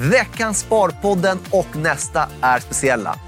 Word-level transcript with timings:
Veckans 0.00 0.58
Sparpodden 0.58 1.38
och 1.50 1.76
nästa 1.76 2.28
är 2.40 2.60
speciella. 2.60 3.18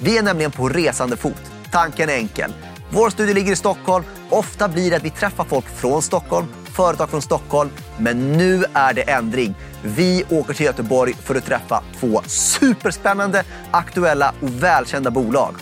Vi 0.00 0.18
är 0.18 0.22
nämligen 0.22 0.50
på 0.50 0.68
resande 0.68 1.16
fot. 1.16 1.42
Tanken 1.72 2.08
är 2.08 2.14
enkel. 2.14 2.52
Vår 2.90 3.10
studio 3.10 3.34
ligger 3.34 3.52
i 3.52 3.56
Stockholm. 3.56 4.04
Ofta 4.30 4.68
blir 4.68 4.90
det 4.90 4.96
att 4.96 5.04
vi 5.04 5.10
träffar 5.10 5.44
folk 5.44 5.64
från 5.64 6.02
Stockholm, 6.02 6.46
företag 6.64 7.10
från 7.10 7.22
Stockholm. 7.22 7.70
Men 7.98 8.32
nu 8.32 8.64
är 8.72 8.94
det 8.94 9.02
ändring. 9.02 9.54
Vi 9.82 10.24
åker 10.30 10.54
till 10.54 10.66
Göteborg 10.66 11.14
för 11.14 11.34
att 11.34 11.44
träffa 11.44 11.82
två 12.00 12.22
superspännande, 12.26 13.44
aktuella 13.70 14.34
och 14.42 14.62
välkända 14.62 15.10
bolag. 15.10 15.54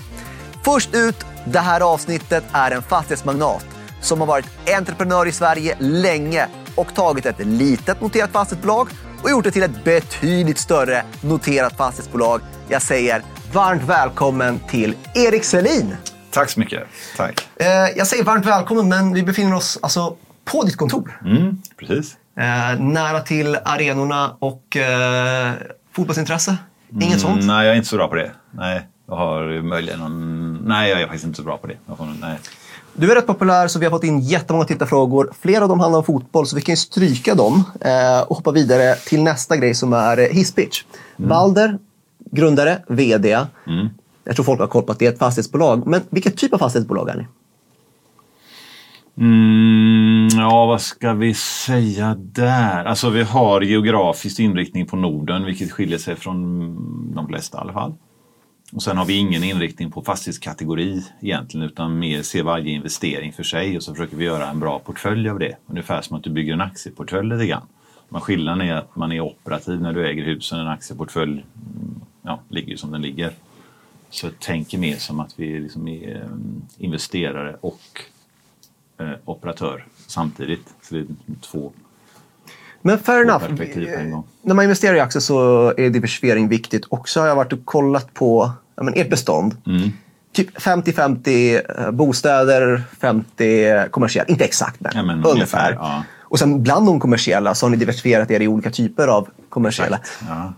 Först 0.64 0.95
ut, 0.95 1.27
det 1.45 1.61
här 1.61 1.80
avsnittet 1.80 2.45
är 2.53 2.71
en 2.71 2.83
fastighetsmagnat 2.83 3.67
som 4.01 4.21
har 4.21 4.27
varit 4.27 4.46
entreprenör 4.77 5.27
i 5.27 5.33
Sverige 5.33 5.77
länge 5.79 6.48
och 6.75 6.95
tagit 6.95 7.27
ett 7.27 7.46
litet 7.46 8.01
noterat 8.01 8.33
fastighetsbolag 8.33 8.89
och 9.23 9.30
gjort 9.30 9.45
det 9.45 9.51
till 9.51 9.62
ett 9.62 9.85
betydligt 9.85 10.59
större 10.59 11.05
noterat 11.20 11.77
fastighetsbolag. 11.77 12.41
Jag 12.69 12.83
säger 12.83 13.23
varmt 13.52 13.83
välkommen 13.83 14.59
till 14.70 14.95
Erik 15.15 15.45
Selin. 15.45 15.97
Tack 16.30 16.51
så 16.51 16.61
mycket. 16.61 16.83
Tack. 17.16 17.48
Eh, 17.57 17.66
jag 17.97 18.07
säger 18.07 18.24
varmt 18.24 18.47
välkommen, 18.47 18.88
men 18.88 19.15
vi 19.15 19.23
befinner 19.23 19.55
oss 19.55 19.79
alltså 19.83 20.16
på 20.45 20.62
ditt 20.62 20.77
kontor. 20.77 21.21
Mm, 21.24 21.62
precis. 21.79 22.16
Eh, 22.38 22.80
nära 22.80 23.21
till 23.21 23.59
arenorna 23.65 24.37
och 24.38 24.77
eh, 24.77 25.52
fotbollsintresse. 25.93 26.57
Inget 26.93 27.05
Mm, 27.07 27.19
sånt? 27.19 27.45
Nej, 27.45 27.66
jag 27.66 27.73
är 27.73 27.77
inte 27.77 27.88
så 27.88 27.96
bra 27.96 28.09
på 28.09 28.15
det. 28.15 28.30
Nej, 28.51 28.87
jag 29.09 29.16
har 29.16 29.62
möjligen 29.62 29.98
någon... 30.01 30.55
Nej, 30.69 30.91
jag 30.91 31.01
är 31.01 31.05
faktiskt 31.07 31.24
inte 31.24 31.37
så 31.37 31.43
bra 31.43 31.57
på 31.57 31.66
det. 31.66 31.77
Får... 31.96 32.09
Nej. 32.21 32.38
Du 32.98 33.10
är 33.10 33.14
rätt 33.14 33.27
populär 33.27 33.68
så 33.68 33.78
vi 33.78 33.86
har 33.86 33.91
fått 33.91 34.05
in 34.05 34.20
jättemånga 34.20 34.64
tittarfrågor. 34.64 35.30
Flera 35.41 35.62
av 35.62 35.68
dem 35.68 35.80
handlar 35.80 35.98
om 35.98 36.04
fotboll 36.04 36.46
så 36.46 36.56
vi 36.56 36.62
kan 36.62 36.73
ju 36.73 36.77
stryka 36.77 37.34
dem 37.34 37.64
eh, 37.80 38.20
och 38.28 38.37
hoppa 38.37 38.52
vidare 38.52 38.95
till 38.95 39.23
nästa 39.23 39.56
grej 39.56 39.74
som 39.74 39.92
är 39.92 40.18
eh, 40.18 40.24
hisspitch. 40.24 40.82
Balder, 41.16 41.78
grundare, 42.30 42.79
VD. 42.88 43.38
Jag 44.24 44.37
tror 44.37 44.45
folk 44.45 44.60
har 44.60 44.66
koll 44.66 44.82
på 44.82 44.93
att 44.93 44.98
det 44.98 45.06
är 45.06 45.12
ett 45.12 45.18
fastighetsbolag. 45.18 45.87
Men 45.87 46.01
vilken 46.10 46.32
typ 46.32 46.52
av 46.52 46.59
fastighetsbolag 46.59 47.09
är 47.09 47.16
ni? 47.16 47.26
Mm, 49.18 50.28
ja, 50.40 50.66
vad 50.66 50.80
ska 50.80 51.12
vi 51.12 51.34
säga 51.34 52.15
där? 52.18 52.84
Alltså, 52.84 53.10
vi 53.10 53.23
har 53.23 53.60
geografisk 53.60 54.40
inriktning 54.40 54.87
på 54.87 54.96
Norden, 54.96 55.45
vilket 55.45 55.73
skiljer 55.73 55.99
sig 55.99 56.16
från 56.16 57.15
de 57.15 57.26
flesta 57.28 57.59
i 57.59 57.60
alla 57.60 57.73
fall. 57.73 57.95
Och 58.72 58.82
sen 58.82 58.96
har 58.96 59.04
vi 59.04 59.14
ingen 59.16 59.45
inriktning 59.45 59.90
på 59.90 60.02
fastighetskategori 60.02 61.04
egentligen, 61.20 61.66
utan 61.66 61.98
mer 61.98 62.22
se 62.22 62.42
varje 62.42 62.70
investering 62.70 63.32
för 63.32 63.42
sig 63.42 63.76
och 63.76 63.82
så 63.82 63.95
försöker 63.95 64.16
vi 64.16 64.25
göra 64.25 64.50
en 64.50 64.60
bra 64.60 64.78
portfölj 64.78 65.28
av 65.28 65.38
det. 65.38 65.56
Ungefär 65.66 66.03
som 66.03 66.16
att 66.16 66.22
du 66.22 66.31
bygger 66.31 66.53
en 66.53 66.60
aktieportfölj 66.60 67.28
lite 67.28 67.47
grann. 67.47 67.66
Men 68.09 68.20
skillnaden 68.20 68.69
är 68.69 68.75
att 68.75 68.97
man 68.97 69.12
är 69.12 69.20
operativ 69.20 69.81
när 69.81 69.92
du 69.92 70.06
äger 70.06 70.25
husen. 70.25 70.60
En 70.60 70.69
aktieportfölj 70.69 71.44
ja, 72.22 72.41
ligger 72.48 72.69
ju 72.69 72.76
som 72.76 72.91
den 72.91 73.03
ligger. 73.03 73.32
Så 74.10 74.26
jag 74.26 74.38
tänker 74.38 74.78
mer 74.78 74.97
som 74.97 75.20
att 75.20 75.38
vi 75.38 75.60
liksom 75.60 75.88
är 75.88 76.16
eh, 76.16 76.28
investerare 76.78 77.56
och 77.60 78.00
eh, 78.98 79.12
operatör 79.25 79.87
samtidigt. 80.06 80.75
Så 80.82 80.94
det 80.94 81.00
är 81.00 81.06
två 81.41 81.72
men 82.87 82.98
fair 82.98 83.22
enough. 83.22 83.44
När 84.42 84.54
man 84.54 84.62
investerar 84.62 84.94
i 84.94 85.00
aktier 85.00 85.20
så 85.20 85.69
är 85.76 85.91
diversifiering 85.91 86.48
viktigt. 86.48 86.84
Och 86.84 87.09
så 87.09 87.20
har 87.20 87.26
jag 87.26 87.37
varit 87.37 87.53
och 87.53 87.65
kollat 87.65 88.15
på 88.15 88.50
ja, 88.76 88.82
men 88.82 88.94
ert 88.94 89.10
bestånd. 89.10 89.56
Mm. 89.66 89.91
Typ 90.32 90.59
50-50 90.59 91.62
eh, 91.78 91.91
bostäder, 91.91 92.82
50 93.00 93.88
kommersiella. 93.91 94.28
Inte 94.28 94.44
exakt, 94.44 94.81
men, 94.81 94.93
Ja, 94.94 95.03
men 95.03 95.16
ungefär. 95.16 95.32
ungefär, 95.32 95.72
ja. 95.72 96.03
Och 96.20 96.38
sen 96.38 96.62
bland 96.62 96.87
de 96.87 97.00
kommersiella 97.00 97.54
så 97.54 97.66
har 97.66 97.70
ni 97.70 97.76
diversifierat 97.76 98.31
er 98.31 98.41
i 98.41 98.48
olika 98.48 98.70
typer 98.70 99.09
av 99.09 99.28
kommersiella. 99.48 100.00
Ja. 100.28 100.53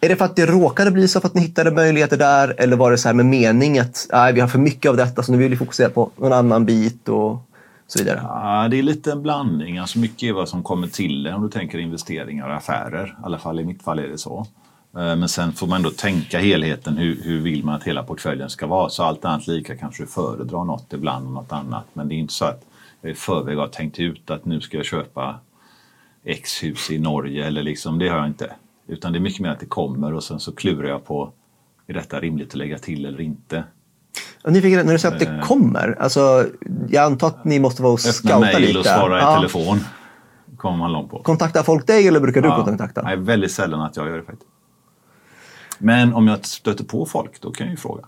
Är 0.00 0.08
det 0.08 0.16
för 0.16 0.24
att 0.24 0.36
det 0.36 0.46
råkade 0.46 0.90
bli 0.90 1.08
så 1.08 1.20
för 1.20 1.28
att 1.28 1.34
ni 1.34 1.40
hittade 1.40 1.70
möjligheter 1.70 2.16
där? 2.16 2.54
Eller 2.58 2.76
var 2.76 2.90
det 2.90 2.98
så 2.98 3.08
här 3.08 3.14
med 3.14 3.26
mening 3.26 3.78
att 3.78 4.06
nej, 4.12 4.32
vi 4.32 4.40
har 4.40 4.48
för 4.48 4.58
mycket 4.58 4.88
av 4.88 4.96
detta 4.96 5.22
så 5.22 5.32
nu 5.32 5.38
vill 5.38 5.50
vi 5.50 5.56
fokusera 5.56 5.90
på 5.90 6.10
någon 6.16 6.32
annan 6.32 6.64
bit 6.64 7.08
och 7.08 7.42
så 7.86 7.98
vidare? 7.98 8.20
Ja, 8.22 8.68
det 8.68 8.78
är 8.78 8.82
lite 8.82 9.12
en 9.12 9.22
blandning. 9.22 9.78
Alltså 9.78 9.98
mycket 9.98 10.28
är 10.28 10.32
vad 10.32 10.48
som 10.48 10.62
kommer 10.62 10.86
till 10.86 11.28
om 11.28 11.42
du 11.42 11.48
tänker 11.48 11.78
investeringar 11.78 12.48
och 12.48 12.54
affärer. 12.54 13.06
I 13.06 13.24
alla 13.24 13.38
fall 13.38 13.60
i 13.60 13.64
mitt 13.64 13.82
fall 13.82 13.98
är 13.98 14.08
det 14.08 14.18
så. 14.18 14.46
Eh, 14.96 15.16
men 15.16 15.28
sen 15.28 15.52
får 15.52 15.66
man 15.66 15.76
ändå 15.76 15.90
tänka 15.90 16.38
helheten. 16.38 16.96
Hur, 16.96 17.22
hur 17.22 17.40
vill 17.40 17.64
man 17.64 17.74
att 17.74 17.84
hela 17.84 18.02
portföljen 18.02 18.50
ska 18.50 18.66
vara? 18.66 18.88
Så 18.88 19.02
allt 19.02 19.24
annat 19.24 19.46
lika 19.46 19.76
kanske 19.76 20.02
du 20.02 20.06
föredrar 20.06 20.64
något 20.64 20.92
ibland 20.92 21.26
och 21.26 21.32
något 21.32 21.52
annat. 21.52 21.84
Men 21.92 22.08
det 22.08 22.14
är 22.14 22.16
inte 22.16 22.34
så 22.34 22.44
att 22.44 22.64
jag 23.00 23.12
i 23.12 23.14
förväg 23.14 23.58
har 23.58 23.68
tänkt 23.68 23.98
ut 23.98 24.30
att 24.30 24.44
nu 24.44 24.60
ska 24.60 24.76
jag 24.76 24.86
köpa 24.86 25.38
X 26.24 26.62
hus 26.62 26.90
i 26.90 26.98
Norge 26.98 27.46
eller 27.46 27.62
liksom, 27.62 27.98
det 27.98 28.08
har 28.08 28.18
jag 28.18 28.26
inte. 28.26 28.50
Utan 28.86 29.12
det 29.12 29.18
är 29.18 29.20
mycket 29.20 29.40
mer 29.40 29.50
att 29.50 29.60
det 29.60 29.66
kommer 29.66 30.14
och 30.14 30.24
sen 30.24 30.40
så 30.40 30.52
klurar 30.52 30.88
jag 30.88 31.04
på 31.04 31.32
är 31.86 31.94
detta 31.94 32.20
rimligt 32.20 32.48
att 32.48 32.54
lägga 32.54 32.78
till 32.78 33.06
eller 33.06 33.20
inte. 33.20 33.64
Och 34.44 34.52
nyfiken, 34.52 34.86
när 34.86 34.92
du 34.92 34.98
säger 34.98 35.14
att 35.14 35.20
det 35.20 35.26
Eh. 35.26 35.40
kommer, 35.40 35.96
alltså, 36.00 36.46
jag 36.88 37.04
antar 37.04 37.26
att 37.26 37.44
ni 37.44 37.58
måste 37.60 37.82
vara 37.82 37.92
och 37.92 37.98
Öppna 38.00 38.12
scouta 38.12 38.38
mejl 38.40 38.62
lite. 38.62 38.78
och 38.78 38.84
svara 38.86 39.18
i 39.18 39.22
Ja. 39.22 39.36
telefon. 39.36 39.80
kommer 40.56 40.76
man 40.76 40.92
långt 40.92 41.10
på. 41.10 41.22
Kontaktar 41.22 41.62
folk 41.62 41.86
dig 41.86 42.08
eller 42.08 42.20
brukar 42.20 42.40
du 42.42 42.48
Ja, 42.48 42.64
kontakta? 42.64 43.02
Nej, 43.02 43.16
väldigt 43.16 43.52
sällan 43.52 43.80
att 43.80 43.96
jag 43.96 44.06
gör 44.08 44.16
det 44.16 44.22
faktiskt. 44.22 44.50
Men 45.78 46.14
om 46.14 46.28
jag 46.28 46.46
stöter 46.46 46.84
på 46.84 47.06
folk, 47.06 47.40
då 47.40 47.50
kan 47.50 47.66
jag 47.66 47.70
ju 47.72 47.76
fråga. 47.76 48.02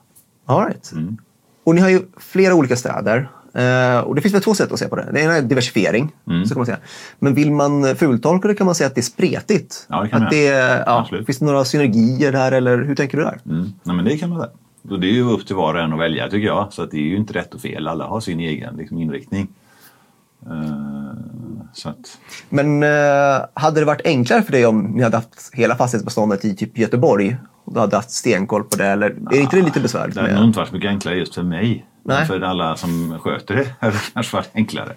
All 0.46 0.64
right. 0.66 0.92
Mm. 0.92 1.16
Och 1.64 1.74
ni 1.74 1.80
har 1.80 1.88
ju 1.88 2.02
flera 2.16 2.54
olika 2.54 2.76
städer. 2.76 3.30
Eh, 3.54 3.98
och 4.00 4.14
det 4.14 4.20
finns 4.20 4.34
väl 4.34 4.42
två 4.42 4.54
sätt 4.54 4.72
att 4.72 4.78
se 4.78 4.88
på 4.88 4.96
det. 4.96 5.08
Det 5.12 5.20
ena 5.20 5.36
är 5.36 5.42
diversifiering. 5.42 6.12
Mm. 6.26 6.44
Så 6.46 6.54
kan 6.54 6.58
man 6.58 6.66
säga. 6.66 6.78
Men 7.18 7.34
vill 7.34 7.52
man 7.52 7.96
fultolka 7.96 8.48
det 8.48 8.54
kan 8.54 8.64
man 8.66 8.74
säga 8.74 8.86
att 8.86 8.94
det 8.94 9.00
är 9.00 9.02
spretigt. 9.02 9.86
Ja, 9.88 10.02
det 10.02 10.08
kan 10.08 10.16
att 10.16 10.22
man 10.22 10.30
det, 10.30 10.44
ja, 10.86 11.08
finns 11.26 11.38
det 11.38 11.44
några 11.44 11.64
synergier 11.64 12.32
där 12.32 12.52
eller 12.52 12.78
hur 12.78 12.94
tänker 12.94 13.18
du 13.18 13.24
där? 13.24 13.40
Mm. 13.46 13.72
Nej, 13.82 13.96
men 13.96 14.04
det 14.04 14.18
kan 14.18 14.28
man 14.30 14.38
säga. 14.40 14.50
Och 14.90 15.00
det 15.00 15.06
är 15.06 15.12
ju 15.12 15.30
upp 15.30 15.46
till 15.46 15.56
var 15.56 15.74
och 15.74 15.80
en 15.80 15.92
att 15.92 16.00
välja 16.00 16.28
tycker 16.28 16.46
jag. 16.46 16.72
Så 16.72 16.82
att 16.82 16.90
det 16.90 16.96
är 16.96 17.08
ju 17.08 17.16
inte 17.16 17.32
rätt 17.32 17.54
och 17.54 17.60
fel. 17.60 17.88
Alla 17.88 18.06
har 18.06 18.20
sin 18.20 18.40
egen 18.40 18.76
liksom, 18.76 18.98
inriktning. 18.98 19.48
Så 21.72 21.88
att, 21.88 22.18
Men 22.48 22.82
eh, 22.82 23.46
hade 23.54 23.80
det 23.80 23.84
varit 23.84 24.00
enklare 24.06 24.42
för 24.42 24.52
dig 24.52 24.66
om 24.66 24.82
ni 24.82 25.02
hade 25.02 25.16
haft 25.16 25.50
hela 25.52 25.76
fastighetsbeståndet 25.76 26.44
i 26.44 26.56
typ 26.56 26.78
Göteborg? 26.78 27.36
Och 27.64 27.74
du 27.74 27.80
hade 27.80 27.96
haft 27.96 28.10
stenkoll 28.10 28.64
på 28.64 28.76
det? 28.76 28.86
Eller 28.86 29.06
är 29.06 29.40
inte 29.40 29.56
det 29.56 29.62
lite 29.62 29.80
besvärligt? 29.80 30.14
det 30.14 30.20
hade 30.20 30.34
nog 30.34 30.44
inte 30.44 30.58
varit 30.58 30.68
så 30.68 30.74
mycket 30.74 30.88
enklare 30.88 31.16
just 31.16 31.34
för 31.34 31.42
mig. 31.42 31.86
Nej. 32.02 32.16
Men 32.18 32.26
för 32.26 32.40
alla 32.40 32.76
som 32.76 33.18
sköter 33.18 33.56
det 33.56 33.74
hade 33.80 33.92
det 33.92 34.12
kanske 34.14 34.36
varit 34.36 34.50
enklare. 34.54 34.92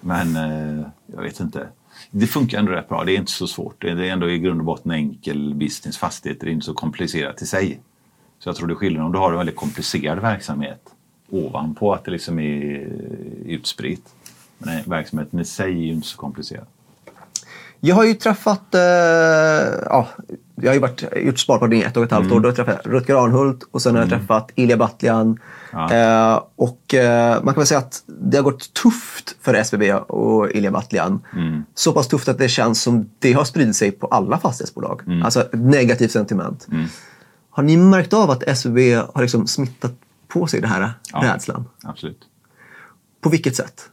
Men 0.00 0.36
eh, 0.36 0.86
jag 1.06 1.22
vet 1.22 1.40
inte. 1.40 1.66
Det 2.10 2.26
funkar 2.26 2.58
ändå 2.58 2.72
rätt 2.72 2.88
bra. 2.88 3.04
Det 3.04 3.12
är 3.12 3.16
inte 3.16 3.32
så 3.32 3.46
svårt. 3.46 3.82
Det 3.82 3.90
är 3.90 4.00
ändå 4.00 4.30
i 4.30 4.38
grund 4.38 4.60
och 4.60 4.66
botten 4.66 4.92
enkel 4.92 5.54
business. 5.54 5.98
Fastigheter 5.98 6.46
är 6.46 6.50
inte 6.50 6.66
så 6.66 6.74
komplicerat 6.74 7.42
i 7.42 7.46
sig. 7.46 7.80
Så 8.38 8.48
jag 8.48 8.56
tror 8.56 8.66
det 8.66 8.72
är 8.72 8.76
skillnad 8.76 9.06
om 9.06 9.12
du 9.12 9.18
har 9.18 9.30
en 9.32 9.38
väldigt 9.38 9.56
komplicerad 9.56 10.18
verksamhet 10.18 10.80
ovanpå 11.30 11.94
att 11.94 12.04
det 12.04 12.10
liksom 12.10 12.38
är 12.38 12.88
utspritt. 13.46 14.08
Men 14.58 14.82
verksamheten 14.84 15.40
i 15.40 15.44
sig 15.44 15.72
är 15.72 15.84
ju 15.84 15.92
inte 15.92 16.08
så 16.08 16.16
komplicerad. 16.16 16.66
Jag 17.80 17.94
har 17.94 18.04
ju 18.04 18.14
träffat, 18.14 18.74
eh, 18.74 18.80
ja, 18.80 20.08
jag 20.54 20.68
har 20.68 20.74
ju 20.74 20.80
varit, 20.80 21.04
gjort 21.16 21.38
Sparpodden 21.38 21.78
i 21.78 21.82
ett 21.82 21.96
och 21.96 22.04
ett 22.04 22.10
halvt 22.10 22.32
år. 22.32 22.40
Då 22.40 22.48
har 22.48 22.56
jag 22.56 22.66
träffat 22.66 22.86
Rutger 22.86 23.24
Arnhult 23.24 23.64
och 23.70 23.82
sen 23.82 23.94
har 23.94 24.02
jag 24.02 24.10
träffat 24.10 24.50
Ilja 24.54 24.76
Batljan. 24.76 25.38
Ja. 25.72 25.94
Eh, 25.94 26.42
och 26.56 26.94
eh, 26.94 27.42
man 27.42 27.54
kan 27.54 27.60
väl 27.60 27.66
säga 27.66 27.78
att 27.78 28.02
det 28.06 28.36
har 28.36 28.44
gått 28.44 28.74
tufft 28.74 29.36
för 29.40 29.54
SBB 29.54 29.94
och 29.94 30.50
Ilja 30.50 30.70
Batljan. 30.70 31.20
Så 31.74 31.92
pass 31.92 32.08
tufft 32.08 32.28
att 32.28 32.38
det 32.38 32.48
känns 32.48 32.82
som 32.82 33.10
det 33.18 33.32
har 33.32 33.44
spridit 33.44 33.76
sig 33.76 33.90
på 33.90 34.06
alla 34.06 34.38
fastighetsbolag. 34.38 35.02
Alltså 35.24 35.40
ett 35.40 35.52
negativt 35.52 36.10
sentiment. 36.10 36.66
Har 37.58 37.62
ni 37.62 37.76
märkt 37.76 38.12
av 38.12 38.30
att 38.30 38.42
SBB 38.42 38.94
har 38.94 39.22
liksom 39.22 39.46
smittat 39.46 39.92
på 40.28 40.46
sig 40.46 40.60
det 40.60 40.66
här 40.66 40.92
Ja. 41.12 41.22
rädslan? 41.22 41.64
Absolut. 41.82 42.28
På 43.20 43.30
vilket 43.30 43.56
sätt? 43.56 43.90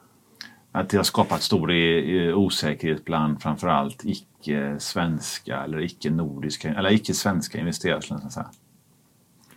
Att 0.72 0.90
det 0.90 0.98
har 0.98 1.04
skapat 1.04 1.42
stor 1.42 1.72
eh, 1.72 2.38
osäkerhet 2.38 3.06
bland 3.06 3.42
framförallt 3.42 4.02
icke-svenska 4.06 5.64
eller 5.64 5.82
icke-nordiska 5.82 6.74
eller 6.74 6.92
icke-svenska 6.94 7.60
investerare. 7.60 8.46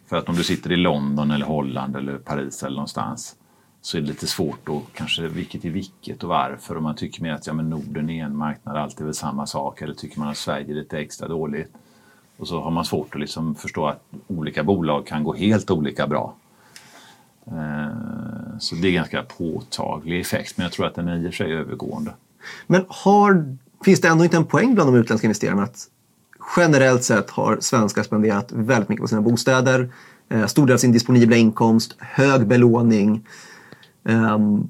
För 0.06 0.16
att 0.16 0.28
om 0.28 0.36
du 0.36 0.44
sitter 0.44 0.72
i 0.72 0.76
London 0.76 1.30
eller 1.30 1.46
Holland 1.46 1.96
eller 1.96 2.18
Paris 2.18 2.62
eller 2.62 2.76
någonstans 2.76 3.36
så 3.80 3.96
är 3.96 4.00
det 4.00 4.08
lite 4.08 4.26
svårt 4.26 4.68
att 4.68 4.82
kanske 4.94 5.28
vilket 5.28 5.64
är 5.64 5.70
vilket 5.70 6.22
och 6.22 6.28
varför. 6.28 6.76
Och 6.76 6.82
man 6.82 6.96
tycker 6.96 7.22
mer 7.22 7.32
att 7.32 7.46
ja, 7.46 7.52
men 7.52 7.70
Norden 7.70 8.10
är 8.10 8.24
en 8.24 8.36
marknad, 8.36 8.76
allt 8.76 9.00
är 9.00 9.04
väl 9.04 9.14
samma 9.14 9.46
sak. 9.46 9.82
Eller 9.82 9.94
tycker 9.94 10.18
man 10.18 10.28
att 10.28 10.36
Sverige 10.36 10.70
är 10.72 10.74
lite 10.74 10.98
extra 10.98 11.28
dåligt. 11.28 11.72
Och 12.38 12.48
så 12.48 12.60
har 12.60 12.70
man 12.70 12.84
svårt 12.84 13.14
att 13.14 13.20
liksom 13.20 13.54
förstå 13.54 13.86
att 13.86 14.02
olika 14.26 14.64
bolag 14.64 15.06
kan 15.06 15.24
gå 15.24 15.34
helt 15.34 15.70
olika 15.70 16.06
bra. 16.06 16.34
Eh, 17.46 17.88
Så 18.58 18.74
det 18.74 18.88
är 18.88 18.92
ganska 18.92 19.22
påtaglig 19.22 20.20
effekt, 20.20 20.56
men 20.56 20.64
jag 20.64 20.72
tror 20.72 20.86
att 20.86 20.94
den 20.94 21.08
är 21.08 21.28
i 21.28 21.32
sig 21.32 21.52
övergående. 21.52 22.10
Men 22.66 22.84
har, 22.88 23.56
finns 23.84 24.00
det 24.00 24.08
ändå 24.08 24.24
inte 24.24 24.36
en 24.36 24.44
poäng 24.44 24.74
bland 24.74 24.92
de 24.92 24.98
utländska 24.98 25.26
investerarna 25.26 25.62
att 25.62 25.88
generellt 26.56 27.04
sett 27.04 27.30
har 27.30 27.58
svenskar 27.60 28.02
spenderat 28.02 28.52
väldigt 28.52 28.88
mycket 28.88 29.02
på 29.02 29.08
sina 29.08 29.20
bostäder, 29.20 29.90
eh, 30.28 30.46
stor 30.46 30.66
del 30.66 30.74
av 30.74 30.78
sin 30.78 30.92
disponibla 30.92 31.36
inkomst, 31.36 31.96
hög 31.98 32.46
belåning. 32.46 33.26
Ehm, 34.04 34.68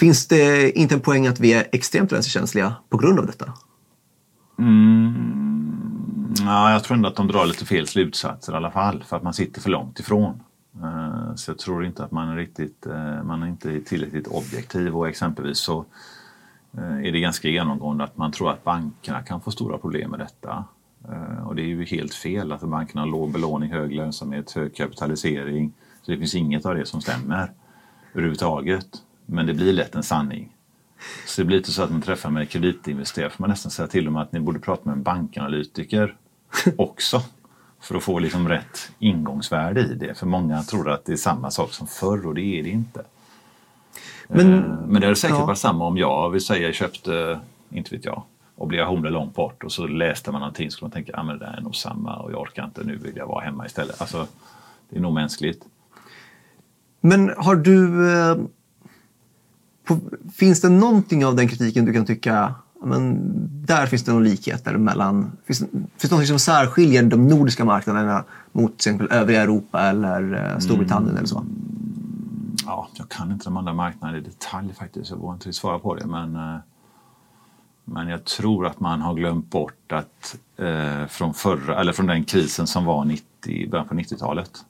finns 0.00 0.26
det 0.26 0.70
inte 0.78 0.94
en 0.94 1.00
poäng 1.00 1.26
att 1.26 1.40
vi 1.40 1.52
är 1.52 1.66
extremt 1.72 2.12
räntekänsliga 2.12 2.74
på 2.88 2.96
grund 2.96 3.18
av 3.18 3.26
detta? 3.26 3.52
Ja, 6.46 6.72
jag 6.72 6.84
tror 6.84 6.96
ändå 6.96 7.08
att 7.08 7.16
de 7.16 7.28
drar 7.28 7.46
lite 7.46 7.64
fel 7.64 7.86
slutsatser 7.86 8.52
i 8.52 8.56
alla 8.56 8.70
fall 8.70 9.02
för 9.02 9.16
att 9.16 9.22
man 9.22 9.34
sitter 9.34 9.60
för 9.60 9.70
långt 9.70 10.00
ifrån. 10.00 10.42
Eh, 10.82 11.34
så 11.34 11.50
jag 11.50 11.58
tror 11.58 11.84
inte 11.84 12.04
att 12.04 12.10
man 12.10 12.28
är 12.28 12.36
riktigt, 12.36 12.86
eh, 12.86 13.22
man 13.22 13.42
är 13.42 13.46
inte 13.46 13.80
tillräckligt 13.80 14.26
objektiv 14.26 14.96
och 14.96 15.08
exempelvis 15.08 15.58
så 15.58 15.84
eh, 16.78 17.06
är 17.06 17.12
det 17.12 17.20
ganska 17.20 17.48
genomgående 17.48 18.04
att 18.04 18.16
man 18.16 18.32
tror 18.32 18.50
att 18.50 18.64
bankerna 18.64 19.22
kan 19.22 19.40
få 19.40 19.50
stora 19.50 19.78
problem 19.78 20.10
med 20.10 20.18
detta. 20.18 20.64
Och 21.44 21.54
det 21.54 21.62
är 21.62 21.66
ju 21.66 21.84
helt 21.84 22.14
fel 22.14 22.52
att 22.52 22.60
bankerna 22.60 23.00
har 23.00 23.08
låg 23.08 23.32
belåning, 23.32 23.72
hög 23.72 23.92
lönsamhet, 23.92 24.52
hög 24.52 24.74
kapitalisering. 24.74 25.72
Så 26.02 26.10
det 26.10 26.18
finns 26.18 26.34
inget 26.34 26.66
av 26.66 26.74
det 26.74 26.86
som 26.86 27.00
stämmer 27.00 27.52
överhuvudtaget. 28.12 28.86
Men 29.26 29.46
det 29.46 29.54
blir 29.54 29.72
lätt 29.72 29.94
en 29.94 30.02
sanning. 30.02 30.56
Så 31.26 31.40
det 31.40 31.46
blir 31.46 31.56
lite 31.56 31.72
så 31.72 31.82
att 31.82 31.90
man 31.90 32.02
träffar 32.02 32.30
med 32.30 32.50
kreditinvesterare 32.50 33.30
får 33.30 33.42
man 33.42 33.50
nästan 33.50 33.70
säga 33.70 33.88
till 33.88 34.04
dem 34.04 34.16
att 34.16 34.32
ni 34.32 34.40
borde 34.40 34.58
prata 34.58 34.82
med 34.84 34.92
en 34.92 35.02
bankanalytiker 35.02 36.16
också. 36.76 37.22
För 37.80 37.94
att 37.94 38.02
få 38.02 38.18
liksom 38.18 38.48
rätt 38.48 38.90
ingångsvärde 38.98 39.80
i 39.80 39.94
det. 39.94 40.18
För 40.18 40.26
många 40.26 40.62
tror 40.62 40.90
att 40.90 41.04
det 41.04 41.12
är 41.12 41.16
samma 41.16 41.50
sak 41.50 41.72
som 41.72 41.86
förr 41.86 42.26
och 42.26 42.34
det 42.34 42.58
är 42.58 42.62
det 42.62 42.70
inte. 42.70 43.04
Men, 44.28 44.54
eh, 44.54 44.78
men 44.86 45.00
det 45.00 45.06
hade 45.06 45.16
säkert 45.16 45.38
ja. 45.38 45.46
varit 45.46 45.58
samma 45.58 45.86
om 45.86 45.96
jag, 45.98 46.30
vill 46.30 46.44
säga, 46.44 46.72
köpte, 46.72 47.40
inte 47.70 47.96
vet 47.96 48.04
jag, 48.04 48.22
obligationer 48.56 49.10
långt 49.10 49.34
bort 49.34 49.64
och 49.64 49.72
så 49.72 49.86
läste 49.86 50.32
man 50.32 50.40
någonting 50.40 50.70
så 50.70 50.74
skulle 50.74 50.86
man 50.86 50.92
tänka 50.92 51.16
att 51.16 51.28
ah, 51.28 51.32
det 51.32 51.46
är 51.46 51.60
nog 51.60 51.76
samma 51.76 52.16
och 52.16 52.32
jag 52.32 52.40
orkar 52.40 52.64
inte, 52.64 52.84
nu 52.84 52.96
vill 52.96 53.16
jag 53.16 53.26
vara 53.26 53.44
hemma 53.44 53.66
istället. 53.66 54.00
Alltså, 54.00 54.26
det 54.88 54.96
är 54.96 55.00
nog 55.00 55.14
mänskligt. 55.14 55.64
Men 57.00 57.34
har 57.36 57.56
du 57.56 58.10
eh, 58.12 58.36
på, 59.84 59.98
finns 60.34 60.60
det 60.60 60.68
någonting 60.68 61.26
av 61.26 61.36
den 61.36 61.48
kritiken 61.48 61.84
du 61.84 61.92
kan 61.92 62.06
tycka 62.06 62.54
men 62.84 63.18
där 63.66 63.86
finns 63.86 64.04
det 64.04 64.12
någon 64.12 64.24
likhet 64.24 64.80
mellan, 64.80 65.32
finns, 65.44 65.58
finns 65.96 66.10
det 66.10 66.16
något 66.16 66.26
som 66.26 66.38
särskiljer 66.38 67.02
de 67.02 67.28
nordiska 67.28 67.64
marknaderna 67.64 68.24
mot 68.52 68.78
till 68.78 68.92
exempel 68.92 69.18
övriga 69.18 69.42
Europa 69.42 69.82
eller 69.82 70.52
eh, 70.52 70.58
Storbritannien 70.58 71.10
mm. 71.10 71.16
eller 71.16 71.26
så? 71.26 71.44
Ja, 72.66 72.88
jag 72.94 73.08
kan 73.08 73.32
inte 73.32 73.44
de 73.44 73.56
andra 73.56 73.72
marknaderna 73.72 74.18
i 74.18 74.20
detalj 74.20 74.74
faktiskt. 74.74 75.10
Jag 75.10 75.16
vågar 75.16 75.34
inte 75.34 75.52
svara 75.52 75.78
på 75.78 75.94
det. 75.94 76.06
Men, 76.06 76.36
eh, 76.36 76.56
men 77.84 78.08
jag 78.08 78.24
tror 78.24 78.66
att 78.66 78.80
man 78.80 79.00
har 79.00 79.14
glömt 79.14 79.50
bort 79.50 79.92
att 79.92 80.36
eh, 80.56 81.06
från, 81.06 81.34
förra, 81.34 81.80
eller 81.80 81.92
från 81.92 82.06
den 82.06 82.24
krisen 82.24 82.66
som 82.66 82.84
var 82.84 83.04
90, 83.04 83.70
början 83.70 83.88
på 83.88 83.94
90-talet 83.94 84.64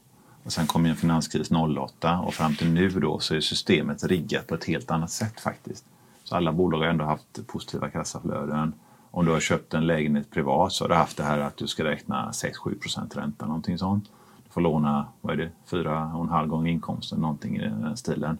och 0.44 0.52
sen 0.52 0.66
kom 0.66 0.84
ju 0.84 0.90
en 0.90 0.96
finanskris 0.96 1.50
08 1.50 2.18
och 2.18 2.34
fram 2.34 2.56
till 2.56 2.70
nu 2.70 2.88
då 2.88 3.18
så 3.18 3.34
är 3.34 3.40
systemet 3.40 4.04
riggat 4.04 4.46
på 4.46 4.54
ett 4.54 4.64
helt 4.64 4.90
annat 4.90 5.10
sätt 5.10 5.40
faktiskt. 5.40 5.84
Så 6.24 6.36
alla 6.36 6.52
bolag 6.52 6.78
har 6.78 6.86
ändå 6.86 7.04
haft 7.04 7.46
positiva 7.46 7.90
kassaflöden. 7.90 8.72
Om 9.10 9.24
du 9.24 9.32
har 9.32 9.40
köpt 9.40 9.74
en 9.74 9.86
lägenhet 9.86 10.30
privat 10.30 10.72
så 10.72 10.84
har 10.84 10.88
du 10.88 10.94
haft 10.94 11.16
det 11.16 11.22
här 11.22 11.38
att 11.38 11.56
du 11.56 11.66
ska 11.66 11.84
räkna 11.84 12.30
6-7 12.30 12.80
procent 12.80 13.16
ränta, 13.16 13.46
någonting 13.46 13.78
sånt. 13.78 14.04
Du 14.44 14.52
får 14.52 14.60
låna, 14.60 15.06
vad 15.20 15.32
är 15.32 15.36
det, 15.36 15.50
fyra 15.70 16.14
och 16.14 16.24
en 16.24 16.30
halv 16.30 16.48
gång 16.48 16.68
inkomsten, 16.68 17.18
någonting 17.18 17.56
i 17.56 17.60
den 17.60 17.96
stilen. 17.96 18.38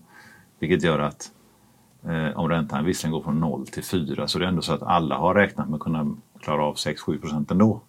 Vilket 0.58 0.82
gör 0.82 0.98
att 0.98 1.30
eh, 2.04 2.38
om 2.38 2.48
räntan 2.48 2.84
visserligen 2.84 3.12
går 3.12 3.22
från 3.22 3.40
0 3.40 3.66
till 3.66 3.84
4 3.84 4.28
så 4.28 4.38
är 4.38 4.40
det 4.40 4.48
ändå 4.48 4.62
så 4.62 4.72
att 4.72 4.82
alla 4.82 5.16
har 5.16 5.34
räknat 5.34 5.68
med 5.68 5.74
att 5.74 5.82
kunna 5.82 6.16
klara 6.40 6.64
av 6.64 6.74
6-7 6.74 7.20
procent 7.20 7.50
ändå. 7.50 7.80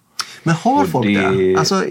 Men 0.44 0.56
har 0.56 0.82
och 0.82 0.88
folk 0.88 1.08
det? 1.08 1.30
det? 1.30 1.56
Alltså, 1.56 1.86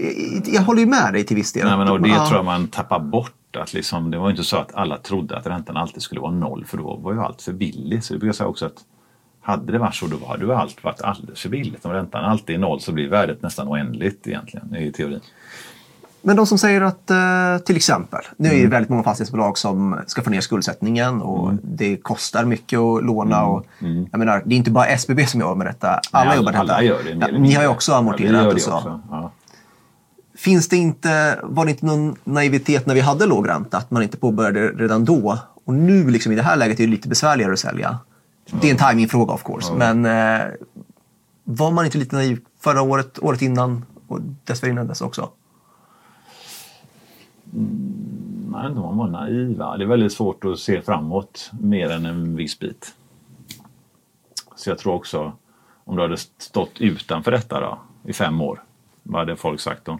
jag 0.45 0.61
håller 0.61 0.79
ju 0.79 0.87
med 0.87 1.13
dig 1.13 1.23
till 1.23 1.35
viss 1.35 1.53
del. 1.53 1.67
Nej, 1.67 1.77
men, 1.77 1.89
och 1.89 2.01
det 2.01 2.09
ja. 2.09 2.25
tror 2.25 2.37
jag 2.37 2.45
man 2.45 2.67
tappar 2.67 2.99
bort. 2.99 3.33
Att 3.61 3.73
liksom, 3.73 4.11
det 4.11 4.17
var 4.17 4.29
inte 4.29 4.43
så 4.43 4.57
att 4.57 4.75
alla 4.75 4.97
trodde 4.97 5.37
att 5.37 5.47
räntan 5.47 5.77
alltid 5.77 6.01
skulle 6.01 6.21
vara 6.21 6.31
noll 6.31 6.65
för 6.65 6.77
då 6.77 6.95
var 6.95 7.13
ju 7.13 7.21
allt 7.21 7.41
för 7.41 7.53
billigt. 7.53 8.05
Så 8.05 8.13
det 8.13 8.19
brukar 8.19 8.33
säga 8.33 8.47
också 8.47 8.65
att 8.65 8.83
hade 9.41 9.71
det 9.71 9.79
varit 9.79 9.95
så 9.95 10.07
då 10.07 10.25
hade 10.27 10.57
allt 10.57 10.83
varit 10.83 11.01
alldeles 11.01 11.41
för 11.41 11.49
billigt. 11.49 11.85
Om 11.85 11.91
räntan 11.91 12.25
alltid 12.25 12.55
är 12.55 12.59
noll 12.59 12.81
så 12.81 12.91
blir 12.91 13.09
värdet 13.09 13.41
nästan 13.41 13.67
oändligt 13.67 14.27
egentligen 14.27 14.75
i 14.75 14.91
teorin. 14.91 15.21
Men 16.25 16.35
de 16.35 16.45
som 16.45 16.57
säger 16.57 16.81
att 16.81 17.11
eh, 17.11 17.57
till 17.65 17.75
exempel, 17.75 18.19
nu 18.37 18.47
är 18.47 18.53
det 18.53 18.59
mm. 18.59 18.71
väldigt 18.71 18.89
många 18.89 19.03
fastighetsbolag 19.03 19.57
som 19.57 19.99
ska 20.07 20.21
få 20.21 20.29
ner 20.29 20.41
skuldsättningen 20.41 21.21
och 21.21 21.49
mm. 21.49 21.59
det 21.63 21.97
kostar 21.97 22.45
mycket 22.45 22.79
att 22.79 23.05
låna. 23.05 23.37
Mm. 23.37 23.49
Och, 23.49 23.65
mm. 23.79 24.07
Jag 24.11 24.19
menar, 24.19 24.41
det 24.45 24.55
är 24.55 24.57
inte 24.57 24.71
bara 24.71 24.85
SBB 24.85 25.25
som 25.25 25.39
jobbar 25.39 25.55
med 25.55 25.67
detta, 25.67 25.99
alla 26.11 26.29
Nej, 26.29 26.37
jobbar 26.37 26.51
med 26.51 26.61
detta. 26.61 26.83
Gör 26.83 27.03
det, 27.03 27.27
ja, 27.31 27.39
ni 27.39 27.53
har 27.53 27.63
ju 27.63 27.69
också 27.69 27.93
amorterat. 27.93 28.45
Ja, 28.45 28.53
och 28.53 28.61
så. 28.61 29.01
Ja. 29.11 29.31
Finns 30.35 30.67
det 30.67 30.77
inte, 30.77 31.39
var 31.43 31.65
det 31.65 31.71
inte 31.71 31.85
någon 31.85 32.15
naivitet 32.23 32.85
när 32.85 32.95
vi 32.95 33.01
hade 33.01 33.25
låg 33.25 33.49
ränta, 33.49 33.77
att 33.77 33.91
man 33.91 34.03
inte 34.03 34.17
påbörjade 34.17 34.67
redan 34.67 35.05
då? 35.05 35.39
Och 35.65 35.73
nu 35.73 36.09
liksom, 36.09 36.31
i 36.31 36.35
det 36.35 36.41
här 36.41 36.57
läget 36.57 36.79
är 36.79 36.83
det 36.83 36.91
lite 36.91 37.09
besvärligare 37.09 37.53
att 37.53 37.59
sälja. 37.59 37.99
Det 38.61 38.67
är 38.67 38.71
en 38.71 38.89
timingfråga 38.89 39.33
of 39.33 39.43
course, 39.43 39.73
men 39.73 40.05
eh, 40.05 40.47
var 41.43 41.71
man 41.71 41.85
inte 41.85 41.97
lite 41.97 42.15
naiv 42.15 42.39
förra 42.59 42.81
året, 42.81 43.19
året 43.19 43.41
innan 43.41 43.85
och 44.07 44.19
dessförinnan 44.43 44.87
dess 44.87 45.01
också? 45.01 45.29
Mm, 47.53 48.49
nej, 48.51 48.67
inte 48.67 48.79
man 48.79 48.97
var 48.97 49.07
naiva. 49.07 49.77
Det 49.77 49.83
är 49.83 49.87
väldigt 49.87 50.13
svårt 50.13 50.45
att 50.45 50.59
se 50.59 50.81
framåt 50.81 51.51
mer 51.61 51.89
än 51.89 52.05
en 52.05 52.35
viss 52.35 52.59
bit. 52.59 52.93
Så 54.55 54.69
jag 54.69 54.77
tror 54.77 54.93
också, 54.93 55.31
om 55.83 55.95
du 55.95 56.01
hade 56.01 56.17
stått 56.37 56.81
utanför 56.81 57.31
detta 57.31 57.59
då, 57.59 57.79
i 58.03 58.13
fem 58.13 58.41
år, 58.41 58.63
vad 59.03 59.21
hade 59.21 59.35
folk 59.35 59.59
sagt 59.59 59.85
då? 59.85 59.99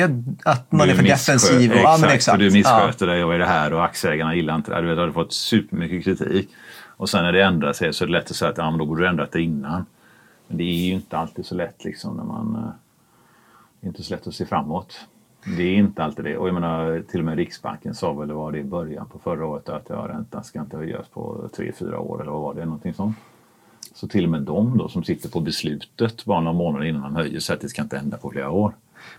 Ja, 0.00 0.08
att 0.44 0.72
man 0.72 0.90
är 0.90 0.94
för 0.94 1.02
defensiv. 1.02 1.70
Och, 1.70 1.76
exakt, 1.76 2.02
ja, 2.02 2.12
exakt. 2.12 2.34
och 2.34 2.38
du 2.38 2.50
missköter 2.50 3.06
ja. 3.06 3.12
dig 3.12 3.24
och 3.24 3.34
är 3.34 3.38
det 3.38 3.46
här 3.46 3.72
och 3.72 3.84
aktieägarna 3.84 4.34
gillar 4.34 4.54
inte 4.54 4.70
det. 4.70 4.80
Du 4.80 4.88
vet, 4.88 4.98
hade 4.98 5.12
fått 5.12 5.32
supermycket 5.32 6.04
kritik. 6.04 6.48
Och 6.96 7.08
sen 7.08 7.22
när 7.22 7.32
det 7.32 7.44
ändrar 7.44 7.72
sig 7.72 7.92
så 7.92 8.04
är 8.04 8.06
det 8.06 8.12
lätt 8.12 8.30
att 8.30 8.36
säga 8.36 8.50
att 8.50 8.58
ja, 8.58 8.70
men 8.70 8.78
då 8.78 8.86
borde 8.86 9.02
du 9.02 9.08
ändrat 9.08 9.32
det 9.32 9.42
innan. 9.42 9.86
Men 10.48 10.56
det 10.56 10.64
är 10.64 10.86
ju 10.86 10.92
inte 10.92 11.18
alltid 11.18 11.46
så 11.46 11.54
lätt 11.54 11.84
liksom 11.84 12.16
när 12.16 12.24
man... 12.24 12.54
Eh, 12.54 12.70
det 13.80 13.86
är 13.86 13.88
inte 13.88 14.02
så 14.02 14.14
lätt 14.14 14.26
att 14.26 14.34
se 14.34 14.46
framåt. 14.46 15.00
Det 15.56 15.62
är 15.62 15.74
inte 15.74 16.04
alltid 16.04 16.24
det. 16.24 16.36
Och 16.36 16.48
jag 16.48 16.54
menar, 16.54 17.02
till 17.10 17.20
och 17.20 17.26
med 17.26 17.36
Riksbanken 17.36 17.94
sa 17.94 18.12
väl, 18.12 18.32
var 18.32 18.52
det 18.52 18.58
i 18.58 18.64
början 18.64 19.08
på 19.08 19.18
förra 19.18 19.46
året, 19.46 19.68
att 19.68 19.86
ja, 19.88 20.08
räntan 20.08 20.44
ska 20.44 20.60
inte 20.60 20.76
höjas 20.76 21.08
på 21.08 21.48
tre 21.56 21.72
fyra 21.72 22.00
år 22.00 22.22
eller 22.22 22.32
vad 22.32 22.40
var 22.40 22.54
det? 22.54 22.64
Någonting 22.64 22.94
sånt. 22.94 23.16
Så 23.94 24.08
till 24.08 24.24
och 24.24 24.30
med 24.30 24.42
de 24.42 24.78
då 24.78 24.88
som 24.88 25.04
sitter 25.04 25.28
på 25.28 25.40
beslutet 25.40 26.24
bara 26.24 26.40
några 26.40 26.58
månader 26.58 26.86
innan 26.86 27.00
man 27.00 27.16
höjer 27.16 27.40
så 27.40 27.52
att 27.52 27.60
det 27.60 27.68
ska 27.68 27.82
inte 27.82 27.98
hända 27.98 28.16
på 28.16 28.30
flera 28.30 28.50
år. 28.50 28.72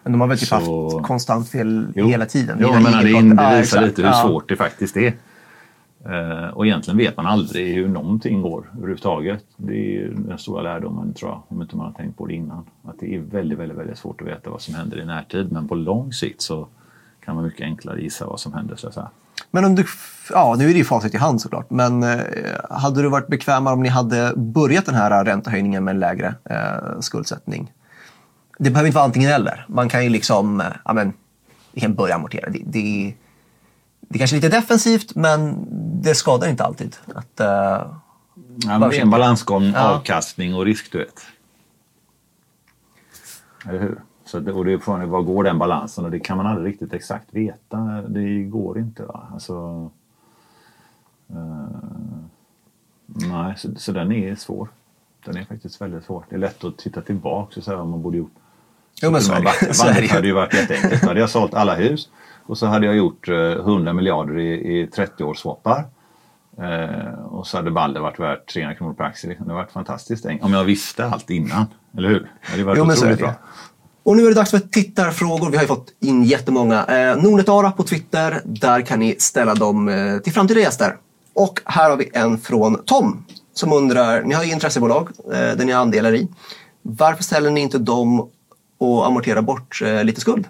Men 0.03 0.11
de 0.11 0.21
har 0.21 0.27
väl 0.27 0.39
typ 0.39 0.47
så... 0.47 0.55
haft 0.55 1.07
konstant 1.07 1.49
fel 1.49 1.87
jo. 1.95 2.07
hela 2.07 2.25
tiden? 2.25 2.57
Jo, 2.61 2.73
men 2.73 2.83
det, 2.83 3.43
det 3.43 3.59
visar 3.59 3.81
lite 3.81 4.01
hur 4.01 4.11
svårt 4.11 4.49
det 4.49 4.55
faktiskt 4.55 4.97
är. 4.97 5.13
Uh, 6.09 6.47
och 6.53 6.65
egentligen 6.65 6.97
vet 6.97 7.17
man 7.17 7.25
aldrig 7.25 7.75
hur 7.75 7.87
någonting 7.87 8.41
går 8.41 8.71
överhuvudtaget. 8.77 9.43
Det 9.57 9.97
är 9.97 10.09
den 10.09 10.37
stora 10.37 10.61
lärdomen 10.61 11.13
tror 11.13 11.31
jag, 11.31 11.41
om 11.47 11.61
inte 11.61 11.75
man 11.77 11.85
har 11.85 11.93
tänkt 11.93 12.17
på 12.17 12.25
det 12.25 12.33
innan. 12.33 12.65
Att 12.83 12.95
det 12.99 13.15
är 13.15 13.19
väldigt, 13.19 13.59
väldigt, 13.59 13.77
väldigt 13.77 13.97
svårt 13.97 14.21
att 14.21 14.27
veta 14.27 14.49
vad 14.49 14.61
som 14.61 14.75
händer 14.75 14.99
i 14.99 15.05
närtid. 15.05 15.51
Men 15.51 15.67
på 15.67 15.75
lång 15.75 16.13
sikt 16.13 16.41
så 16.41 16.67
kan 17.25 17.35
man 17.35 17.43
mycket 17.43 17.61
enklare 17.61 18.01
gissa 18.01 18.25
vad 18.25 18.39
som 18.39 18.53
händer. 18.53 18.75
Så. 18.75 19.09
Men 19.51 19.65
om 19.65 19.75
du, 19.75 19.85
ja, 20.29 20.55
nu 20.57 20.63
är 20.63 20.73
det 20.73 20.77
ju 20.77 20.85
facit 20.85 21.13
i 21.13 21.17
hand 21.17 21.41
såklart, 21.41 21.69
men 21.69 22.03
eh, 22.03 22.19
hade 22.69 23.01
du 23.01 23.09
varit 23.09 23.27
bekvämare 23.27 23.73
om 23.73 23.83
ni 23.83 23.89
hade 23.89 24.33
börjat 24.35 24.85
den 24.85 24.95
här 24.95 25.25
räntehöjningen 25.25 25.83
med 25.83 25.91
en 25.93 25.99
lägre 25.99 26.35
eh, 26.49 26.99
skuldsättning? 26.99 27.71
Det 28.61 28.69
behöver 28.69 28.87
inte 28.87 28.95
vara 28.95 29.05
antingen 29.05 29.31
eller. 29.31 29.65
Man 29.69 29.89
kan 29.89 30.03
ju 30.03 30.09
liksom, 30.09 30.61
eh, 30.61 30.67
ja 30.85 30.93
men, 30.93 31.13
vi 31.71 31.81
kan 31.81 31.95
börja 31.95 32.15
amortera. 32.15 32.49
Det, 32.49 32.63
det, 32.65 33.13
det 33.99 34.15
är 34.15 34.17
kanske 34.17 34.35
är 34.35 34.41
lite 34.41 34.57
defensivt, 34.57 35.15
men 35.15 35.67
det 36.01 36.15
skadar 36.15 36.47
inte 36.47 36.63
alltid. 36.63 36.95
Att, 37.15 37.41
uh, 37.41 37.45
ja, 37.45 38.79
men 38.79 38.91
en 38.93 39.09
balansgång 39.09 39.63
ja. 39.63 39.89
avkastning 39.89 40.55
och 40.55 40.65
risk, 40.65 40.91
du 40.91 40.97
vet. 40.97 41.21
Eller 43.65 43.79
hur? 43.79 44.01
Så 44.25 44.39
det, 44.39 44.51
och 44.51 44.65
det 44.65 44.73
är 44.73 44.77
frågan 44.77 45.09
var 45.09 45.21
går 45.21 45.43
den 45.43 45.57
balansen 45.57 46.05
och 46.05 46.11
det 46.11 46.19
kan 46.19 46.37
man 46.37 46.47
aldrig 46.47 46.73
riktigt 46.73 46.93
exakt 46.93 47.25
veta. 47.31 47.77
Det 48.07 48.43
går 48.43 48.79
inte. 48.79 49.03
Va? 49.03 49.27
Alltså, 49.33 49.89
uh, 51.31 51.67
nej, 53.05 53.53
så, 53.57 53.75
så, 53.75 53.91
den 53.91 54.11
är 54.11 54.35
svår. 54.35 54.69
Den 55.25 55.37
är 55.37 55.45
faktiskt 55.45 55.81
väldigt 55.81 56.03
svår. 56.03 56.25
Det 56.29 56.35
är 56.35 56.39
lätt 56.39 56.63
att 56.63 56.77
titta 56.77 57.01
tillbaka 57.01 57.59
och 57.59 57.63
säga 57.63 57.77
vad 57.77 57.87
man 57.87 58.01
borde 58.01 58.17
gjort. 58.17 58.35
Jo 59.01 59.11
men 59.11 59.21
så 59.21 59.33
är 59.33 59.41
det. 59.67 59.73
Så 59.73 59.87
hade 59.87 60.27
ju 60.27 60.33
varit 60.33 60.53
jätteenkelt. 60.53 61.01
Då 61.01 61.07
hade 61.07 61.19
jag 61.19 61.29
sålt 61.29 61.53
alla 61.53 61.75
hus 61.75 62.09
och 62.45 62.57
så 62.57 62.65
hade 62.65 62.85
jag 62.85 62.95
gjort 62.95 63.27
100 63.27 63.91
eh, 63.91 63.95
miljarder 63.95 64.37
i, 64.39 64.81
i 64.81 64.87
30 64.87 65.23
års 65.23 65.39
swappar. 65.39 65.85
Eh, 66.57 67.13
och 67.13 67.47
så 67.47 67.57
hade 67.57 67.71
Balder 67.71 68.01
varit 68.01 68.19
värt 68.19 68.53
300 68.53 68.75
kronor 68.75 68.93
per 68.93 69.03
aktie. 69.03 69.29
Det 69.29 69.39
hade 69.39 69.53
varit 69.53 69.71
fantastiskt 69.71 70.25
Om 70.41 70.53
jag 70.53 70.63
visste 70.63 71.05
allt 71.05 71.29
innan. 71.29 71.65
Eller 71.97 72.09
hur? 72.09 72.19
Det 72.19 72.51
hade 72.51 72.63
varit 72.63 72.77
jo, 72.77 72.91
otroligt 72.91 73.19
bra. 73.19 73.33
Och 74.03 74.17
nu 74.17 74.23
är 74.23 74.27
det 74.29 74.35
dags 74.35 74.51
för 74.51 74.59
tittarfrågor. 74.59 75.49
Vi 75.49 75.57
har 75.57 75.63
ju 75.63 75.67
fått 75.67 75.87
in 75.99 76.23
jättemånga. 76.23 76.85
Eh, 76.85 77.23
Nordnet 77.23 77.77
på 77.77 77.83
Twitter. 77.83 78.41
Där 78.45 78.81
kan 78.81 78.99
ni 78.99 79.15
ställa 79.19 79.55
dem 79.55 79.89
eh, 79.89 80.17
till 80.17 80.33
framtida 80.33 80.59
gäster. 80.59 80.95
Och 81.33 81.61
här 81.65 81.89
har 81.89 81.97
vi 81.97 82.09
en 82.13 82.37
från 82.37 82.83
Tom 82.85 83.25
som 83.53 83.73
undrar, 83.73 84.23
ni 84.23 84.33
har 84.33 84.43
ju 84.43 84.51
intressebolag 84.51 85.09
eh, 85.25 85.31
där 85.31 85.65
ni 85.65 85.71
har 85.71 85.81
andelar 85.81 86.15
i. 86.15 86.27
Varför 86.81 87.23
ställer 87.23 87.51
ni 87.51 87.61
inte 87.61 87.77
dem 87.77 88.29
och 88.79 89.07
amorterar 89.07 89.41
bort 89.41 89.81
eh, 89.81 90.03
lite 90.03 90.21
skuld? 90.21 90.47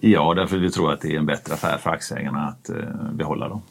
Ja, 0.00 0.34
därför 0.34 0.56
vi 0.58 0.70
tror 0.70 0.92
att 0.92 1.00
det 1.00 1.14
är 1.14 1.18
en 1.18 1.26
bättre 1.26 1.54
affär 1.54 1.78
för 1.78 1.90
aktieägarna 1.90 2.46
att 2.48 2.68
eh, 2.68 2.76
behålla 3.12 3.48
dem. 3.48 3.62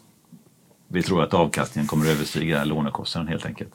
Vi 0.88 1.03
tror 1.03 1.24
att 1.24 1.34
avkastningen 1.34 1.88
kommer 1.88 2.05
att 2.05 2.12
överstiga 2.12 2.63
lånekostnaden 2.63 3.27
helt 3.27 3.45
enkelt. 3.45 3.74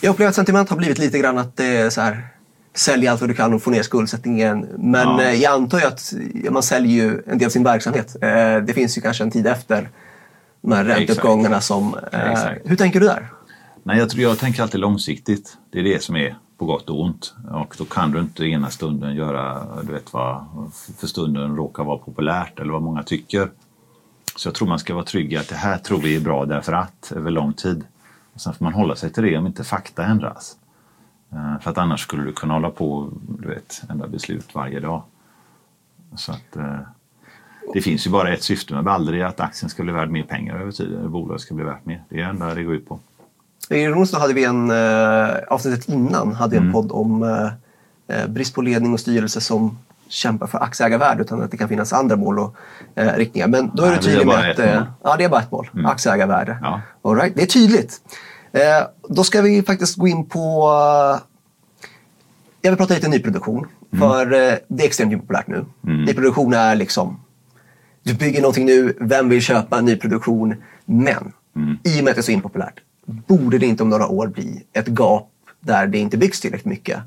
Jag 0.00 0.10
upplever 0.10 0.28
att 0.28 0.34
sentiment 0.34 0.70
har 0.70 0.76
blivit 0.76 0.98
lite 0.98 1.18
grann 1.18 1.38
att 1.38 1.56
det 1.56 1.64
är 1.76 1.90
så 1.90 2.00
här 2.00 2.28
sälja 2.74 3.12
allt 3.12 3.20
vad 3.20 3.30
du 3.30 3.34
kan 3.34 3.54
och 3.54 3.62
få 3.62 3.70
ner 3.70 3.82
skuldsättningen. 3.82 4.68
Men 4.78 5.08
Ja. 5.08 5.22
eh, 5.22 5.34
jag 5.34 5.52
antar 5.52 5.78
ju 5.78 5.84
att 5.86 6.12
man 6.50 6.62
säljer 6.62 6.92
ju 7.04 7.22
en 7.26 7.38
del 7.38 7.46
av 7.46 7.50
sin 7.50 7.64
verksamhet. 7.64 8.16
Det 8.66 8.74
finns 8.74 8.98
ju 8.98 9.02
kanske 9.02 9.24
en 9.24 9.30
tid 9.30 9.46
efter 9.46 9.88
de 10.60 10.72
här 10.72 10.84
ränteuppgångarna 10.84 11.60
som... 11.60 11.96
Exakt. 12.12 12.60
hur 12.64 12.76
tänker 12.76 13.00
du 13.00 13.06
där? 13.06 13.28
Nej, 13.82 13.98
jag, 13.98 14.10
tror, 14.10 14.22
jag 14.22 14.38
tänker 14.38 14.62
alltid 14.62 14.80
långsiktigt. 14.80 15.56
Det 15.72 15.78
är 15.78 15.84
det 15.84 16.02
som 16.02 16.16
är 16.16 16.36
på 16.58 16.64
gott 16.64 16.90
och 16.90 17.00
ont. 17.00 17.34
Och 17.50 17.74
då 17.78 17.84
kan 17.84 18.10
du 18.10 18.20
inte 18.20 18.44
ena 18.44 18.70
stunden 18.70 19.14
göra, 19.14 19.66
du 19.82 19.92
vet 19.92 20.12
vad 20.12 20.44
för 20.96 21.06
stunden 21.06 21.56
råkar 21.56 21.84
vara 21.84 21.98
populärt 21.98 22.60
eller 22.60 22.72
vad 22.72 22.82
många 22.82 23.02
tycker. 23.02 23.50
Så 24.36 24.48
jag 24.48 24.54
tror 24.54 24.68
man 24.68 24.78
ska 24.78 24.94
vara 24.94 25.04
trygg 25.04 25.32
i 25.32 25.36
att 25.36 25.48
det 25.48 25.54
här 25.54 25.78
tror 25.78 25.98
vi 25.98 26.16
är 26.16 26.20
bra 26.20 26.44
därför 26.44 26.72
att, 26.72 27.12
över 27.16 27.30
lång 27.30 27.52
tid. 27.52 27.84
Och 28.34 28.40
sen 28.40 28.54
får 28.54 28.64
man 28.64 28.74
hålla 28.74 28.96
sig 28.96 29.12
till 29.12 29.22
det 29.22 29.38
om 29.38 29.46
inte 29.46 29.64
fakta 29.64 30.04
ändras. 30.04 30.56
Eh, 31.32 31.60
för 31.60 31.70
att 31.70 31.78
annars 31.78 32.00
skulle 32.00 32.22
du 32.22 32.32
kunna 32.32 32.54
hålla 32.54 32.70
på 32.70 33.10
du 33.38 33.48
vet, 33.48 33.82
ändra 33.90 34.08
beslut 34.08 34.54
varje 34.54 34.80
dag. 34.80 35.02
Så 36.16 36.32
att, 36.32 36.56
eh, 36.56 36.80
det 37.74 37.80
finns 37.80 38.06
ju 38.06 38.10
bara 38.10 38.32
ett 38.32 38.42
syfte 38.42 38.74
med 38.74 38.84
Balder, 38.84 39.24
att 39.24 39.40
aktien 39.40 39.70
ska 39.70 39.82
bli 39.82 39.92
värd 39.92 40.10
mer 40.10 40.22
pengar 40.22 40.60
över 40.60 40.72
tid, 40.72 40.94
eller 40.94 41.08
bolaget 41.08 41.40
ska 41.40 41.54
bli 41.54 41.64
värt 41.64 41.84
mer. 41.84 42.04
Det 42.08 42.16
är 42.16 42.18
det 42.18 42.30
enda 42.30 42.54
det 42.54 42.62
går 42.62 42.74
ut 42.74 42.88
på. 42.88 42.98
I 43.70 43.88
onsdag 43.88 44.18
hade 44.18 44.34
vi 44.34 44.44
en, 44.44 44.70
eh, 44.70 45.36
avsnittet 45.48 45.88
innan, 45.88 46.32
hade 46.34 46.56
Mm. 46.56 46.64
vi 46.64 46.68
en 46.68 46.72
podd 46.72 46.92
om 46.92 47.22
eh, 47.22 48.16
eh, 48.16 48.26
brist 48.28 48.54
på 48.54 48.62
ledning 48.62 48.92
och 48.92 49.00
styrelse 49.00 49.40
som 49.40 49.78
kämpar 50.08 50.46
för 50.46 50.58
aktieägarvärde 50.62 51.22
utan 51.22 51.42
att 51.42 51.50
det 51.50 51.56
kan 51.56 51.68
finnas 51.68 51.92
andra 51.92 52.16
mål 52.16 52.38
och 52.38 52.54
eh, 52.94 53.12
riktningar. 53.16 53.48
Men 53.48 53.70
då 53.74 53.82
är 53.82 53.88
Nej, 53.88 53.98
du 53.98 54.04
tydlig 54.06 54.26
med 54.26 54.50
att 54.50 54.58
eh, 54.58 54.82
ja, 55.02 55.16
det 55.18 55.24
är 55.24 55.28
bara 55.28 55.40
ett 55.40 55.50
mål. 55.50 55.70
Mm. 55.74 55.86
Aktieägarvärde. 55.86 56.58
Ja. 56.62 56.80
All 57.02 57.16
right. 57.16 57.32
Det 57.36 57.42
är 57.42 57.46
tydligt. 57.46 58.00
Eh, 58.52 58.60
då 59.08 59.24
ska 59.24 59.42
vi 59.42 59.62
faktiskt 59.62 59.96
gå 59.96 60.08
in 60.08 60.26
på... 60.26 60.68
Jag 62.62 62.70
vill 62.70 62.78
prata 62.78 62.94
lite 62.94 63.08
nyproduktion. 63.08 63.66
För 63.98 64.32
eh, 64.32 64.54
det 64.68 64.82
är 64.82 64.86
extremt 64.86 65.20
populärt 65.20 65.46
nu. 65.46 65.64
Mm. 65.86 66.04
Nyproduktion 66.04 66.52
är 66.52 66.74
liksom... 66.76 67.20
Du 68.02 68.14
bygger 68.14 68.40
någonting 68.40 68.66
nu, 68.66 68.96
vem 69.00 69.28
vill 69.28 69.42
köpa 69.42 69.78
en 69.78 69.84
nyproduktion? 69.84 70.54
Men 70.84 71.32
Mm. 71.56 71.78
i 71.84 72.00
och 72.00 72.04
med 72.04 72.10
att 72.10 72.16
det 72.16 72.20
är 72.20 72.22
så 72.22 72.32
impopulärt, 72.32 72.74
borde 73.08 73.58
det 73.58 73.66
inte 73.66 73.82
om 73.82 73.88
några 73.88 74.08
år 74.08 74.26
bli 74.26 74.64
ett 74.72 74.88
gap 74.88 75.30
där 75.60 75.86
det 75.86 75.98
inte 75.98 76.16
byggs 76.16 76.40
tillräckligt 76.40 76.66
mycket 76.66 77.02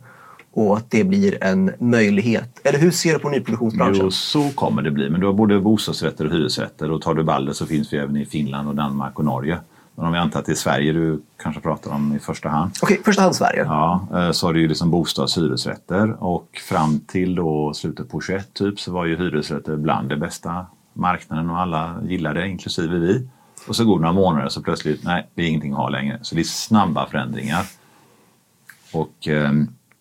och 0.53 0.77
att 0.77 0.91
det 0.91 1.03
blir 1.03 1.43
en 1.43 1.72
möjlighet? 1.79 2.60
Eller 2.63 2.79
hur 2.79 2.91
ser 2.91 3.13
du 3.13 3.20
på 3.20 3.29
nyproduktionsbranschen? 3.29 4.01
Jo, 4.03 4.12
så 4.12 4.50
kommer 4.50 4.81
det 4.81 4.91
bli. 4.91 5.10
Men 5.10 5.22
du 5.22 5.25
har 5.27 5.34
både 5.34 5.60
bostadsrätter 5.60 6.25
och 6.25 6.31
hyresrätter. 6.31 6.91
Och 6.91 7.01
tar 7.01 7.13
du 7.13 7.24
Balder 7.24 7.53
så 7.53 7.65
finns 7.65 7.93
vi 7.93 7.98
även 7.98 8.17
i 8.17 8.25
Finland, 8.25 8.70
och 8.70 8.75
Danmark 8.75 9.20
och 9.20 9.25
Norge. 9.25 9.58
Men 9.96 10.05
om 10.05 10.12
vi 10.12 10.17
antar 10.17 10.39
att 10.39 10.46
det 10.46 10.51
är 10.51 10.55
Sverige 10.55 10.93
du 10.93 11.22
kanske 11.43 11.62
pratar 11.62 11.91
om 11.91 12.15
i 12.15 12.20
första 12.20 12.50
hand. 12.50 12.72
Okej, 12.81 13.01
första 13.05 13.22
hand 13.22 13.36
Sverige. 13.36 13.63
Ja, 13.63 14.08
eh, 14.13 14.31
så 14.31 14.48
har 14.48 14.53
du 14.53 14.62
ju 14.62 14.67
liksom 14.67 14.91
bostads 14.91 15.38
och 15.38 15.43
hyresrätter. 15.43 16.24
Och 16.24 16.62
fram 16.70 17.00
till 17.00 17.36
då 17.36 17.74
slutet 17.74 18.10
på 18.10 18.22
21 18.22 18.53
typ 18.53 18.79
så 18.79 18.91
var 18.91 19.05
ju 19.05 19.17
hyresrätter 19.17 19.75
bland 19.75 20.10
det 20.10 20.17
bästa 20.17 20.65
marknaden 20.93 21.50
och 21.50 21.60
alla 21.60 22.01
gillade 22.03 22.39
det, 22.39 22.48
inklusive 22.48 23.00
vi. 23.00 23.27
Och 23.68 23.75
så 23.75 23.86
går 23.86 24.00
det 24.00 24.01
några 24.01 24.13
månader 24.13 24.50
så 24.50 24.62
plötsligt, 24.62 25.03
nej, 25.03 25.27
det 25.34 25.44
är 25.44 25.48
ingenting 25.48 25.72
att 25.72 25.77
ha 25.77 25.89
längre. 25.89 26.20
Så 26.22 26.36
det 26.36 26.41
är 26.41 26.44
snabba 26.44 27.06
förändringar. 27.06 27.65
Och, 28.94 29.27
eh, 29.27 29.51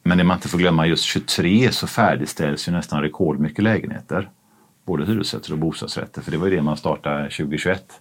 men 0.03 0.19
det 0.19 0.25
man 0.25 0.37
inte 0.37 0.49
får 0.49 0.59
glömma, 0.59 0.87
just 0.87 1.05
23 1.05 1.73
så 1.73 1.87
färdigställs 1.87 2.69
ju 2.69 2.73
nästan 2.73 3.03
rekordmycket 3.03 3.65
lägenheter. 3.65 4.31
Både 4.85 5.05
hyresrätter 5.05 5.53
och 5.53 5.59
bostadsrätter, 5.59 6.23
för 6.23 6.31
det 6.31 6.37
var 6.37 6.47
ju 6.47 6.57
det 6.57 6.63
man 6.63 6.77
startade 6.77 7.23
2021. 7.23 8.01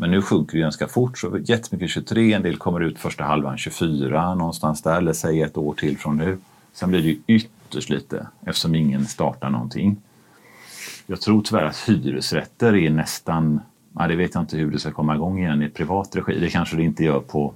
Men 0.00 0.10
nu 0.10 0.22
sjunker 0.22 0.56
det 0.56 0.62
ganska 0.62 0.88
fort, 0.88 1.18
så 1.18 1.38
jättemycket 1.38 1.90
23, 1.90 2.32
en 2.32 2.42
del 2.42 2.56
kommer 2.56 2.80
ut 2.80 2.98
första 2.98 3.24
halvan 3.24 3.58
24 3.58 4.34
någonstans 4.34 4.82
där, 4.82 4.96
eller 4.96 5.12
säg 5.12 5.42
ett 5.42 5.56
år 5.56 5.74
till 5.74 5.98
från 5.98 6.16
nu. 6.16 6.38
Sen 6.72 6.90
blir 6.90 7.02
det 7.02 7.08
ju 7.08 7.20
ytterst 7.26 7.90
lite 7.90 8.26
eftersom 8.46 8.74
ingen 8.74 9.06
startar 9.06 9.50
någonting. 9.50 9.96
Jag 11.06 11.20
tror 11.20 11.42
tyvärr 11.42 11.64
att 11.64 11.76
hyresrätter 11.76 12.76
är 12.76 12.90
nästan, 12.90 13.60
ja, 13.98 14.06
det 14.06 14.16
vet 14.16 14.34
jag 14.34 14.42
inte 14.42 14.56
hur 14.56 14.70
det 14.70 14.78
ska 14.78 14.90
komma 14.90 15.14
igång 15.14 15.38
igen 15.38 15.62
i 15.62 15.68
privat 15.68 16.16
regi. 16.16 16.40
Det 16.40 16.50
kanske 16.50 16.76
det 16.76 16.82
inte 16.82 17.04
gör 17.04 17.20
på, 17.20 17.54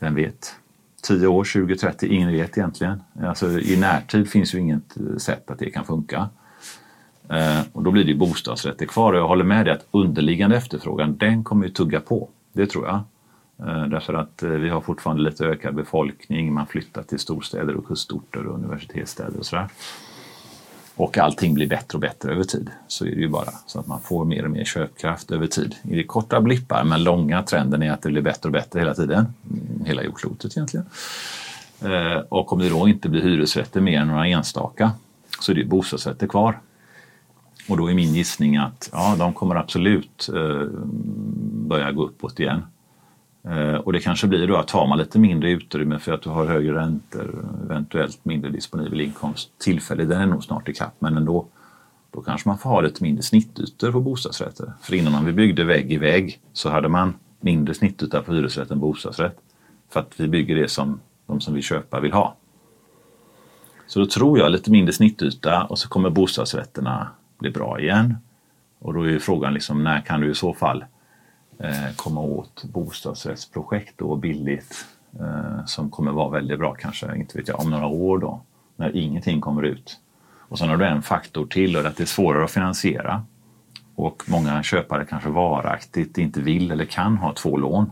vem 0.00 0.14
vet, 0.14 0.54
10 1.02 1.26
år, 1.26 1.44
20, 1.44 1.76
30, 1.76 2.06
ingen 2.06 2.32
vet 2.32 2.58
egentligen. 2.58 3.02
Alltså, 3.22 3.60
I 3.60 3.76
närtid 3.76 4.30
finns 4.30 4.54
ju 4.54 4.58
inget 4.58 4.96
eh, 4.96 5.16
sätt 5.16 5.50
att 5.50 5.58
det 5.58 5.70
kan 5.70 5.84
funka. 5.84 6.28
Eh, 7.28 7.60
och 7.72 7.82
då 7.82 7.90
blir 7.90 8.04
det 8.04 8.10
ju 8.10 8.18
bostadsrätter 8.18 8.86
kvar 8.86 9.12
och 9.12 9.18
jag 9.18 9.28
håller 9.28 9.44
med 9.44 9.66
dig 9.66 9.74
att 9.74 9.86
underliggande 9.90 10.56
efterfrågan 10.56 11.16
den 11.16 11.44
kommer 11.44 11.66
ju 11.66 11.72
tugga 11.72 12.00
på. 12.00 12.28
Det 12.52 12.66
tror 12.66 12.86
jag. 12.86 13.00
Eh, 13.68 13.86
därför 13.86 14.14
att 14.14 14.42
eh, 14.42 14.50
vi 14.50 14.68
har 14.68 14.80
fortfarande 14.80 15.22
lite 15.22 15.46
ökad 15.46 15.74
befolkning, 15.74 16.52
man 16.52 16.66
flyttar 16.66 17.02
till 17.02 17.18
storstäder 17.18 17.74
och 17.76 17.86
kustorter 17.86 18.46
och 18.46 18.54
universitetsstäder 18.54 19.38
och 19.38 19.46
sådär. 19.46 19.68
Och 20.96 21.18
allting 21.18 21.54
blir 21.54 21.66
bättre 21.66 21.96
och 21.96 22.00
bättre 22.00 22.32
över 22.32 22.44
tid. 22.44 22.70
Så 22.88 23.06
är 23.06 23.10
det 23.10 23.20
ju 23.20 23.28
bara. 23.28 23.50
Så 23.66 23.80
att 23.80 23.86
man 23.86 24.00
får 24.00 24.24
mer 24.24 24.44
och 24.44 24.50
mer 24.50 24.64
köpkraft 24.64 25.30
över 25.30 25.46
tid. 25.46 25.74
I 25.82 25.96
det 25.96 26.04
korta 26.04 26.40
blippar, 26.40 26.84
men 26.84 27.04
långa 27.04 27.42
trenden 27.42 27.82
är 27.82 27.92
att 27.92 28.02
det 28.02 28.08
blir 28.08 28.22
bättre 28.22 28.48
och 28.48 28.52
bättre 28.52 28.80
hela 28.80 28.94
tiden. 28.94 29.26
Hela 29.84 30.02
jordklotet 30.02 30.56
egentligen. 30.56 30.86
Eh, 31.80 32.18
och 32.28 32.52
om 32.52 32.58
det 32.58 32.68
då 32.68 32.88
inte 32.88 33.08
blir 33.08 33.22
hyresrätter 33.22 33.80
mer 33.80 34.00
än 34.00 34.08
några 34.08 34.26
enstaka 34.26 34.92
så 35.40 35.52
är 35.52 35.56
det 35.56 35.64
bostadsrätter 35.64 36.26
kvar. 36.26 36.60
Och 37.68 37.76
då 37.76 37.90
är 37.90 37.94
min 37.94 38.14
gissning 38.14 38.56
att 38.56 38.90
ja, 38.92 39.16
de 39.18 39.32
kommer 39.32 39.54
absolut 39.54 40.28
eh, 40.34 40.68
börja 41.52 41.92
gå 41.92 42.04
uppåt 42.04 42.40
igen. 42.40 42.62
Eh, 43.46 43.74
och 43.74 43.92
det 43.92 44.00
kanske 44.00 44.26
blir 44.26 44.46
då 44.46 44.56
att 44.56 44.68
tar 44.68 44.86
man 44.86 44.98
lite 44.98 45.18
mindre 45.18 45.50
utrymme 45.50 45.98
för 45.98 46.12
att 46.12 46.22
du 46.22 46.30
har 46.30 46.46
högre 46.46 46.74
räntor, 46.74 47.44
eventuellt 47.64 48.24
mindre 48.24 48.50
disponibel 48.50 49.00
inkomst 49.00 49.58
tillfälligt, 49.58 50.08
den 50.08 50.20
är 50.20 50.26
nog 50.26 50.44
snart 50.44 50.68
ikapp, 50.68 50.94
men 50.98 51.16
ändå. 51.16 51.46
Då 52.10 52.22
kanske 52.22 52.48
man 52.48 52.58
får 52.58 52.70
ha 52.70 52.80
lite 52.80 53.02
mindre 53.02 53.22
snittytor 53.22 53.92
på 53.92 54.00
bostadsrätter. 54.00 54.72
För 54.80 54.94
innan 54.94 55.24
vi 55.24 55.32
byggde 55.32 55.64
vägg 55.64 55.92
i 55.92 55.96
vägg 55.96 56.40
så 56.52 56.70
hade 56.70 56.88
man 56.88 57.14
mindre 57.40 57.74
snittyta 57.74 58.22
på 58.22 58.32
hyresrätt 58.32 58.70
än 58.70 58.80
bostadsrätt. 58.80 59.36
För 59.90 60.00
att 60.00 60.20
vi 60.20 60.28
bygger 60.28 60.56
det 60.56 60.68
som 60.68 61.00
de 61.26 61.40
som 61.40 61.54
vill 61.54 61.62
köpa 61.62 62.00
vill 62.00 62.12
ha. 62.12 62.36
Så 63.86 64.00
då 64.00 64.06
tror 64.06 64.38
jag 64.38 64.52
lite 64.52 64.70
mindre 64.70 64.92
snittyta 64.92 65.64
och 65.64 65.78
så 65.78 65.88
kommer 65.88 66.10
bostadsrätterna 66.10 67.08
bli 67.38 67.50
bra 67.50 67.80
igen. 67.80 68.16
Och 68.78 68.94
då 68.94 69.02
är 69.02 69.10
ju 69.10 69.20
frågan 69.20 69.54
liksom 69.54 69.84
när 69.84 70.00
kan 70.00 70.20
du 70.20 70.30
i 70.30 70.34
så 70.34 70.54
fall 70.54 70.84
Eh, 71.58 71.94
komma 71.96 72.20
åt 72.20 72.64
bostadsrättsprojekt 72.64 73.98
då 73.98 74.16
billigt 74.16 74.86
eh, 75.20 75.64
som 75.66 75.90
kommer 75.90 76.12
vara 76.12 76.30
väldigt 76.30 76.58
bra 76.58 76.74
kanske, 76.74 77.16
inte 77.16 77.38
vet 77.38 77.48
jag, 77.48 77.60
om 77.60 77.70
några 77.70 77.86
år 77.86 78.18
då 78.18 78.40
när 78.76 78.96
ingenting 78.96 79.40
kommer 79.40 79.62
ut. 79.62 80.00
Och 80.48 80.58
sen 80.58 80.68
har 80.68 80.76
du 80.76 80.86
en 80.86 81.02
faktor 81.02 81.46
till 81.46 81.76
och 81.76 81.82
det 81.82 81.88
är 81.88 81.90
att 81.90 81.96
det 81.96 82.04
är 82.04 82.06
svårare 82.06 82.44
att 82.44 82.50
finansiera. 82.50 83.22
Och 83.94 84.22
många 84.26 84.62
köpare 84.62 85.04
kanske 85.04 85.28
varaktigt 85.28 86.18
inte 86.18 86.40
vill 86.40 86.70
eller 86.70 86.84
kan 86.84 87.16
ha 87.16 87.32
två 87.32 87.56
lån. 87.56 87.90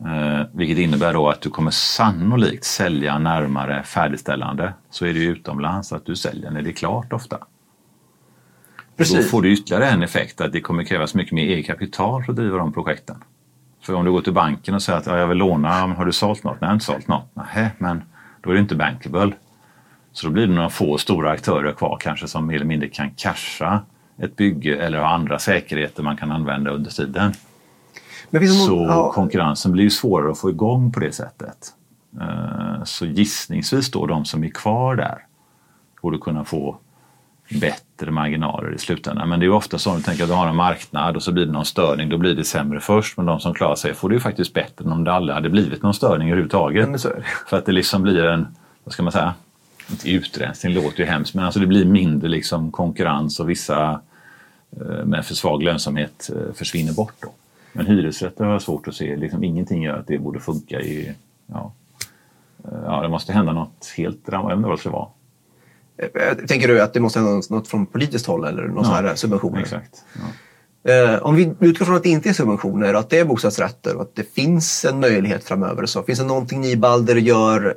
Eh, 0.00 0.46
vilket 0.52 0.78
innebär 0.78 1.12
då 1.12 1.28
att 1.28 1.40
du 1.40 1.50
kommer 1.50 1.70
sannolikt 1.70 2.64
sälja 2.64 3.18
närmare 3.18 3.82
färdigställande. 3.82 4.72
Så 4.90 5.06
är 5.06 5.12
det 5.12 5.18
ju 5.18 5.30
utomlands 5.30 5.92
att 5.92 6.06
du 6.06 6.16
säljer 6.16 6.50
när 6.50 6.62
det 6.62 6.70
är 6.70 6.74
klart 6.74 7.12
ofta. 7.12 7.38
Då 8.96 8.98
Precis. 8.98 9.30
får 9.30 9.42
du 9.42 9.52
ytterligare 9.52 9.88
en 9.88 10.02
effekt 10.02 10.40
att 10.40 10.52
det 10.52 10.60
kommer 10.60 10.84
krävas 10.84 11.14
mycket 11.14 11.32
mer 11.32 11.42
eget 11.42 11.66
kapital 11.66 12.24
för 12.24 12.32
att 12.32 12.36
driva 12.36 12.58
de 12.58 12.72
projekten. 12.72 13.16
För 13.82 13.94
om 13.94 14.04
du 14.04 14.12
går 14.12 14.20
till 14.20 14.32
banken 14.32 14.74
och 14.74 14.82
säger 14.82 14.98
att 14.98 15.06
ja, 15.06 15.18
jag 15.18 15.26
vill 15.26 15.38
låna, 15.38 15.68
har 15.72 16.04
du 16.04 16.12
sålt 16.12 16.44
något? 16.44 16.52
Nej, 16.52 16.58
jag 16.60 16.68
har 16.68 16.74
inte 16.74 16.84
sålt 16.84 17.08
något. 17.08 17.30
Nej, 17.34 17.70
men 17.78 18.02
då 18.42 18.50
är 18.50 18.54
det 18.54 18.60
inte 18.60 18.74
bankable. 18.74 19.32
Så 20.12 20.26
då 20.26 20.32
blir 20.32 20.46
det 20.46 20.52
några 20.54 20.70
få 20.70 20.98
stora 20.98 21.30
aktörer 21.30 21.72
kvar 21.72 21.98
kanske 22.00 22.28
som 22.28 22.46
mer 22.46 22.54
eller 22.54 22.64
mindre 22.66 22.88
kan 22.88 23.10
casha 23.10 23.82
ett 24.18 24.36
bygge 24.36 24.76
eller 24.76 24.98
ha 24.98 25.06
andra 25.14 25.38
säkerheter 25.38 26.02
man 26.02 26.16
kan 26.16 26.32
använda 26.32 26.70
under 26.70 26.90
tiden. 26.90 27.32
Så 28.66 28.86
ja, 28.88 29.12
konkurrensen 29.12 29.72
blir 29.72 29.84
ju 29.84 29.90
svårare 29.90 30.30
att 30.30 30.38
få 30.38 30.50
igång 30.50 30.92
på 30.92 31.00
det 31.00 31.12
sättet. 31.12 31.72
Eh, 32.20 32.84
Så 32.84 33.06
gissningsvis 33.06 33.90
då 33.90 34.06
de 34.06 34.24
som 34.24 34.44
är 34.44 34.48
kvar 34.48 34.96
där 34.96 35.18
borde 36.02 36.18
kunna 36.18 36.44
få 36.44 36.76
bättre 37.60 37.83
marginaler 38.02 38.74
i 38.74 38.78
slutändan. 38.78 39.28
Men 39.28 39.40
det 39.40 39.46
är 39.46 39.50
ofta 39.50 39.78
så 39.78 39.90
att 39.90 39.96
du 39.96 40.02
tänker 40.02 40.22
att 40.22 40.28
du 40.28 40.34
har 40.34 40.48
en 40.48 40.56
marknad 40.56 41.16
och 41.16 41.22
så 41.22 41.32
blir 41.32 41.46
det 41.46 41.52
någon 41.52 41.64
störning, 41.64 42.08
då 42.08 42.18
blir 42.18 42.34
det 42.34 42.44
sämre 42.44 42.80
först. 42.80 43.16
Men 43.16 43.26
de 43.26 43.40
som 43.40 43.54
klarar 43.54 43.74
sig 43.74 43.94
får 43.94 44.08
det 44.08 44.14
ju 44.14 44.20
faktiskt 44.20 44.54
bättre 44.54 44.84
än 44.84 44.92
om 44.92 45.04
det 45.04 45.12
aldrig 45.12 45.34
hade 45.34 45.50
blivit 45.50 45.82
någon 45.82 45.94
störning 45.94 46.28
överhuvudtaget. 46.28 47.02
det. 47.02 47.22
För 47.46 47.58
att 47.58 47.66
det 47.66 47.72
liksom 47.72 48.02
blir 48.02 48.24
en, 48.24 48.46
vad 48.84 48.92
ska 48.92 49.02
man 49.02 49.12
säga, 49.12 49.34
inte 49.90 50.10
utrensning 50.10 50.74
låter 50.74 51.00
ju 51.00 51.06
hemskt, 51.06 51.34
men 51.34 51.44
alltså 51.44 51.60
det 51.60 51.66
blir 51.66 51.84
mindre 51.84 52.28
liksom 52.28 52.72
konkurrens 52.72 53.40
och 53.40 53.50
vissa 53.50 54.00
eh, 54.80 55.04
med 55.04 55.26
för 55.26 55.34
svag 55.34 55.62
lönsamhet 55.62 56.30
eh, 56.34 56.54
försvinner 56.54 56.92
bort. 56.92 57.14
Då. 57.22 57.28
Men 57.72 57.86
hyresrätter 57.86 58.44
har 58.44 58.52
jag 58.52 58.62
svårt 58.62 58.88
att 58.88 58.94
se, 58.94 59.16
liksom 59.16 59.44
ingenting 59.44 59.82
gör 59.82 59.98
att 59.98 60.06
det 60.06 60.18
borde 60.18 60.40
funka 60.40 60.80
i, 60.80 61.14
ja, 61.46 61.72
eh, 62.64 62.78
ja 62.84 63.02
det 63.02 63.08
måste 63.08 63.32
hända 63.32 63.52
något 63.52 63.92
helt, 63.96 64.20
jag 64.26 64.48
vet 64.48 64.56
inte 64.56 64.68
vad 64.68 64.78
det 64.78 64.80
ska 64.80 64.90
vara. 64.90 65.08
Eh, 65.96 66.34
Tänker 66.48 66.68
du 66.68 66.80
att 66.82 66.92
det 66.94 67.00
måste 67.00 67.18
hända 67.18 67.42
något 67.50 67.68
från 67.68 67.86
politiskt 67.86 68.26
håll 68.26 68.44
eller 68.44 68.62
någon 68.68 68.84
Ja, 68.84 68.90
här 68.90 69.14
subventioner? 69.14 69.60
Exakt. 69.60 70.04
Ja. 70.14 70.92
Eh, 70.92 71.22
om 71.22 71.34
vi 71.34 71.54
utgår 71.60 71.84
från 71.86 71.96
att 71.96 72.02
det 72.02 72.08
inte 72.08 72.28
är 72.28 72.32
subventioner 72.32 72.94
att 72.94 73.10
det 73.10 73.18
är 73.18 73.24
bostadsrätter 73.24 73.96
och 73.96 74.02
att 74.02 74.14
det 74.14 74.34
finns 74.34 74.84
en 74.84 75.00
möjlighet 75.00 75.44
framöver. 75.44 75.86
Så 75.86 76.02
finns 76.02 76.18
det 76.18 76.24
någonting 76.24 76.60
ni 76.60 76.70
i 76.70 76.76
Balder 76.76 77.16
gör 77.16 77.74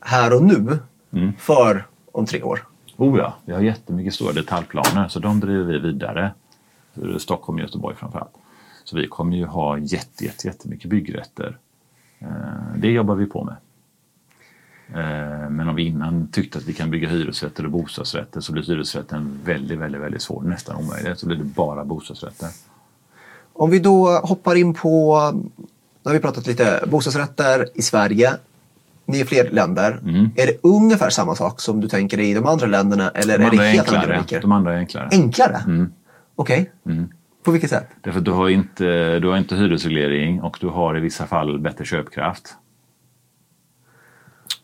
här 0.00 0.34
och 0.36 0.42
nu 0.44 0.78
Mm. 1.12 1.32
för 1.38 1.86
om 2.12 2.26
tre 2.26 2.42
år? 2.42 2.66
Oh 2.96 3.18
ja, 3.18 3.34
vi 3.44 3.52
har 3.52 3.60
jättemycket 3.60 4.14
stora 4.14 4.32
detaljplaner 4.32 5.08
så 5.08 5.18
de 5.18 5.40
driver 5.40 5.64
vi 5.64 5.78
vidare. 5.78 6.34
Stockholm 7.18 7.58
och 7.58 7.62
Göteborg 7.64 7.96
framförallt. 7.96 8.30
Så 8.84 8.96
vi 8.96 9.08
kommer 9.08 9.36
ju 9.36 9.44
ha 9.46 9.78
jätte, 9.78 10.24
jätte, 10.24 10.46
jättemycket 10.46 10.90
byggrätter. 10.90 11.58
Eh, 12.18 12.28
Det 12.76 12.88
jobbar 12.88 13.14
vi 13.14 13.26
på 13.26 13.44
med. 13.44 13.56
Eh, 14.94 15.50
Men 15.50 15.68
om 15.68 15.74
vi 15.74 15.82
innan 15.86 16.28
tyckte 16.32 16.58
att 16.58 16.64
vi 16.64 16.72
kan 16.72 16.90
bygga 16.90 17.08
hyresrätter 17.08 17.64
och 17.64 17.70
bostadsrätter 17.70 18.40
så 18.40 18.52
blir 18.52 18.62
hyresrätten 18.62 19.38
väldigt, 19.44 19.78
väldigt, 19.78 20.00
väldigt 20.00 20.22
svår, 20.22 20.42
nästan 20.42 20.76
omöjligt. 20.76 21.18
Så 21.18 21.26
blir 21.26 21.36
det 21.36 21.44
bara 21.44 21.84
bostadsrätter. 21.84 22.48
Om 23.52 23.70
vi 23.70 23.78
då 23.78 24.08
hoppar 24.10 24.54
in 24.56 24.74
på, 24.74 25.20
nu 26.02 26.08
har 26.08 26.12
vi 26.12 26.18
pratat 26.20 26.46
lite 26.46 26.84
bostadsrätter 26.86 27.66
i 27.74 27.82
Sverige. 27.82 28.32
Ni 29.06 29.20
är 29.20 29.24
fler 29.24 29.50
länder. 29.50 30.00
Mm. 30.02 30.30
Är 30.36 30.46
det 30.46 30.56
ungefär 30.62 31.10
samma 31.10 31.34
sak 31.34 31.60
som 31.60 31.80
du 31.80 31.88
tänker 31.88 32.16
dig 32.16 32.30
i 32.30 32.34
de 32.34 32.46
andra 32.46 32.66
länderna 32.66 33.10
eller 33.10 33.38
De 33.38 33.44
är 33.44 33.50
det 33.50 33.56
andra 33.56 33.64
helt 33.64 33.88
andra 33.88 33.98
enklare. 34.00 34.12
dynamiker? 34.12 34.40
De 34.40 34.52
andra 34.52 34.72
är 34.74 34.78
enklare. 34.78 35.08
Enklare? 35.12 35.56
Mm. 35.66 35.92
Okej. 36.34 36.70
På 37.44 37.50
vilket 37.50 37.70
sätt? 37.70 37.86
Därför 38.00 38.18
att 38.18 38.24
du 38.24 38.30
har, 38.30 38.48
inte, 38.48 39.18
du 39.18 39.28
har 39.28 39.36
inte 39.36 39.56
hyresreglering 39.56 40.40
och 40.42 40.58
du 40.60 40.68
har 40.68 40.96
i 40.96 41.00
vissa 41.00 41.26
fall 41.26 41.58
bättre 41.58 41.84
köpkraft. 41.84 42.54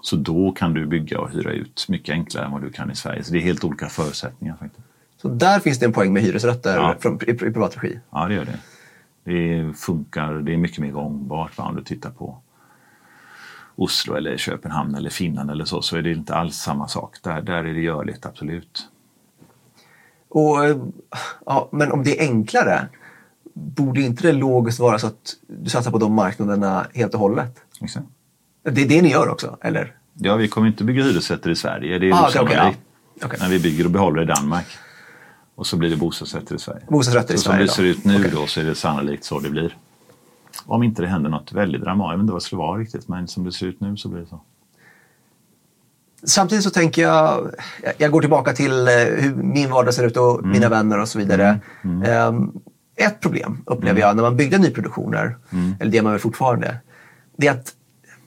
Så 0.00 0.16
då 0.16 0.52
kan 0.52 0.74
du 0.74 0.86
bygga 0.86 1.20
och 1.20 1.30
hyra 1.30 1.52
ut 1.52 1.86
mycket 1.88 2.12
enklare 2.12 2.44
än 2.44 2.52
vad 2.52 2.62
du 2.62 2.70
kan 2.70 2.90
i 2.90 2.94
Sverige. 2.96 3.24
Så 3.24 3.32
det 3.32 3.38
är 3.38 3.42
helt 3.42 3.64
olika 3.64 3.88
förutsättningar 3.88 4.56
faktiskt. 4.56 4.86
Så 5.22 5.28
där 5.28 5.60
finns 5.60 5.78
det 5.78 5.86
en 5.86 5.92
poäng 5.92 6.12
med 6.12 6.22
hyresrätter 6.22 6.76
Ja. 6.76 6.94
från, 7.00 7.18
i, 7.26 7.30
i 7.30 7.34
privat 7.34 7.76
regi. 7.76 8.00
Ja, 8.10 8.28
det 8.28 8.34
gör 8.34 8.44
det. 8.44 8.58
Det 9.24 9.72
funkar, 9.76 10.32
det 10.34 10.52
är 10.52 10.56
mycket 10.56 10.78
mer 10.78 10.90
gångbart 10.90 11.58
va, 11.58 11.64
om 11.64 11.76
du 11.76 11.82
tittar 11.82 12.10
på 12.10 12.38
Oslo 13.74 14.14
eller 14.14 14.36
Köpenhamn 14.36 14.94
eller 14.94 15.10
Finland 15.10 15.50
eller 15.50 15.64
så, 15.64 15.82
så 15.82 15.96
är 15.96 16.02
det 16.02 16.12
inte 16.12 16.34
alls 16.34 16.56
samma 16.56 16.88
sak. 16.88 17.16
Där, 17.22 17.42
där 17.42 17.64
är 17.64 17.74
det 17.74 17.80
görligt, 17.80 18.26
absolut. 18.26 18.88
Och, 20.28 20.56
ja, 21.46 21.68
men 21.72 21.92
om 21.92 22.02
det 22.02 22.20
är 22.20 22.28
enklare, 22.28 22.88
borde 23.54 24.00
inte 24.00 24.26
det 24.26 24.32
logiskt 24.32 24.80
vara 24.80 24.98
så 24.98 25.06
att 25.06 25.36
du 25.46 25.70
satsar 25.70 25.90
på 25.90 25.98
de 25.98 26.12
marknaderna 26.14 26.86
helt 26.94 27.14
och 27.14 27.20
hållet? 27.20 27.60
Exakt. 27.80 28.06
Det 28.70 28.82
är 28.82 28.88
det 28.88 29.02
ni 29.02 29.10
gör 29.10 29.28
också, 29.28 29.58
eller? 29.62 29.94
Ja, 30.14 30.36
vi 30.36 30.48
kommer 30.48 30.66
inte 30.66 30.84
bygga 30.84 31.02
hyresrätter 31.04 31.50
i 31.50 31.56
Sverige, 31.56 31.98
det 31.98 32.08
är 32.08 32.12
Ah, 32.12 32.30
okej, 32.40 32.56
ja. 32.56 32.72
Okej. 33.24 33.38
Men 33.40 33.50
vi 33.50 33.60
bygger 33.60 33.84
och 33.84 33.90
behåller 33.90 34.22
i 34.22 34.26
Danmark. 34.26 34.66
Och 35.54 35.66
så 35.66 35.76
blir 35.76 35.90
det 35.90 35.96
bostadsrätter 35.96 36.54
i 36.54 36.58
Sverige. 36.58 36.82
Bostadsrätter 36.88 37.34
i 37.34 37.38
så 37.38 37.42
Sverige 37.42 37.68
som 37.68 37.84
det 37.84 37.92
ser 37.92 37.98
ut 37.98 38.04
nu 38.04 38.16
Okej. 38.18 38.30
då 38.34 38.46
så 38.46 38.60
är 38.60 38.64
det 38.64 38.74
sannolikt 38.74 39.24
så 39.24 39.40
det 39.40 39.50
blir. 39.50 39.76
Om 40.66 40.82
inte 40.82 41.02
det 41.02 41.08
händer 41.08 41.30
något 41.30 41.52
väldigt 41.52 41.82
dramatiskt, 41.82 42.10
jag 42.12 42.16
vet 42.18 42.22
inte 42.22 42.32
vad 42.32 42.40
det 42.42 42.44
skulle 42.44 42.58
vara 42.58 42.78
riktigt, 42.80 43.08
men 43.08 43.28
som 43.28 43.44
det 43.44 43.52
ser 43.52 43.66
ut 43.66 43.80
nu 43.80 43.96
så 43.96 44.08
blir 44.08 44.20
det 44.20 44.26
så. 44.26 44.40
Samtidigt 46.24 46.64
så 46.64 46.70
tänker 46.70 47.02
jag, 47.02 47.50
jag 47.98 48.10
går 48.10 48.20
tillbaka 48.20 48.52
till 48.52 48.88
eh, 48.88 48.94
hur 48.94 49.34
min 49.34 49.70
vardag 49.70 49.94
ser 49.94 50.06
ut 50.06 50.16
och 50.16 50.44
mina 50.46 50.68
vänner 50.68 50.98
och 51.00 51.08
så 51.08 51.18
vidare. 51.18 51.60
Ehm, 52.06 52.52
Ett 52.96 53.20
problem 53.20 53.62
upplever 53.66 54.00
jag 54.00 54.16
när 54.16 54.22
man 54.22 54.36
byggde 54.36 54.58
nyproduktioner, 54.58 55.36
eller 55.80 55.92
det 55.92 56.02
man 56.02 56.12
väl 56.12 56.20
fortfarande, 56.20 56.76
det 57.36 57.46
är 57.46 57.52
att 57.52 57.72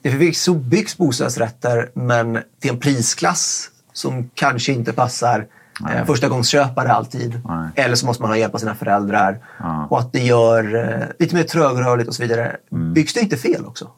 det 0.02 0.10
förvisso 0.10 0.54
byggs 0.54 0.96
bostadsrätter 0.96 1.90
men 1.94 2.38
till 2.60 2.70
en 2.70 2.80
prisklass 2.80 3.70
som 3.92 4.30
kanske 4.34 4.72
inte 4.72 4.92
passar 4.92 5.46
eh, 5.90 6.04
förstagångsköpare 6.04 6.92
alltid. 6.92 7.40
Nej. 7.48 7.68
Eller 7.74 7.94
så 7.94 8.06
måste 8.06 8.22
man 8.22 8.30
ha 8.30 8.36
hjälp 8.36 8.54
av 8.54 8.58
sina 8.58 8.74
föräldrar. 8.74 9.38
Ja. 9.58 9.86
Och 9.90 9.98
att 9.98 10.12
det 10.12 10.20
gör 10.20 10.74
eh, 10.74 11.06
lite 11.18 11.34
mer 11.34 11.42
trögrörligt 11.42 12.08
och 12.08 12.14
så 12.14 12.22
vidare. 12.22 12.56
Byggs 12.70 13.14
det 13.14 13.20
inte 13.20 13.36
fel 13.36 13.66
också? 13.66 13.90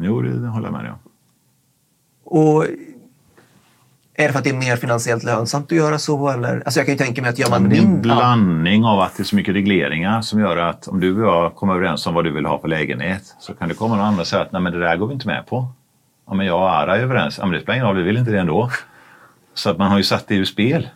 Jo, 0.00 0.22
det 0.22 0.48
håller 0.48 0.66
jag 0.66 0.72
med 0.72 0.84
dig 0.84 0.92
om. 0.92 0.98
Och 2.24 2.66
är 4.18 4.26
det 4.26 4.32
för 4.32 4.38
att 4.38 4.44
det 4.44 4.50
är 4.50 4.54
mer 4.54 4.76
finansiellt 4.76 5.22
lönsamt 5.22 5.72
att 5.72 5.78
göra 5.78 5.98
så? 5.98 6.28
Eller? 6.28 6.62
Alltså 6.64 6.80
jag 6.80 6.86
kan 6.86 6.94
ju 6.94 6.98
tänka 6.98 7.22
mig 7.22 7.30
att 7.30 7.38
gör 7.38 7.50
man 7.50 7.68
Det 7.68 7.76
är 7.76 7.82
en. 7.82 7.94
Ja, 7.94 8.00
blandning 8.00 8.84
av 8.84 9.00
att 9.00 9.16
det 9.16 9.22
är 9.22 9.24
så 9.24 9.36
mycket 9.36 9.54
regleringar 9.54 10.20
som 10.22 10.40
gör 10.40 10.56
att 10.56 10.88
om 10.88 11.00
du 11.00 11.24
och 11.24 11.34
jag 11.34 11.54
kommer 11.54 11.74
överens 11.74 12.06
om 12.06 12.14
vad 12.14 12.24
du 12.24 12.30
vill 12.30 12.46
ha 12.46 12.60
för 12.60 12.68
lägenhet 12.68 13.34
så 13.40 13.54
kan 13.54 13.68
det 13.68 13.74
komma 13.74 13.96
någon 13.96 14.04
annan 14.04 14.20
och 14.20 14.26
säga 14.26 14.42
att 14.42 14.52
nej 14.52 14.62
men 14.62 14.72
det 14.72 14.78
där 14.78 14.96
går 14.96 15.06
vi 15.06 15.14
inte 15.14 15.26
med 15.26 15.46
på. 15.46 15.68
Ja 16.26 16.34
men 16.34 16.46
jag 16.46 16.60
och 16.60 16.70
Ara 16.70 16.96
är 16.96 17.00
överens. 17.00 17.38
Ja 17.38 17.46
men 17.46 17.52
det 17.52 17.60
spelar 17.60 17.74
ingen 17.74 17.86
roll, 17.86 17.96
vi 17.96 18.02
vill 18.02 18.16
inte 18.16 18.30
det 18.30 18.40
ändå. 18.40 18.70
Så 19.54 19.70
att 19.70 19.78
man 19.78 19.90
har 19.90 19.96
ju 19.96 20.04
satt 20.04 20.28
det 20.28 20.34
ur 20.34 20.44
spel. 20.44 20.88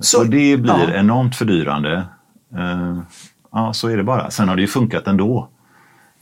så, 0.00 0.18
och 0.20 0.26
det 0.26 0.56
blir 0.56 0.90
ja. 0.92 0.94
enormt 0.94 1.36
fördyrande. 1.36 2.04
Eh, 2.56 2.98
ja, 3.52 3.72
så 3.72 3.88
är 3.88 3.96
det 3.96 4.02
bara. 4.02 4.30
Sen 4.30 4.48
har 4.48 4.56
det 4.56 4.62
ju 4.62 4.68
funkat 4.68 5.06
ändå. 5.06 5.48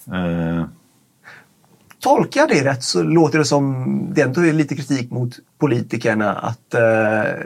Eh, 0.06 0.64
Tolkar 2.00 2.40
jag 2.40 2.48
det 2.48 2.64
rätt 2.70 2.82
så 2.82 3.02
låter 3.02 3.38
det 3.38 3.44
som, 3.44 3.86
det 4.14 4.22
ändå 4.22 4.40
är 4.46 4.52
lite 4.52 4.76
kritik 4.76 5.10
mot 5.10 5.36
politikerna 5.58 6.32
att 6.32 6.74
eh, 6.74 6.80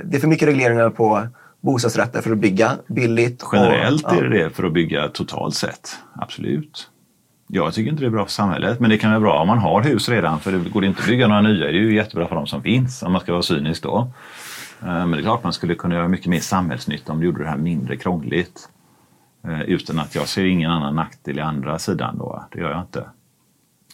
det 0.04 0.16
är 0.16 0.20
för 0.20 0.28
mycket 0.28 0.48
regleringar 0.48 0.90
på 0.90 1.26
bostadsrätter 1.60 2.20
för 2.22 2.32
att 2.32 2.38
bygga 2.38 2.72
billigt. 2.86 3.42
och- 3.42 3.54
generellt 3.54 4.02
ja. 4.02 4.14
är 4.16 4.22
det 4.22 4.38
det 4.44 4.50
för 4.50 4.64
att 4.64 4.72
bygga 4.72 5.08
totalt 5.08 5.54
sett. 5.54 5.96
Absolut. 6.14 6.90
Jag 7.46 7.74
tycker 7.74 7.90
inte 7.90 8.02
det 8.02 8.06
är 8.06 8.10
bra 8.10 8.24
för 8.24 8.32
samhället, 8.32 8.80
men 8.80 8.90
det 8.90 8.98
kan 8.98 9.10
vara 9.10 9.20
bra 9.20 9.40
om 9.40 9.48
man 9.48 9.58
har 9.58 9.82
hus 9.82 10.08
redan. 10.08 10.40
För 10.40 10.52
det 10.52 10.70
går 10.70 10.84
inte 10.84 11.00
att 11.00 11.06
bygga 11.08 11.28
några 11.28 11.42
nya, 11.42 11.64
det 11.64 11.70
är 11.70 11.72
ju 11.72 11.94
jättebra 11.94 12.28
för 12.28 12.34
de 12.36 12.46
som 12.46 12.62
finns, 12.62 13.02
om 13.02 13.12
man 13.12 13.20
ska 13.20 13.32
vara 13.32 13.42
cynisk 13.42 13.82
då. 13.82 14.08
Eh, 14.82 14.86
Men 14.86 15.10
det 15.10 15.18
är 15.18 15.22
klart 15.22 15.42
man 15.42 15.52
skulle 15.52 15.74
kunna 15.74 15.94
göra 15.94 16.08
mycket 16.08 16.26
mer 16.26 16.40
samhällsnytta 16.40 17.12
om 17.12 17.20
du 17.20 17.26
gjorde 17.26 17.42
det 17.42 17.48
här 17.50 17.56
mindre 17.56 17.96
krångligt. 17.96 18.68
Eh, 19.48 19.60
Utan 19.62 19.98
att 19.98 20.14
jag 20.14 20.28
ser 20.28 20.44
ingen 20.44 20.70
annan 20.70 20.94
nackdel 20.96 21.38
i 21.38 21.40
andra 21.40 21.78
sidan 21.78 22.18
då, 22.18 22.44
det 22.52 22.60
gör 22.60 22.70
jag 22.70 22.80
inte. 22.80 23.04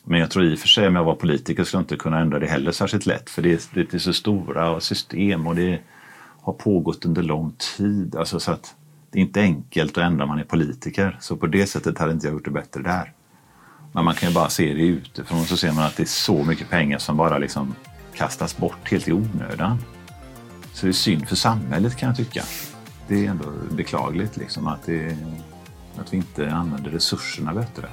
Men 0.04 0.20
jag 0.20 0.30
tror 0.30 0.44
i 0.44 0.54
och 0.54 0.58
för 0.58 0.68
sig 0.68 0.88
om 0.88 0.96
jag 0.96 1.04
var 1.04 1.14
politiker 1.14 1.64
skulle 1.64 1.78
jag 1.78 1.84
inte 1.84 1.96
kunna 1.96 2.20
ändra 2.20 2.38
det 2.38 2.46
heller 2.46 2.72
särskilt 2.72 3.06
lätt. 3.06 3.30
För 3.30 3.42
det 3.42 3.52
är, 3.52 3.60
det 3.74 3.94
är 3.94 3.98
så 3.98 4.12
stora 4.12 4.80
system 4.80 5.46
och 5.46 5.56
det 5.56 5.80
har 6.42 6.52
pågått 6.52 7.04
under 7.04 7.22
lång 7.22 7.52
tid. 7.76 8.16
Alltså 8.16 8.40
så 8.40 8.52
att 8.52 8.74
det 9.10 9.18
är 9.18 9.22
inte 9.22 9.40
enkelt 9.40 9.98
att 9.98 10.04
ändra 10.04 10.24
om 10.24 10.28
man 10.28 10.38
är 10.38 10.44
politiker. 10.44 11.18
Så 11.20 11.36
på 11.36 11.46
det 11.46 11.66
sättet 11.66 11.98
hade 11.98 12.12
inte 12.12 12.26
jag 12.26 12.34
gjort 12.34 12.44
det 12.44 12.50
bättre 12.50 12.82
där. 12.82 13.12
Men 13.92 14.04
man 14.04 14.14
kan 14.14 14.28
ju 14.28 14.34
bara 14.34 14.48
se 14.48 14.74
det 14.74 14.82
utifrån 14.82 15.44
så 15.44 15.56
ser 15.56 15.72
man 15.72 15.84
att 15.84 15.96
det 15.96 16.02
är 16.02 16.06
så 16.06 16.44
mycket 16.44 16.70
pengar 16.70 16.98
som 16.98 17.16
bara 17.16 17.38
liksom 17.38 17.74
kastas 18.14 18.56
bort 18.56 18.90
helt 18.90 19.08
i 19.08 19.12
onödan. 19.12 19.78
Så 20.72 20.86
det 20.86 20.90
är 20.90 20.92
synd 20.92 21.28
för 21.28 21.36
samhället 21.36 21.96
kan 21.96 22.06
jag 22.06 22.16
tycka. 22.16 22.42
Det 23.08 23.26
är 23.26 23.30
ändå 23.30 23.44
beklagligt 23.70 24.36
liksom 24.36 24.66
att, 24.66 24.86
det, 24.86 25.16
att 25.96 26.12
vi 26.12 26.16
inte 26.16 26.52
använder 26.52 26.90
resurserna 26.90 27.54
bättre. 27.54 27.88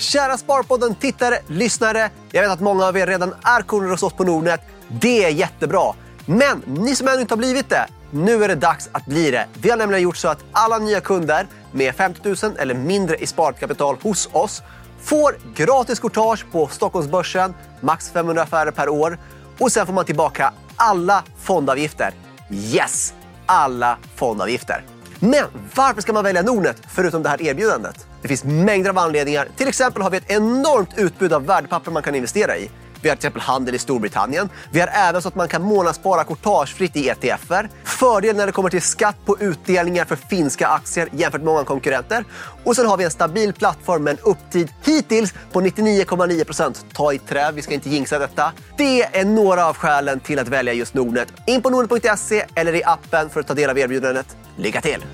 Kära 0.00 0.38
Sparpodden 0.38 0.94
tittare, 0.94 1.38
lyssnare. 1.46 2.10
Jag 2.32 2.42
vet 2.42 2.50
att 2.50 2.60
många 2.60 2.84
av 2.86 2.96
er 2.96 3.06
redan 3.06 3.34
är 3.42 3.62
kunder 3.62 3.90
hos 3.90 4.02
oss 4.02 4.12
på 4.12 4.24
Nordnet. 4.24 4.60
Det 4.88 5.24
är 5.24 5.28
jättebra. 5.28 5.94
Men 6.26 6.62
ni 6.66 6.96
som 6.96 7.08
ännu 7.08 7.20
inte 7.20 7.34
har 7.34 7.38
blivit 7.38 7.68
det, 7.68 7.86
nu 8.10 8.44
är 8.44 8.48
det 8.48 8.54
dags 8.54 8.88
att 8.92 9.06
bli 9.06 9.30
det. 9.30 9.46
Vi 9.62 9.70
har 9.70 9.76
nämligen 9.76 10.02
gjort 10.02 10.16
så 10.16 10.28
att 10.28 10.44
alla 10.52 10.78
nya 10.78 11.00
kunder 11.00 11.46
med 11.72 11.94
50 11.94 12.46
000 12.46 12.56
eller 12.58 12.74
mindre 12.74 13.16
i 13.16 13.26
sparkapital 13.26 13.96
hos 14.02 14.28
oss 14.32 14.62
får 15.02 15.36
gratis 15.54 16.00
courtage 16.00 16.46
på 16.52 16.68
Stockholmsbörsen, 16.68 17.54
max 17.80 18.10
500 18.10 18.42
affärer 18.42 18.70
per 18.70 18.88
år. 18.88 19.18
Och 19.58 19.72
sen 19.72 19.86
får 19.86 19.92
man 19.92 20.04
tillbaka 20.04 20.52
alla 20.76 21.24
fondavgifter. 21.38 22.14
Yes! 22.50 23.14
Alla 23.46 23.98
fondavgifter. 24.14 24.84
Men 25.18 25.44
varför 25.74 26.02
ska 26.02 26.12
man 26.12 26.24
välja 26.24 26.42
Nordnet 26.42 26.76
förutom 26.88 27.22
det 27.22 27.28
här 27.28 27.42
erbjudandet? 27.42 28.09
Det 28.22 28.28
finns 28.28 28.44
mängder 28.44 28.90
av 28.90 28.98
anledningar. 28.98 29.48
Till 29.56 29.68
exempel 29.68 30.02
har 30.02 30.10
vi 30.10 30.16
ett 30.16 30.30
enormt 30.30 30.90
utbud 30.96 31.32
av 31.32 31.46
värdepapper 31.46 31.90
man 31.90 32.02
kan 32.02 32.14
investera 32.14 32.56
i. 32.56 32.70
Vi 33.02 33.08
har 33.08 33.16
till 33.16 33.20
exempel 33.20 33.42
handel 33.42 33.74
i 33.74 33.78
Storbritannien. 33.78 34.48
Vi 34.72 34.80
har 34.80 34.88
även 34.88 35.22
så 35.22 35.28
att 35.28 35.34
man 35.34 35.48
kan 35.48 35.62
månadsspara 35.62 36.24
courtagefritt 36.24 36.96
i 36.96 37.08
ETFer. 37.08 37.68
Fördel 37.84 38.36
när 38.36 38.46
det 38.46 38.52
kommer 38.52 38.70
till 38.70 38.82
skatt 38.82 39.16
på 39.24 39.36
utdelningar 39.40 40.04
för 40.04 40.16
finska 40.16 40.68
aktier 40.68 41.08
jämfört 41.12 41.40
med 41.40 41.46
många 41.46 41.64
konkurrenter. 41.64 42.24
Och 42.64 42.76
sen 42.76 42.86
har 42.86 42.96
vi 42.96 43.04
en 43.04 43.10
stabil 43.10 43.52
plattform 43.52 44.04
med 44.04 44.10
en 44.10 44.24
upptid 44.24 44.72
hittills 44.84 45.34
på 45.52 45.60
99,9%. 45.60 46.76
Ta 46.92 47.12
i 47.12 47.18
trä, 47.18 47.52
vi 47.52 47.62
ska 47.62 47.74
inte 47.74 47.90
jinxa 47.90 48.18
detta. 48.18 48.52
Det 48.76 49.02
är 49.02 49.24
några 49.24 49.66
av 49.66 49.76
skälen 49.76 50.20
till 50.20 50.38
att 50.38 50.48
välja 50.48 50.72
just 50.72 50.94
Nordnet. 50.94 51.32
In 51.46 51.62
på 51.62 51.70
nordnet.se 51.70 52.44
eller 52.54 52.74
i 52.74 52.84
appen 52.84 53.30
för 53.30 53.40
att 53.40 53.46
ta 53.46 53.54
del 53.54 53.70
av 53.70 53.78
erbjudandet. 53.78 54.36
Lycka 54.56 54.80
till! 54.80 55.04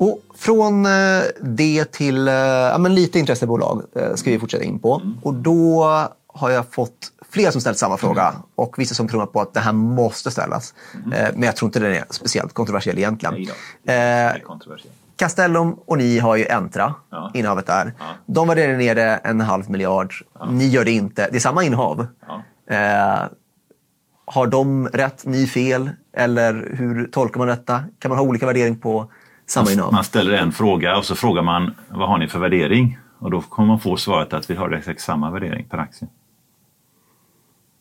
Och 0.00 0.20
från 0.36 0.86
eh, 0.86 1.22
det 1.42 1.92
till 1.92 2.28
eh, 2.28 2.34
ja, 2.34 2.78
men 2.78 2.94
lite 2.94 3.18
intressebolag 3.18 3.82
eh, 3.96 4.14
ska 4.14 4.30
vi 4.30 4.38
fortsätta 4.38 4.64
in 4.64 4.78
på. 4.78 5.02
Och 5.22 5.34
då 5.34 5.84
har 6.26 6.50
jag 6.50 6.64
fått 6.72 7.12
fler 7.30 7.50
som 7.50 7.60
ställt 7.60 7.78
samma 7.78 7.96
fråga 7.96 8.34
och 8.54 8.78
vissa 8.78 8.94
som 8.94 9.08
tror 9.08 9.26
på 9.26 9.40
att 9.40 9.54
det 9.54 9.60
här 9.60 9.72
måste 9.72 10.30
ställas. 10.30 10.74
Eh, 11.14 11.28
men 11.34 11.42
jag 11.42 11.56
tror 11.56 11.68
inte 11.68 11.80
den 11.80 11.92
är 11.92 12.04
speciellt 12.10 12.52
kontroversiell 12.52 12.98
egentligen. 12.98 13.34
Eh, 13.34 14.40
kontroversiellt. 14.42 14.94
Castellum 15.16 15.72
och 15.86 15.98
ni 15.98 16.18
har 16.18 16.36
ju 16.36 16.46
Entra, 16.48 16.94
Ja. 17.10 17.30
innehavet 17.34 17.66
där. 17.66 17.92
Ja. 17.98 18.04
De 18.26 18.48
värderar 18.48 18.76
ner 18.76 18.94
det 18.94 19.20
en 19.24 19.40
halv 19.40 19.70
miljard. 19.70 20.14
Ni 20.50 20.66
gör 20.66 20.84
det 20.84 20.90
inte. 20.92 21.28
Det 21.30 21.36
är 21.36 21.40
samma 21.40 21.64
innehav. 21.64 22.06
Ja. 22.26 22.42
Eh, 22.74 23.28
har 24.26 24.46
de 24.46 24.88
rätt, 24.88 25.24
ni 25.26 25.46
fel? 25.46 25.90
Eller 26.16 26.74
hur 26.78 27.06
tolkar 27.12 27.38
man 27.38 27.48
detta? 27.48 27.84
Kan 27.98 28.08
man 28.08 28.18
ha 28.18 28.24
olika 28.24 28.46
värdering 28.46 28.78
på 28.78 29.10
samma 29.48 29.72
innehav. 29.72 29.92
Man 29.92 30.04
ställer 30.04 30.32
en 30.32 30.52
fråga 30.52 30.96
och 30.96 31.04
så 31.04 31.14
frågar 31.14 31.42
man 31.42 31.74
vad 31.88 32.08
har 32.08 32.18
ni 32.18 32.28
för 32.28 32.38
värdering? 32.38 32.98
Och 33.18 33.30
då 33.30 33.40
kommer 33.40 33.68
man 33.68 33.80
få 33.80 33.96
svaret 33.96 34.32
att 34.32 34.50
vi 34.50 34.54
har 34.54 34.70
exakt 34.72 35.00
samma 35.00 35.30
värdering 35.30 35.66
per 35.70 35.78
aktie. 35.78 36.08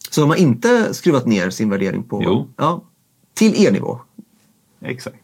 Så 0.09 0.21
de 0.21 0.29
har 0.29 0.37
inte 0.37 0.93
skruvat 0.93 1.25
ner 1.25 1.49
sin 1.49 1.69
värdering 1.69 2.03
på... 2.03 2.23
Jo. 2.23 2.47
Ja, 2.57 2.81
till 3.33 3.65
er 3.65 3.71
nivå? 3.71 3.99
Exakt. 4.81 5.17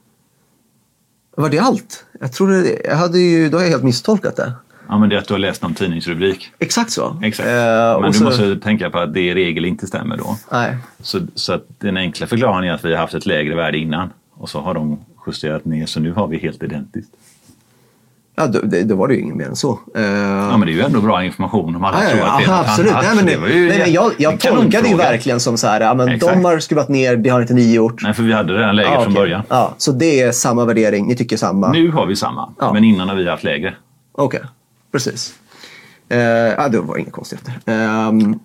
Var 1.37 1.49
det 1.49 1.59
allt? 1.59 2.05
Jag 2.19 2.33
trodde... 2.33 2.81
Jag 2.83 2.95
hade 2.95 3.19
ju... 3.19 3.49
Då 3.49 3.57
har 3.57 3.63
jag 3.63 3.69
helt 3.71 3.83
misstolkat 3.83 4.35
det. 4.35 4.53
Ja, 4.87 4.99
men 4.99 5.09
det 5.09 5.15
är 5.15 5.19
att 5.19 5.27
du 5.27 5.33
har 5.33 5.39
läst 5.39 5.61
någon 5.61 5.73
tidningsrubrik. 5.73 6.51
Exakt 6.59 6.91
så. 6.91 7.19
Exakt. 7.23 7.49
Eh, 7.49 7.53
men 7.55 7.95
och 7.95 8.11
du 8.11 8.13
så- 8.17 8.23
måste 8.23 8.55
tänka 8.55 8.89
på 8.89 8.99
att 8.99 9.13
det 9.13 9.21
i 9.21 9.33
regel 9.33 9.65
inte 9.65 9.87
stämmer 9.87 10.17
då. 10.17 10.37
Nej. 10.51 10.77
Så, 10.99 11.19
så 11.35 11.53
att 11.53 11.65
den 11.79 11.97
enkla 11.97 12.27
förklaringen 12.27 12.71
är 12.71 12.75
att 12.75 12.85
vi 12.85 12.91
har 12.91 13.01
haft 13.01 13.13
ett 13.13 13.25
lägre 13.25 13.55
värde 13.55 13.77
innan 13.77 14.09
och 14.33 14.49
så 14.49 14.61
har 14.61 14.73
de 14.73 14.99
justerat 15.27 15.65
ner 15.65 15.85
så 15.85 15.99
nu 15.99 16.11
har 16.13 16.27
vi 16.27 16.37
helt 16.37 16.63
identiskt. 16.63 17.09
Ja, 18.35 18.47
då, 18.47 18.59
det, 18.59 18.83
då 18.83 18.95
var 18.95 19.07
det 19.07 19.13
ju 19.13 19.19
inget 19.21 19.35
mer 19.35 19.45
än 19.45 19.55
så. 19.55 19.79
Eh, 19.95 20.01
Ja 20.03 20.57
men 20.57 20.61
det 20.61 20.71
är 20.71 20.73
ju 20.73 20.81
ändå 20.81 21.01
bra 21.01 21.23
information 21.23 21.75
om 21.75 21.83
alla 21.83 22.03
Ja, 22.03 22.09
tror 22.09 22.19
ja, 22.21 22.31
att 22.33 22.37
det 22.39 22.43
ja, 22.45 22.57
något 22.57 22.67
absolut. 22.67 22.91
annat. 22.91 23.03
Nej, 23.05 23.15
men, 23.15 23.25
det 23.25 23.37
var 23.37 23.47
ju 23.47 23.67
nej, 23.67 23.79
men 23.79 23.91
jag, 23.91 24.11
jag 24.17 24.39
tolkade 24.39 24.87
ju 24.89 24.95
verkligen 24.95 25.39
som 25.39 25.57
så 25.57 25.67
här, 25.67 25.81
ja, 25.81 25.93
men 25.93 26.09
Exakt. 26.09 26.33
de 26.33 26.45
har 26.45 26.59
skruvat 26.59 26.89
ner, 26.89 27.15
det 27.15 27.29
har 27.29 27.41
inte 27.41 27.53
ni 27.53 27.73
gjort. 27.73 28.03
Nej 28.03 28.13
för 28.13 28.23
vi 28.23 28.33
hade 28.33 28.53
redan 28.53 28.75
lägre 28.75 28.89
Ja, 28.91 28.95
från 29.01 29.13
okej. 29.13 29.15
början. 29.15 29.43
Ja, 29.49 29.73
så 29.77 29.91
det 29.91 30.21
är 30.21 30.31
samma 30.31 30.65
värdering, 30.65 31.07
ni 31.07 31.15
tycker 31.15 31.37
samma? 31.37 31.71
Nu 31.71 31.91
har 31.91 32.05
vi 32.05 32.15
samma, 32.15 32.53
Ja. 32.59 32.73
men 32.73 32.83
innan 32.83 33.09
har 33.09 33.15
vi 33.15 33.29
haft 33.29 33.43
lägre. 33.43 33.73
Okej, 34.11 34.41
precis. 34.91 35.33
Eh, 36.13 36.19
ja, 36.57 36.69
det 36.69 36.79
var 36.79 36.97
inga 36.97 37.11
konstigheter. 37.11 37.59
Ehm, 37.65 38.39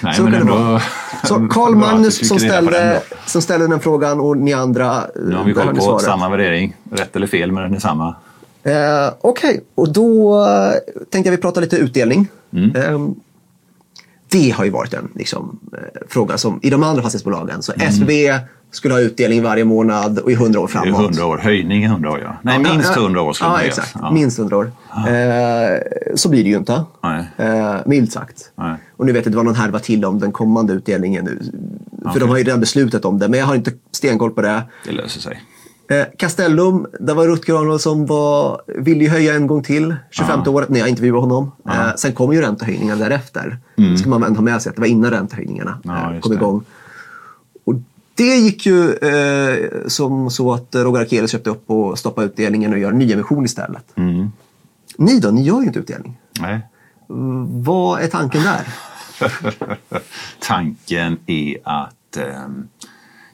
Nej, 0.00 0.14
så 0.16 0.22
kan 0.22 0.32
det 0.32 0.44
vara. 0.44 0.82
Så 1.24 1.38
du 1.70 1.74
Magnus 1.74 2.28
som 2.28 2.38
ställde, 2.38 3.02
som 3.26 3.42
ställde 3.42 3.66
den 3.68 3.80
frågan 3.80 4.20
och 4.20 4.36
ni 4.36 4.52
andra 4.52 5.06
Nu 5.16 5.34
har 5.34 5.44
vi 5.44 5.54
koll 5.54 5.76
på 5.76 5.98
samma 5.98 6.28
värdering. 6.28 6.76
Rätt 6.90 7.16
eller 7.16 7.26
fel, 7.26 7.52
men 7.52 7.62
den 7.62 7.74
är 7.74 7.78
samma. 7.78 8.14
Eh, 8.62 9.14
Okej, 9.20 9.60
och 9.74 9.92
då 9.92 10.40
eh, 10.44 10.72
tänkte 11.10 11.28
jag 11.30 11.36
vi 11.36 11.42
prata 11.42 11.60
lite 11.60 11.76
utdelning. 11.76 12.28
Mm. 12.52 12.76
Eh, 12.76 13.08
det 14.28 14.50
har 14.50 14.64
ju 14.64 14.70
varit 14.70 14.94
en 14.94 15.08
liksom, 15.14 15.58
eh, 15.72 16.08
fråga 16.08 16.38
som 16.38 16.60
i 16.62 16.70
de 16.70 16.82
andra 16.82 17.02
fastighetsbolagen. 17.02 17.62
Så 17.62 17.72
SBB 17.72 18.40
skulle 18.72 18.94
ha 18.94 19.00
utdelning 19.00 19.42
varje 19.42 19.64
månad 19.64 20.18
och 20.18 20.30
i 20.30 20.34
100 20.34 20.60
år 20.60 20.70
Mm. 20.76 20.84
Det 20.84 20.90
framåt. 20.92 21.10
100 21.16 21.26
år. 21.26 21.38
Höjning 21.38 21.82
i 21.82 21.86
100 21.86 22.10
år, 22.10 22.20
ja. 22.24 22.36
Nej, 22.42 22.60
Ja, 22.64 22.72
minst 22.72 22.92
ja, 22.96 23.02
100 23.02 23.22
år 23.22 23.32
skulle 23.32 23.50
Ja, 23.50 23.56
det 23.58 23.64
exakt. 23.64 23.94
Ja. 24.00 24.10
Minst 24.10 24.38
100 24.38 24.56
år. 24.56 24.72
Eh, 24.96 25.78
så 26.14 26.28
blir 26.28 26.44
det 26.44 26.50
ju 26.50 26.56
inte. 26.56 26.84
Nej. 27.02 27.24
Eh, 27.36 27.74
milt 27.86 28.12
sagt. 28.12 28.50
Nej. 28.58 28.76
Och 28.96 29.06
nu 29.06 29.12
vet 29.12 29.24
jag 29.24 29.32
det 29.32 29.36
var 29.36 29.44
någon 29.44 29.54
härva 29.54 29.78
till 29.78 30.04
om 30.04 30.18
den 30.18 30.32
kommande 30.32 30.72
utdelningen 30.72 31.24
nu. 31.24 31.38
För 32.02 32.08
Okej. 32.10 32.20
de 32.20 32.28
har 32.28 32.36
ju 32.38 32.44
redan 32.44 32.60
beslutat 32.60 33.04
om 33.04 33.18
det, 33.18 33.28
men 33.28 33.38
jag 33.40 33.46
har 33.46 33.54
inte 33.54 33.70
stenkoll 33.92 34.30
på 34.30 34.42
det. 34.42 34.62
Det 34.84 34.92
löser 34.92 35.20
sig. 35.20 35.42
Eh, 35.90 36.04
Castellum, 36.18 36.86
där 37.00 37.14
var 37.14 37.26
Rutger 37.26 37.54
Arnold 37.60 37.80
som 37.80 38.06
var, 38.06 38.60
ville 38.78 39.08
höja 39.08 39.34
en 39.34 39.46
gång 39.46 39.62
till, 39.62 39.94
25 40.10 40.40
året 40.46 40.68
när 40.68 40.80
jag 40.80 40.88
intervjuade 40.88 41.20
honom. 41.20 41.52
Eh, 41.68 41.94
sen 41.96 42.12
kom 42.12 42.32
ju 42.32 42.40
räntehöjningar 42.40 42.96
därefter. 42.96 43.58
Det 43.76 43.96
ska 43.96 44.08
man 44.10 44.20
väl 44.20 44.34
ha 44.36 44.42
med 44.42 44.62
sig 44.62 44.70
att 44.70 44.76
det 44.76 44.80
var 44.80 44.88
innan 44.88 45.10
räntehöjningarna 45.10 45.78
Mm. 45.84 45.96
Ja, 45.96 46.14
eh, 46.14 46.20
kom 46.20 46.30
det. 46.32 46.36
igång. 46.36 46.56
Och 46.56 46.64
det 48.14 48.36
gick 48.36 48.66
ju 48.66 48.94
eh, 48.94 49.86
som 49.86 50.30
så 50.30 50.52
att 50.52 50.74
Roger 50.74 51.02
Akelius 51.02 51.30
köpte 51.30 51.50
upp 51.50 51.70
och 51.70 51.98
stoppade 51.98 52.26
utdelningen 52.26 52.72
och 52.72 52.78
gör 52.78 52.92
nyemission 52.92 53.44
istället. 53.44 53.96
Mm. 53.96 54.32
Ni 54.98 55.20
då, 55.20 55.30
ni 55.30 55.42
gör 55.42 55.60
ju 55.60 55.66
inte 55.66 55.78
utdelning. 55.78 56.16
Nej. 56.40 56.60
Vad 57.46 58.00
är 58.00 58.06
tanken 58.06 58.42
där? 58.42 58.68
Tanken 60.40 61.18
är 61.26 61.56
att 61.64 62.16
ehm, 62.16 62.68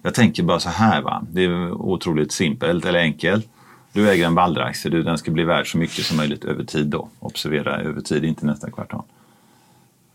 jag 0.03 0.15
tänker 0.15 0.43
bara 0.43 0.61
så 0.61 0.69
här. 0.69 1.03
Va? 1.03 1.27
Det 1.31 1.45
är 1.45 1.73
otroligt 1.73 2.33
simpelt 2.33 2.85
eller 2.85 2.99
enkelt. 2.99 3.49
Du 3.93 4.11
äger 4.11 4.27
en 4.27 4.35
Balder-aktie. 4.35 5.03
Den 5.03 5.19
ska 5.19 5.31
bli 5.31 5.45
värd 5.45 5.73
så 5.73 5.79
mycket 5.79 6.05
som 6.05 6.17
möjligt 6.17 6.45
över 6.45 6.65
tid. 6.65 6.87
då. 6.87 7.09
Observera 7.19 7.81
över 7.81 8.01
tid, 8.01 8.25
inte 8.25 8.47
nästa 8.47 8.71
kvartal. 8.71 9.03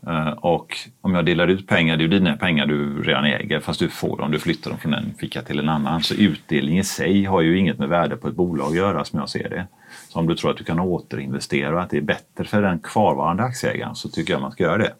Eh, 0.06 0.28
och 0.28 0.76
om 1.00 1.14
jag 1.14 1.24
delar 1.24 1.48
ut 1.48 1.66
pengar, 1.66 1.96
det 1.96 2.00
är 2.00 2.08
ju 2.08 2.18
dina 2.18 2.36
pengar 2.36 2.66
du 2.66 3.02
redan 3.02 3.24
äger 3.24 3.60
fast 3.60 3.80
du 3.80 3.88
får 3.88 4.18
dem, 4.18 4.30
du 4.30 4.38
flyttar 4.38 4.70
dem 4.70 4.78
från 4.78 4.94
en 4.94 5.14
ficka 5.14 5.42
till 5.42 5.58
en 5.58 5.68
annan. 5.68 6.02
Så 6.02 6.14
utdelning 6.14 6.78
i 6.78 6.84
sig 6.84 7.24
har 7.24 7.40
ju 7.40 7.58
inget 7.58 7.78
med 7.78 7.88
värde 7.88 8.16
på 8.16 8.28
ett 8.28 8.34
bolag 8.34 8.66
att 8.66 8.76
göra 8.76 9.04
som 9.04 9.18
jag 9.18 9.28
ser 9.28 9.48
det. 9.48 9.66
Så 10.08 10.18
om 10.18 10.26
du 10.26 10.34
tror 10.34 10.50
att 10.50 10.56
du 10.56 10.64
kan 10.64 10.80
återinvestera 10.80 11.74
och 11.74 11.82
att 11.82 11.90
det 11.90 11.96
är 11.96 12.02
bättre 12.02 12.44
för 12.44 12.62
den 12.62 12.78
kvarvarande 12.78 13.42
aktieägaren 13.42 13.94
så 13.94 14.08
tycker 14.08 14.32
jag 14.32 14.42
man 14.42 14.52
ska 14.52 14.62
göra 14.62 14.78
det. 14.78 14.94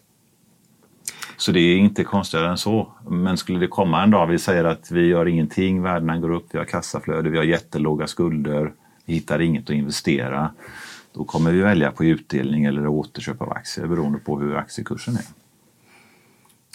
Så 1.36 1.52
det 1.52 1.60
är 1.60 1.76
inte 1.76 2.04
konstigare 2.04 2.48
än 2.48 2.58
så. 2.58 2.92
Men 3.08 3.36
skulle 3.36 3.58
det 3.58 3.66
komma 3.66 4.02
en 4.02 4.10
dag 4.10 4.26
vi 4.26 4.38
säger 4.38 4.64
att 4.64 4.90
vi 4.90 5.06
gör 5.06 5.28
ingenting, 5.28 5.82
värdena 5.82 6.18
går 6.18 6.30
upp, 6.30 6.46
vi 6.50 6.58
har 6.58 6.64
kassaflöde, 6.64 7.30
vi 7.30 7.38
har 7.38 7.44
jättelåga 7.44 8.06
skulder, 8.06 8.72
vi 9.06 9.14
hittar 9.14 9.40
inget 9.40 9.64
att 9.64 9.76
investera. 9.76 10.50
Då 11.14 11.24
kommer 11.24 11.52
vi 11.52 11.60
välja 11.60 11.90
på 11.90 12.04
utdelning 12.04 12.64
eller 12.64 12.86
återköp 12.86 13.42
av 13.42 13.52
aktier 13.52 13.86
beroende 13.86 14.18
på 14.18 14.40
hur 14.40 14.56
aktiekursen 14.56 15.16
är. 15.16 15.24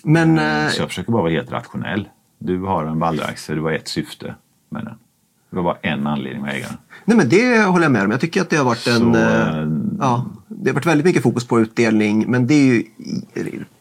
Men 0.03 0.39
eh, 0.39 0.69
Så 0.69 0.81
jag 0.81 0.89
försöker 0.89 1.11
bara 1.11 1.21
vara 1.21 1.31
helt 1.31 1.51
rationell. 1.51 2.09
Du 2.37 2.59
har 2.59 2.85
en 2.85 2.99
Balder-aktie, 2.99 3.55
det 3.55 3.61
var 3.61 3.71
ett 3.71 3.87
syfte 3.87 4.35
med 4.69 4.85
den. 4.85 4.95
Det 5.49 5.55
var 5.55 5.63
bara 5.63 5.77
en 5.81 6.07
anledning 6.07 6.41
med 6.41 6.55
ägaren. 6.55 6.77
Nej, 7.05 7.17
men 7.17 7.29
det 7.29 7.63
håller 7.63 7.85
jag 7.85 7.91
med 7.91 8.03
om. 8.03 8.11
Jag 8.11 8.21
tycker 8.21 8.41
att 8.41 8.49
det 8.49 8.57
har 8.57 8.65
varit 8.65 8.87
en... 8.87 9.13
Så, 9.13 9.19
eh, 9.19 9.57
eh, 9.57 9.67
ja, 9.99 10.25
det 10.47 10.69
har 10.69 10.75
varit 10.75 10.85
väldigt 10.85 11.05
mycket 11.05 11.23
fokus 11.23 11.47
på 11.47 11.59
utdelning, 11.59 12.25
men 12.27 12.47
det 12.47 12.53
är 12.53 12.65
ju 12.65 12.83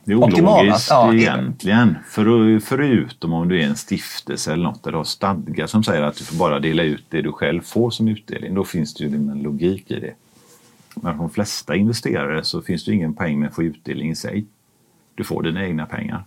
Det 0.05 0.13
är 0.13 0.17
ologiskt 0.17 0.91
Ja, 0.91 1.15
egentligen. 1.15 1.97
För, 2.07 2.61
förutom 2.61 3.33
om 3.33 3.49
du 3.49 3.61
är 3.61 3.67
en 3.67 3.77
stiftelse 3.77 4.53
eller 4.53 4.65
något 4.65 4.83
där 4.83 4.91
du 4.91 4.97
har 4.97 5.05
stadgar 5.05 5.67
som 5.67 5.85
säger 5.85 6.03
att 6.03 6.17
du 6.17 6.25
får 6.25 6.37
bara 6.37 6.61
dela 6.61 6.83
ut 6.83 7.05
det 7.09 7.23
du 7.23 7.33
själv 7.33 7.61
får 7.61 7.91
som 7.91 8.09
utdelning. 8.09 8.55
Då 8.55 8.65
finns 8.65 8.95
det 8.95 9.05
ju 9.05 9.15
en 9.15 9.43
logik 9.43 9.91
i 9.91 10.01
det. 10.01 10.15
Men 11.03 11.13
för 11.13 11.19
de 11.19 11.31
flesta 11.31 11.75
investerare 11.77 12.45
så 12.45 12.63
finns 12.63 12.85
det 12.85 12.93
ingen 12.93 13.15
poäng 13.15 13.39
med 13.41 13.49
att 13.49 13.55
få 13.55 13.63
utdelning 13.63 14.11
i 14.11 14.17
sig. 14.17 14.47
Du 15.15 15.25
får 15.25 15.43
dina 15.43 15.65
egna 15.67 15.87
pengar. 15.87 16.25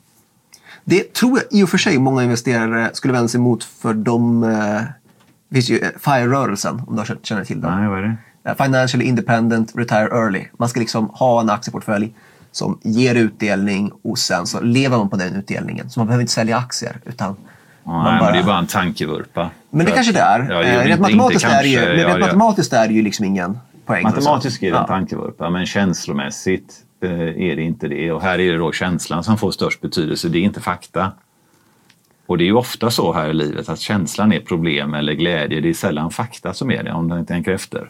Det 0.83 1.13
tror 1.13 1.39
jag 1.39 1.59
i 1.59 1.63
och 1.63 1.69
för 1.69 1.77
sig 1.77 1.99
många 1.99 2.23
investerare 2.23 2.89
skulle 2.93 3.13
vända 3.13 3.27
sig 3.27 3.37
emot 3.39 3.63
för 3.63 3.93
de... 3.93 4.43
Eh, 4.43 4.81
det 5.49 5.55
finns 5.55 5.69
ju 5.69 5.77
eh, 5.79 5.89
FIRE-rörelsen, 5.99 6.81
om 6.87 6.95
du 6.95 7.15
känner 7.23 7.45
till 7.45 7.61
den. 7.61 7.79
Nej, 7.79 7.89
vad 7.89 7.97
är 7.99 8.03
det? 8.03 8.17
Eh, 8.49 8.55
Financially 8.65 9.05
Independent 9.05 9.71
Retire 9.75 10.07
Early. 10.11 10.45
Man 10.57 10.69
ska 10.69 10.79
liksom 10.79 11.09
ha 11.09 11.41
en 11.41 11.49
aktieportfölj 11.49 12.13
som 12.51 12.79
ger 12.83 13.15
utdelning 13.15 13.91
och 14.03 14.17
sen 14.17 14.45
så 14.47 14.61
lever 14.61 14.97
man 14.97 15.09
på 15.09 15.15
den 15.15 15.35
utdelningen. 15.35 15.89
Så 15.89 15.99
man 15.99 16.07
behöver 16.07 16.21
inte 16.21 16.33
sälja 16.33 16.57
aktier. 16.57 16.99
Utan 17.05 17.35
man 17.83 18.03
Nej, 18.03 18.19
bara- 18.19 18.23
men 18.25 18.33
det 18.33 18.39
är 18.39 18.43
bara 18.43 18.57
en 18.59 18.67
tankevurpa. 18.67 19.49
Men 19.69 19.85
det 19.85 19.91
kanske 19.91 20.13
det 20.13 20.19
är. 20.19 20.47
Ja, 20.49 20.63
Eh, 20.63 20.73
inte- 20.73 20.87
rent 20.87 21.01
matematiskt, 21.01 21.43
inte 21.43 21.55
är 21.55 21.61
det 21.63 21.69
ju, 21.69 21.75
kanske, 21.77 21.93
ja, 22.01 22.07
rent 22.07 22.19
ja. 22.19 22.25
matematiskt 22.25 22.73
är 22.73 22.87
det 22.87 22.93
ju 22.93 23.01
liksom 23.01 23.25
ingen 23.25 23.59
poäng. 23.91 24.03
Matematiskt 24.03 24.63
är 24.63 24.71
det 24.71 24.77
en 24.77 24.85
tankevurpa, 24.85 25.49
men 25.49 25.65
känslomässigt 25.65 26.83
eh, 27.03 27.11
är 27.21 27.55
det 27.55 27.61
inte 27.61 27.87
det. 27.87 28.11
Och 28.11 28.21
här 28.21 28.39
är 28.39 28.51
det 28.51 28.57
då 28.57 28.71
känslan 28.71 29.23
som 29.23 29.37
får 29.37 29.51
störst 29.51 29.81
betydelse, 29.81 30.29
det 30.29 30.37
är 30.37 30.43
inte 30.43 30.61
fakta. 30.61 31.11
Och 32.25 32.37
det 32.37 32.43
är 32.43 32.45
ju 32.45 32.53
ofta 32.53 32.91
så 32.91 33.13
här 33.13 33.29
i 33.29 33.33
livet 33.33 33.69
att 33.69 33.79
känslan 33.79 34.33
är 34.33 34.39
problem 34.39 34.93
eller 34.93 35.13
glädje, 35.13 35.61
det 35.61 35.69
är 35.69 35.73
sällan 35.73 36.11
fakta 36.11 36.53
som 36.53 36.71
är 36.71 36.83
det 36.83 36.91
om 36.91 37.07
man 37.07 37.25
tänker 37.25 37.51
efter. 37.51 37.89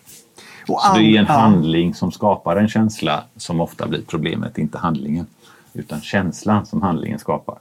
Och 0.67 0.81
Så 0.81 0.97
det 0.97 1.03
är 1.03 1.19
en 1.19 1.25
handling 1.25 1.93
som 1.93 2.11
skapar 2.11 2.55
en 2.55 2.67
känsla 2.67 3.23
som 3.35 3.61
ofta 3.61 3.87
blir 3.87 4.01
problemet, 4.07 4.57
inte 4.57 4.77
handlingen. 4.77 5.25
Utan 5.73 6.01
känslan 6.01 6.65
som 6.65 6.81
handlingen 6.81 7.19
skapar. 7.19 7.55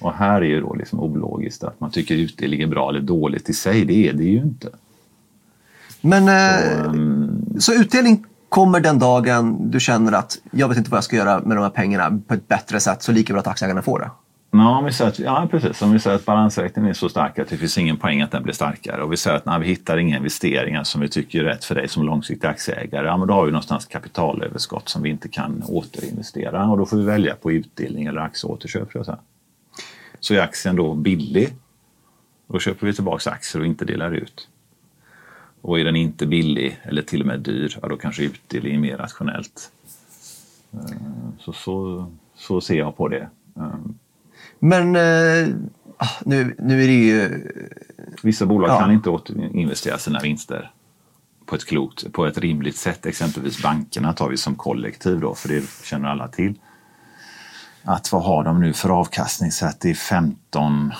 Och 0.00 0.12
här 0.12 0.40
är 0.40 0.46
ju 0.46 0.60
då 0.60 0.74
liksom 0.74 1.00
ologiskt 1.00 1.64
att 1.64 1.80
man 1.80 1.90
tycker 1.90 2.14
utdelning 2.14 2.60
är 2.60 2.66
bra 2.66 2.90
eller 2.90 3.00
dåligt 3.00 3.48
i 3.48 3.52
sig, 3.52 3.84
det 3.84 4.08
är 4.08 4.12
det 4.12 4.24
ju 4.24 4.38
inte. 4.38 4.68
Men 6.00 6.28
eh, 6.28 6.84
Ehm, 6.90 7.60
så 7.60 7.74
utdelning 7.74 8.24
kommer 8.48 8.80
den 8.80 8.98
dagen 8.98 9.70
du 9.70 9.80
känner 9.80 10.12
att 10.12 10.38
jag 10.50 10.68
vet 10.68 10.78
inte 10.78 10.90
vad 10.90 10.96
jag 10.96 11.04
ska 11.04 11.16
göra 11.16 11.40
med 11.40 11.56
de 11.56 11.62
här 11.62 11.70
pengarna 11.70 12.20
på 12.26 12.34
ett 12.34 12.48
bättre 12.48 12.80
sätt 12.80 13.02
så 13.02 13.12
lika 13.12 13.32
bra 13.32 13.40
att 13.40 13.46
aktieägarna 13.46 13.82
får 13.82 13.98
det. 13.98 14.10
Ja, 14.52 14.78
om 14.78 14.84
vi 14.84 14.92
säger 14.92 15.10
att, 15.10 15.18
ja, 15.18 15.48
precis. 15.50 15.82
Om 15.82 15.92
vi 15.92 15.98
säger 15.98 16.16
att 16.16 16.24
balansräkningen 16.24 16.90
är 16.90 16.94
så 16.94 17.08
stark 17.08 17.38
att 17.38 17.48
det 17.48 17.56
finns 17.56 17.78
ingen 17.78 17.96
poäng 17.96 18.22
att 18.22 18.30
den 18.30 18.42
blir 18.42 18.54
starkare 18.54 19.02
och 19.02 19.12
vi 19.12 19.16
säger 19.16 19.36
att 19.36 19.46
nej, 19.46 19.60
vi 19.60 19.66
hittar 19.66 19.96
inga 19.96 20.16
investeringar 20.16 20.84
som 20.84 21.00
vi 21.00 21.08
tycker 21.08 21.40
är 21.40 21.44
rätt 21.44 21.64
för 21.64 21.74
dig 21.74 21.88
som 21.88 22.06
långsiktig 22.06 22.48
aktieägare. 22.48 23.06
Ja, 23.06 23.16
men 23.16 23.28
då 23.28 23.34
har 23.34 23.44
vi 23.44 23.52
någonstans 23.52 23.86
kapitalöverskott 23.86 24.88
som 24.88 25.02
vi 25.02 25.10
inte 25.10 25.28
kan 25.28 25.62
återinvestera 25.68 26.68
och 26.68 26.78
då 26.78 26.86
får 26.86 26.96
vi 26.96 27.04
välja 27.04 27.34
på 27.34 27.52
utdelning 27.52 28.06
eller 28.06 28.20
aktieåterköp. 28.20 28.88
Så, 28.92 29.18
så 30.20 30.34
är 30.34 30.40
aktien 30.40 30.76
då 30.76 30.94
billig, 30.94 31.48
då 32.48 32.58
köper 32.58 32.86
vi 32.86 32.94
tillbaka 32.94 33.30
aktier 33.30 33.60
och 33.60 33.66
inte 33.66 33.84
delar 33.84 34.12
ut. 34.12 34.48
Och 35.62 35.80
är 35.80 35.84
den 35.84 35.96
inte 35.96 36.26
billig 36.26 36.78
eller 36.82 37.02
till 37.02 37.20
och 37.20 37.26
med 37.26 37.40
dyr, 37.40 37.78
ja, 37.82 37.88
då 37.88 37.96
kanske 37.96 38.22
utdelning 38.22 38.74
är 38.74 38.78
mer 38.78 38.96
rationellt. 38.96 39.70
Eh, 40.72 40.78
Så, 41.38 41.52
så, 41.52 42.06
så 42.34 42.60
ser 42.60 42.78
jag 42.78 42.96
på 42.96 43.08
det. 43.08 43.28
Eh, 43.56 43.74
Men 44.58 44.96
eh, 44.96 45.48
ah, 45.96 46.08
nu, 46.24 46.54
nu 46.58 46.82
är 46.82 46.86
det 46.86 46.92
ju... 46.94 47.50
Vissa 48.22 48.46
bolag 48.46 48.70
Ja. 48.70 48.80
kan 48.80 48.92
inte 48.92 49.10
återinvestera 49.10 49.98
sina 49.98 50.20
vinster 50.20 50.70
på 51.46 51.54
ett 51.56 51.64
klokt, 51.64 52.12
på 52.12 52.26
ett 52.26 52.38
rimligt 52.38 52.76
sätt. 52.76 53.06
Exempelvis 53.06 53.62
bankerna 53.62 54.12
tar 54.12 54.28
vi 54.28 54.36
som 54.36 54.54
kollektiv 54.54 55.20
då, 55.20 55.34
för 55.34 55.48
det 55.48 55.64
känner 55.84 56.08
alla 56.08 56.28
till. 56.28 56.54
Att 57.82 58.12
vad 58.12 58.22
har 58.22 58.44
de 58.44 58.60
nu 58.60 58.72
för 58.72 58.88
avkastning? 58.90 59.50
Så 59.52 59.66
att 59.66 59.80
det 59.80 59.90
är 59.90 59.94
15 59.94 60.92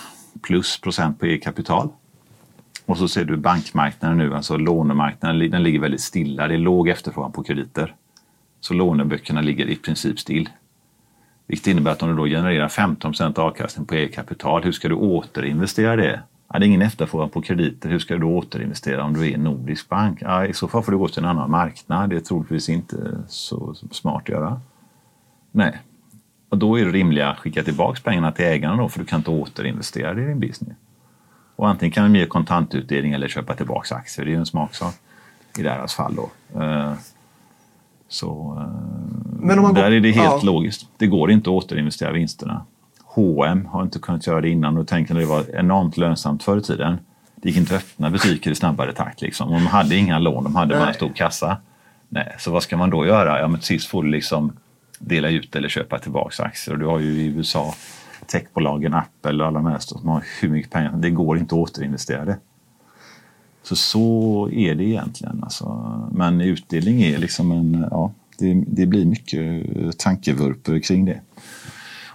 plus 0.43 0.81
procent 0.81 1.19
på 1.21 1.27
eget 1.27 1.43
kapital. 1.45 1.89
Och 2.91 2.99
så 2.99 3.09
ser 3.09 3.25
du 3.25 3.37
bankmarknaden 3.37 4.19
nu, 4.19 4.35
alltså 4.35 4.57
lånemarknaden, 4.57 5.51
den 5.51 5.63
ligger 5.63 5.81
väldigt 5.81 6.01
stilla. 6.01 6.49
Det 6.49 6.55
är 6.55 6.59
låg 6.59 6.89
efterfrågan 6.89 7.33
på 7.33 7.43
krediter. 7.43 7.95
Så 8.61 8.75
låneböckerna 8.75 9.41
ligger 9.41 9.67
i 9.67 9.77
princip 9.77 10.19
still. 10.19 10.49
Vilket 11.47 11.67
innebär 11.67 11.91
att 11.91 12.03
om 12.03 12.09
du 12.09 12.17
då 12.17 12.27
genererar 12.27 12.69
15% 12.69 13.39
avkastning 13.39 13.87
på 13.87 13.95
eget 13.95 14.15
kapital, 14.15 14.63
hur 14.63 14.73
ska 14.73 14.89
du 14.89 14.95
återinvestera 14.95 15.97
det? 15.97 16.21
Ja, 16.53 16.59
det 16.59 16.65
är 16.65 16.67
ingen 16.67 16.83
efterfrågan 16.83 17.31
på 17.31 17.43
krediter, 17.43 17.89
hur 17.89 17.99
ska 17.99 18.15
du 18.15 18.21
då 18.21 18.37
återinvestera 18.37 19.05
om 19.05 19.15
du 19.15 19.31
är 19.31 19.35
en 19.35 19.45
nordisk 19.45 19.89
bank? 19.89 20.19
Ja, 20.23 20.47
I 20.47 20.53
så 20.53 20.69
fall 20.69 20.83
får 20.83 20.93
du 20.93 20.99
gå 20.99 21.09
till 21.09 21.19
en 21.19 21.31
annan 21.31 21.51
marknad, 21.51 22.11
det 22.11 22.17
är 22.17 22.21
troligtvis 22.21 22.69
inte 22.69 23.19
så 23.29 23.75
smart 23.91 24.23
att 24.23 24.29
göra. 24.29 24.61
Nej, 25.53 25.79
och 26.49 26.59
då 26.59 26.79
är 26.79 26.85
det 26.85 26.91
rimliga 26.91 27.29
att 27.29 27.39
skicka 27.39 27.63
tillbaka 27.63 28.01
pengarna 28.05 28.33
till 28.33 28.45
ägarna 28.45 28.77
då, 28.77 28.89
för 28.89 28.99
du 28.99 29.05
kan 29.05 29.21
inte 29.21 29.31
återinvestera 29.31 30.15
det 30.15 30.23
i 30.23 30.27
din 30.27 30.41
business. 30.41 30.77
Och 31.61 31.69
antingen 31.69 31.93
kan 31.93 32.13
de 32.13 32.19
ge 32.19 32.27
kontantutdelning 32.27 33.13
eller 33.13 33.29
köpa 33.29 33.55
tillbaka 33.55 33.95
aktier, 33.95 34.25
det 34.25 34.31
är 34.31 34.33
ju 34.33 34.39
en 34.39 34.47
smaksak 34.47 34.95
i 35.59 35.63
deras 35.63 35.95
fall 35.95 36.15
då. 36.15 36.31
Eh, 36.61 36.93
så 38.09 38.59
Men 39.41 39.59
om 39.59 39.63
man 39.63 39.75
där 39.75 39.83
går, 39.83 39.97
är 39.97 40.01
det 40.01 40.11
helt 40.11 40.27
ja. 40.27 40.41
logiskt. 40.43 40.89
Det 40.97 41.07
går 41.07 41.31
inte 41.31 41.51
att 41.51 41.65
återinvestera 41.65 42.13
vinsterna. 42.13 42.65
H&M 43.05 43.67
har 43.67 43.83
inte 43.83 43.99
kunnat 43.99 44.27
göra 44.27 44.41
det 44.41 44.49
innan 44.49 44.79
och 44.79 44.89
tänkte 44.89 45.15
när 45.15 45.21
det 45.21 45.27
var 45.27 45.45
enormt 45.55 45.97
lönsamt 45.97 46.43
förr 46.43 46.59
i 46.59 46.63
tiden. 46.63 46.99
Det 47.37 47.49
gick 47.49 47.59
inte 47.59 47.77
att 47.77 47.83
öppna 47.83 48.11
butiker 48.11 48.51
i 48.51 48.55
snabbare 48.55 48.93
takt. 48.93 49.21
Liksom. 49.21 49.51
de 49.51 49.67
hade 49.67 49.97
inga 49.97 50.19
lån, 50.19 50.45
de 50.45 50.57
hade 50.57 50.75
bara 50.75 50.89
en 50.89 50.95
stor 50.95 51.13
kassa. 51.15 51.57
Nej, 52.09 52.35
så 52.39 52.51
vad 52.51 52.63
ska 52.63 52.77
man 52.77 52.91
då 52.91 53.07
göra? 53.07 53.41
Ja, 53.41 53.49
men 53.49 53.61
till 53.61 53.67
sist 53.67 53.87
får 53.87 54.03
du 54.03 54.09
liksom 54.11 54.53
dela 54.99 55.29
ut 55.29 55.57
eller 55.57 55.69
köpa 55.69 55.99
tillbaka 55.99 56.43
aktier. 56.43 56.75
Och 56.75 56.81
du 56.81 56.87
har 56.87 56.99
ju 56.99 57.11
i 57.11 57.27
USA 57.27 57.75
techbolagen 58.31 58.95
Apple 58.95 59.43
och 59.43 59.47
alla 59.47 59.59
de 59.59 59.67
här 59.67 59.79
som 59.79 60.09
har 60.09 60.25
hur 60.41 60.49
mycket 60.49 60.71
pengar. 60.71 60.93
Det 60.97 61.11
går 61.11 61.39
inte 61.39 61.55
att 61.55 61.61
återinvestera 61.61 62.25
det. 62.25 62.39
Så 63.63 63.77
så 63.77 64.49
är 64.53 64.75
det 64.75 64.85
egentligen. 64.85 65.43
Alltså. 65.43 65.93
Men 66.13 66.41
utdelning 66.41 67.03
är 67.03 67.19
liksom 67.19 67.53
en, 67.53 67.87
ja, 67.91 68.13
det, 68.39 68.65
det 68.67 68.87
blir 68.87 69.05
mycket 69.05 69.99
tankevurper 69.99 70.79
kring 70.79 71.05
det. 71.05 71.21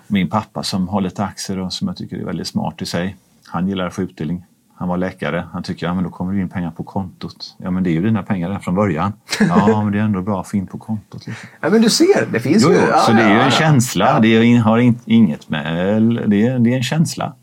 Min 0.08 0.30
pappa 0.30 0.64
som 0.64 0.88
har 0.88 1.02
lite 1.02 1.24
aktier 1.24 1.60
och 1.60 1.74
som 1.74 1.88
jag 1.88 1.98
tycker 1.98 2.18
är 2.18 2.26
väldigt 2.26 2.48
smart 2.48 2.82
i 2.82 2.86
sig. 2.86 3.16
Han 3.46 3.68
gillar 3.68 3.88
att 3.88 3.94
få 3.94 4.02
utdelning. 4.02 4.46
Han 4.78 4.88
var 4.88 4.98
läkare. 4.98 5.48
Han 5.54 5.64
tycker 5.64 5.88
att 5.88 5.96
ja, 5.96 6.02
då 6.02 6.10
kommer 6.10 6.34
det 6.34 6.40
in 6.40 6.50
pengar 6.50 6.72
på 6.72 6.84
kontot. 6.84 7.56
Ja, 7.58 7.72
men 7.72 7.84
det 7.84 7.90
är 7.90 7.92
ju 7.92 8.02
dina 8.02 8.24
pengar 8.24 8.50
där 8.50 8.60
från 8.60 8.76
början. 8.76 9.14
Ja, 9.40 9.82
men 9.84 9.92
det 9.92 10.00
är 10.00 10.04
ändå 10.04 10.22
bra 10.22 10.42
att 10.42 10.48
få 10.48 10.58
in 10.58 10.68
på 10.68 10.78
kontot. 10.78 11.28
Liksom. 11.28 11.50
Ja, 11.62 11.70
men 11.70 11.82
du 11.82 11.90
ser, 11.90 12.26
det 12.32 12.40
finns 12.40 12.64
jo, 12.64 12.72
ju. 12.72 12.78
Ja, 12.78 12.98
så 13.00 13.12
det 13.12 13.22
är 13.22 13.34
ju 13.34 13.40
en 13.40 13.52
känsla. 13.52 14.20
Det 14.20 14.58
har 14.58 14.78
inget 15.06 15.50
med... 15.50 16.02
Det 16.30 16.48
är, 16.48 16.60
det 16.60 16.74
är 16.74 16.78
en 16.78 16.84
känsla. 16.84 17.34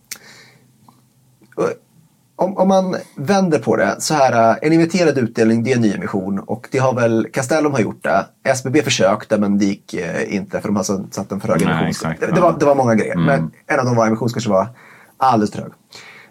Om, 2.36 2.56
om, 2.56 2.68
man 2.68 2.96
vänder 3.16 3.58
på 3.58 3.76
det 3.76 3.96
så 3.98 4.14
här, 4.14 4.58
en 4.62 4.72
inverterad 4.72 5.18
utdelning 5.18 5.64
det 5.64 5.72
är 5.72 5.76
en 5.76 5.82
nyemission 5.82 6.38
och 6.38 6.68
det 6.72 6.78
har 6.78 6.94
väl 6.94 7.28
Castellum 7.32 7.72
har 7.72 7.80
gjort 7.80 8.04
det. 8.04 8.26
SBB 8.44 8.82
försökte 8.82 9.38
men 9.38 9.58
det 9.58 9.64
gick 9.64 9.94
eh, 9.94 10.34
inte 10.34 10.60
för 10.60 10.68
de 10.68 10.76
har 10.76 10.84
satt 10.84 11.32
en 11.32 11.40
för 11.40 11.48
hög 11.48 11.62
emission. 11.62 12.14
Det, 12.20 12.26
det, 12.26 12.40
var, 12.40 12.56
det 12.58 12.64
var 12.64 12.74
många 12.74 12.94
grejer 12.94 13.14
mm. 13.14 13.24
men 13.24 13.50
en 13.66 13.80
av 13.80 13.84
dem 13.86 13.96
var 13.96 14.06
emission 14.06 14.28
kanske 14.28 14.50
var 14.50 14.68
alldeles 15.16 15.52
för 15.52 15.62
hög. 15.62 15.72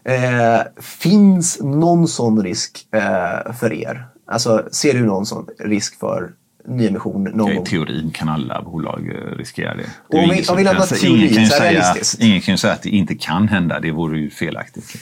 Eh, 0.04 0.82
finns 0.82 1.60
någon 1.62 2.08
sån 2.08 2.44
risk 2.44 2.88
eh, 2.92 3.54
för 3.54 3.74
er? 3.74 4.08
Alltså 4.28 4.64
ser 4.72 4.94
du 4.94 5.06
någon 5.06 5.26
sån 5.26 5.48
risk 5.60 6.00
för 6.00 6.32
nyemission 6.68 7.24
någon 7.24 7.56
ja, 7.56 7.62
I 7.62 7.66
teorin 7.66 8.12
kan 8.12 8.30
alla 8.30 8.62
bolag 8.62 9.10
eh, 9.10 9.38
riskera 9.38 9.76
det. 9.76 9.84
det 10.10 10.18
om, 10.18 10.30
vi, 10.30 10.48
om 10.48 10.58
vi 10.58 10.64
lämnar 10.64 10.86
teorin, 10.86 11.48
så 11.48 11.56
är 11.56 11.60
det 11.60 11.72
realistiskt. 11.72 12.22
Ingen 12.22 12.42
kan 12.42 12.54
ju 12.54 12.58
säga 12.58 12.74
att 12.74 12.82
det 12.82 12.90
inte 12.90 13.16
kan 13.16 13.48
hända, 13.48 13.80
det 13.80 13.92
vore 13.92 14.20
ju 14.20 14.30
felaktigt. 14.30 14.96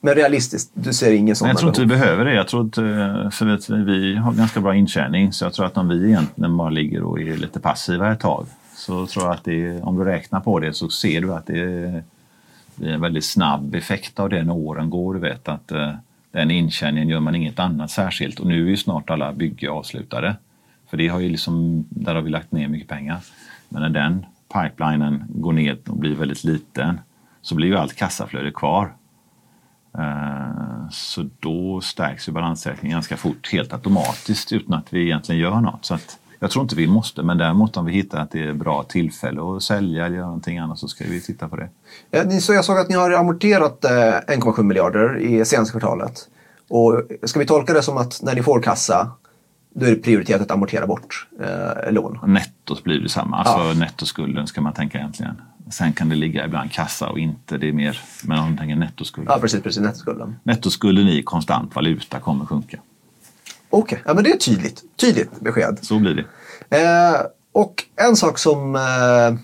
Men 0.00 0.14
realistiskt, 0.14 0.70
du 0.74 0.92
ser 0.92 1.12
ingen 1.12 1.36
sån 1.36 1.48
Jag 1.48 1.58
tror 1.58 1.68
inte 1.68 1.80
vi 1.80 1.86
behöver 1.86 2.24
det. 2.24 2.34
Jag 2.34 2.48
tror 2.48 2.66
att, 2.66 2.78
eh, 2.78 3.30
för 3.30 3.44
vet, 3.44 3.70
vi 3.70 4.16
har 4.16 4.32
ganska 4.32 4.60
bra 4.60 4.74
intjäning 4.74 5.32
så 5.32 5.44
jag 5.44 5.52
tror 5.52 5.66
att 5.66 5.76
om 5.76 5.88
vi 5.88 6.06
egentligen 6.06 6.56
bara 6.56 6.70
ligger 6.70 7.02
och 7.02 7.20
är 7.20 7.36
lite 7.36 7.60
passiva 7.60 8.12
ett 8.12 8.20
tag 8.20 8.46
så 8.76 9.06
tror 9.06 9.24
jag 9.24 9.34
att 9.34 9.44
det, 9.44 9.80
om 9.82 9.98
du 9.98 10.04
räknar 10.04 10.40
på 10.40 10.58
det 10.58 10.72
så 10.72 10.88
ser 10.88 11.20
du 11.20 11.34
att 11.34 11.46
det 11.46 12.02
det 12.78 12.90
är 12.90 12.94
en 12.94 13.00
väldigt 13.00 13.24
snabb 13.24 13.74
effekt 13.74 14.20
av 14.20 14.28
det 14.28 14.44
när 14.44 14.54
åren 14.54 14.90
går. 14.90 15.14
Du 15.14 15.20
vet 15.20 15.48
att 15.48 15.72
eh, 15.72 15.92
den 16.32 16.50
intjäningen 16.50 17.08
gör 17.08 17.20
man 17.20 17.34
inget 17.34 17.58
annat 17.58 17.90
särskilt 17.90 18.40
och 18.40 18.46
nu 18.46 18.64
är 18.66 18.70
ju 18.70 18.76
snart 18.76 19.10
alla 19.10 19.32
bygge 19.32 19.70
avslutade. 19.70 20.36
För 20.90 20.96
det 20.96 21.08
har 21.08 21.20
ju 21.20 21.28
liksom, 21.28 21.84
där 21.88 22.14
har 22.14 22.22
vi 22.22 22.30
lagt 22.30 22.52
ner 22.52 22.68
mycket 22.68 22.88
pengar. 22.88 23.18
Men 23.68 23.82
när 23.82 23.88
den 23.88 24.26
pipelinen 24.54 25.24
går 25.28 25.52
ner 25.52 25.78
och 25.88 25.96
blir 25.96 26.14
väldigt 26.14 26.44
liten 26.44 27.00
så 27.42 27.54
blir 27.54 27.68
ju 27.68 27.76
allt 27.76 27.96
kassaflöde 27.96 28.50
kvar. 28.50 28.92
Eh, 29.98 30.88
så 30.90 31.30
då 31.40 31.80
stärks 31.80 32.28
ju 32.28 32.32
balansräkningen 32.32 32.96
ganska 32.96 33.16
fort 33.16 33.52
helt 33.52 33.72
automatiskt 33.72 34.52
utan 34.52 34.74
att 34.74 34.92
vi 34.92 35.02
egentligen 35.02 35.40
gör 35.40 35.60
något. 35.60 35.84
Så 35.84 35.94
att 35.94 36.18
jag 36.40 36.50
tror 36.50 36.62
inte 36.62 36.76
vi 36.76 36.86
måste, 36.86 37.22
men 37.22 37.38
däremot 37.38 37.76
om 37.76 37.84
vi 37.84 37.92
hittar 37.92 38.18
att 38.20 38.30
det 38.30 38.44
är 38.44 38.52
bra 38.52 38.82
tillfälle 38.82 39.56
att 39.56 39.62
sälja 39.62 40.06
eller 40.06 40.16
göra 40.16 40.26
någonting 40.26 40.58
annat 40.58 40.78
så 40.78 40.88
ska 40.88 41.04
vi 41.04 41.20
titta 41.20 41.48
på 41.48 41.56
det. 41.56 41.68
Ja, 42.10 42.40
så 42.40 42.52
jag 42.54 42.64
såg 42.64 42.78
att 42.78 42.88
ni 42.88 42.94
har 42.94 43.10
amorterat 43.10 43.84
1,7 43.84 44.58
eh, 44.58 44.64
miljarder 44.64 45.18
i 45.18 45.44
senaste 45.44 45.70
kvartalet. 45.72 46.28
Och 46.68 47.02
ska 47.24 47.38
vi 47.38 47.46
tolka 47.46 47.72
det 47.72 47.82
som 47.82 47.96
att 47.96 48.22
när 48.22 48.34
ni 48.34 48.42
får 48.42 48.62
kassa 48.62 49.10
då 49.74 49.86
är 49.86 49.90
det 49.90 49.96
prioriterat 49.96 50.42
att 50.42 50.50
amortera 50.50 50.86
bort 50.86 51.26
eh, 51.40 51.92
lån? 51.92 52.18
Nettot 52.26 52.84
blir 52.84 53.00
det 53.00 53.08
samma, 53.08 53.36
alltså 53.36 53.58
ja. 53.58 53.74
nettoskulden 53.74 54.46
ska 54.46 54.60
man 54.60 54.72
tänka 54.72 54.98
egentligen. 54.98 55.42
Sen 55.70 55.92
kan 55.92 56.08
det 56.08 56.16
ligga 56.16 56.44
ibland 56.44 56.72
kassa 56.72 57.08
och 57.08 57.18
inte. 57.18 57.58
Det 57.58 57.68
är 57.68 57.72
mer, 57.72 58.00
men 58.24 58.38
om 58.38 58.44
man 58.44 58.56
tänker 58.56 58.76
nettoskulden. 58.76 59.32
Ja, 59.34 59.40
precis. 59.40 59.62
precis 59.62 59.82
nettoskulden. 59.82 60.36
Nettoskulden 60.42 61.08
i 61.08 61.22
konstant 61.22 61.74
valuta 61.74 62.20
kommer 62.20 62.44
sjunka. 62.44 62.78
Okej, 63.70 63.82
okay. 63.82 63.98
ja, 64.04 64.14
men 64.14 64.24
det 64.24 64.30
är 64.30 64.36
tydligt. 64.36 64.82
Tydligt 64.96 65.40
besked. 65.40 65.78
Så 65.82 65.98
blir 65.98 66.14
det. 66.14 66.24
Eh, 66.82 67.20
och 67.52 67.84
en 67.96 68.16
sak 68.16 68.38
som 68.38 68.76
eh, 68.76 69.38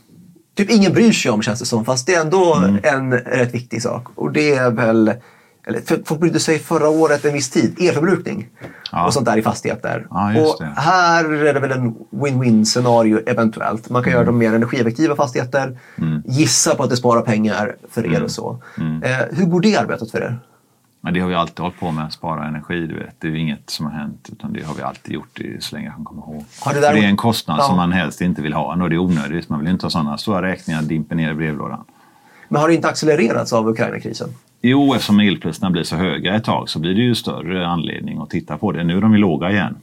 typ 0.56 0.70
ingen 0.70 0.92
bryr 0.92 1.12
sig 1.12 1.30
om 1.30 1.42
känns 1.42 1.60
det 1.60 1.66
som, 1.66 1.84
fast 1.84 2.06
det 2.06 2.14
är 2.14 2.20
ändå 2.20 2.54
mm. 2.54 2.80
en 2.82 3.12
rätt 3.12 3.54
viktig 3.54 3.82
sak. 3.82 4.06
Och 4.14 4.32
det 4.32 4.54
är 4.54 4.70
väl 4.70 5.14
eller 5.66 5.80
för, 5.80 6.02
folk 6.04 6.20
brydde 6.20 6.40
sig 6.40 6.58
förra 6.58 6.88
året 6.88 7.24
en 7.24 7.32
viss 7.32 7.50
tid, 7.50 7.76
elförbrukning 7.80 8.48
ja. 8.92 9.06
och 9.06 9.14
sånt 9.14 9.26
där 9.26 9.36
i 9.36 9.42
fastigheter. 9.42 10.06
Ja, 10.10 10.40
och 10.40 10.64
här 10.76 11.32
är 11.32 11.54
det 11.54 11.60
väl 11.60 11.72
en 11.72 11.94
win-win 12.10 12.64
scenario 12.64 13.20
eventuellt. 13.26 13.90
Man 13.90 14.02
kan 14.02 14.12
mm. 14.12 14.18
göra 14.18 14.26
dem 14.26 14.38
mer 14.38 14.54
energieffektiva 14.54 15.16
fastigheter, 15.16 15.78
mm. 15.96 16.22
gissa 16.26 16.74
på 16.74 16.82
att 16.82 16.90
det 16.90 16.96
sparar 16.96 17.22
pengar 17.22 17.76
för 17.90 18.04
er 18.04 18.08
mm. 18.08 18.24
och 18.24 18.30
så. 18.30 18.62
Mm. 18.78 19.02
Eh, 19.02 19.18
hur 19.30 19.44
går 19.44 19.60
det 19.60 19.76
arbetet 19.76 20.10
för 20.10 20.18
er? 20.18 20.38
Ja, 21.04 21.10
det 21.10 21.20
har 21.20 21.28
vi 21.28 21.34
alltid 21.34 21.58
hållit 21.58 21.80
på 21.80 21.90
med, 21.90 22.04
att 22.04 22.12
spara 22.12 22.46
energi. 22.46 22.86
Du 22.86 22.94
vet. 22.94 23.20
Det 23.20 23.28
är 23.28 23.34
inget 23.34 23.70
som 23.70 23.86
har 23.86 23.92
hänt 23.92 24.28
utan 24.32 24.52
det 24.52 24.62
har 24.62 24.74
vi 24.74 24.82
alltid 24.82 25.14
gjort 25.14 25.40
så 25.60 25.76
länge 25.76 25.86
jag 25.86 25.94
kan 25.94 26.04
komma 26.04 26.22
ihåg. 26.22 26.44
det, 26.64 26.80
däremot... 26.80 27.00
det, 27.00 27.06
är 27.06 27.08
en 27.08 27.16
kostnad 27.16 27.58
ja. 27.58 27.62
som 27.62 27.76
man 27.76 27.92
helst 27.92 28.20
inte 28.20 28.42
vill 28.42 28.52
ha 28.52 28.82
och 28.82 28.90
det 28.90 28.96
är 28.96 28.98
onödigt. 28.98 29.48
Man 29.48 29.60
vill 29.60 29.68
inte 29.68 29.86
ha 29.86 29.90
sådana 29.90 30.18
stora 30.18 30.42
räkningar 30.42 30.82
dimper 30.82 31.16
ner 31.16 31.30
i 31.30 31.34
brevlådan. 31.34 31.84
Men 32.48 32.60
har 32.60 32.68
det 32.68 32.74
inte 32.74 32.88
accelererats 32.88 33.52
av 33.52 33.68
Ukraina-krisen? 33.68 34.28
Jo, 34.62 34.94
eftersom 34.94 35.20
elpriserna 35.20 35.70
blir 35.70 35.82
så 35.82 35.96
höga 35.96 36.34
ett 36.34 36.44
tag 36.44 36.68
så 36.68 36.78
blir 36.78 36.94
det 36.94 37.00
ju 37.00 37.14
större 37.14 37.66
anledning 37.66 38.18
att 38.18 38.30
titta 38.30 38.58
på 38.58 38.72
det. 38.72 38.84
Nu 38.84 38.96
är 38.96 39.00
de 39.00 39.12
ju 39.12 39.18
låga 39.18 39.50
igen. 39.50 39.76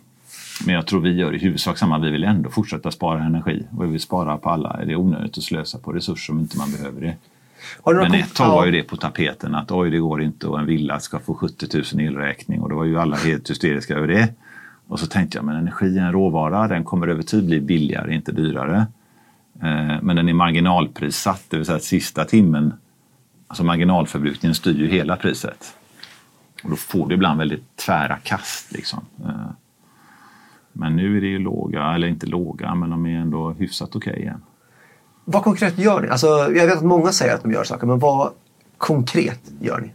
Men 0.66 0.76
jag 0.76 0.88
tror 0.88 1.02
vi 1.02 1.12
gör 1.12 1.36
i 1.36 1.38
huvudsak 1.38 1.78
samma. 1.78 2.00
Vi 2.00 2.10
vill 2.10 2.24
ändå 2.24 2.50
fortsätta 2.50 2.92
spara 2.92 3.24
energi. 3.24 3.64
Och 3.78 3.84
vi 3.84 3.88
vill 3.88 4.02
spara 4.02 4.38
på 4.38 4.50
alla. 4.50 4.86
Det 4.86 4.92
är 4.92 4.96
onödigt 4.96 5.38
att 5.38 5.44
slösa 5.44 5.78
på 5.78 5.92
resurser 5.92 6.34
om 6.34 6.40
inte 6.40 6.58
man 6.58 6.72
behöver 6.72 7.02
det. 7.02 7.16
Men 7.86 8.14
ett 8.14 8.36
tag 8.36 8.52
var 8.52 8.66
ju 8.66 8.72
det 8.72 8.84
på 8.84 8.98
tapeten 8.98 9.56
att 9.56 9.72
oj, 9.72 9.90
det 9.90 10.00
går 10.00 10.22
inte 10.22 10.48
och 10.48 10.60
en 10.60 10.66
villa 10.66 11.00
ska 11.00 11.20
få 11.20 11.34
70 11.34 11.68
000 11.94 12.06
elräkning 12.08 12.62
och 12.62 12.70
då 12.70 12.76
var 12.76 12.86
ju 12.86 13.00
alla 13.00 13.16
helt 13.16 13.50
hysteriska 13.50 13.96
över 13.96 14.08
det. 14.08 14.34
Och 14.88 15.00
så 15.00 15.08
tänkte 15.08 15.38
jag, 15.38 15.46
men 15.46 15.56
energi 15.56 15.98
är 15.98 16.02
en 16.02 16.12
råvara, 16.12 16.68
den 16.68 16.84
kommer 16.84 17.08
över 17.08 17.24
tid 17.24 17.46
bli 17.46 17.60
billigare, 17.60 18.16
inte 18.16 18.32
dyrare. 18.32 18.88
Eh, 19.62 20.02
men 20.02 20.16
den 20.16 20.30
är 20.30 20.34
marginalprissatt, 20.34 21.44
det 21.50 21.58
vill 21.58 21.66
säga 21.66 21.76
att 21.76 21.84
sista 21.84 22.26
timmen 22.26 22.74
Alltså 23.52 23.64
marginalförbrukningen 23.64 24.56
styr 24.56 24.80
ju 24.80 24.88
hela 24.88 25.16
priset. 25.16 25.78
Och 26.64 26.70
då 26.70 26.76
får 26.76 27.08
du 27.08 27.16
ibland 27.16 27.40
väldigt 27.40 27.76
tvära 27.76 28.18
kast. 28.18 28.72
Liksom. 28.72 29.06
Eh, 29.26 29.52
men 30.74 30.96
nu 30.96 31.18
är 31.18 31.22
det 31.22 31.28
ju 31.28 31.40
låga, 31.40 31.94
eller 31.94 32.08
inte 32.08 32.28
låga, 32.28 32.76
men 32.76 32.90
de 32.90 33.06
är 33.06 33.20
ändå 33.20 33.52
hyfsat 33.52 33.96
okej 33.96 34.12
okay 34.12 34.24
igen. 34.24 34.42
Vad 35.26 35.44
konkret 35.44 35.78
gör 35.78 36.02
ni? 36.02 36.08
Alltså, 36.08 36.28
jag 36.28 36.68
vet 36.68 36.78
att 36.78 36.84
många 36.84 37.12
säger 37.12 37.36
att 37.36 37.44
de 37.44 37.52
gör 37.52 37.64
saker, 37.64 37.88
men 37.88 38.00
vad 38.00 38.32
konkret 38.78 39.40
gör 39.60 39.80
ni? 39.80 39.92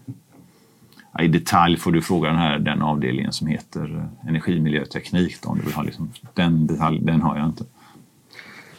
I 1.24 1.28
detalj 1.28 1.76
får 1.76 1.92
du 1.92 2.02
fråga 2.02 2.28
den, 2.28 2.38
här, 2.38 2.58
den 2.58 2.82
avdelningen 2.82 3.32
som 3.32 3.46
heter 3.46 4.08
energimiljöteknik. 4.28 5.42
Då, 5.42 5.48
om 5.48 5.58
du 5.58 5.64
vill 5.64 5.74
ha 5.74 5.82
liksom, 5.82 6.12
den, 6.34 6.66
detalj, 6.66 7.00
den 7.02 7.22
har 7.22 7.38
jag 7.38 7.46
inte. 7.46 7.64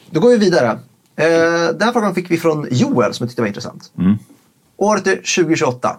Då 0.09 0.19
går 0.19 0.29
vi 0.29 0.37
vidare. 0.37 0.69
Eh, 1.15 1.27
den 1.73 1.81
här 1.81 1.91
frågan 1.91 2.15
fick 2.15 2.31
vi 2.31 2.37
från 2.37 2.67
Joel 2.71 3.13
som 3.13 3.23
jag 3.23 3.29
tyckte 3.29 3.41
var 3.41 3.47
intressant. 3.47 3.91
Mm. 3.97 4.17
Året 4.77 5.07
är 5.07 5.15
2028. 5.15 5.97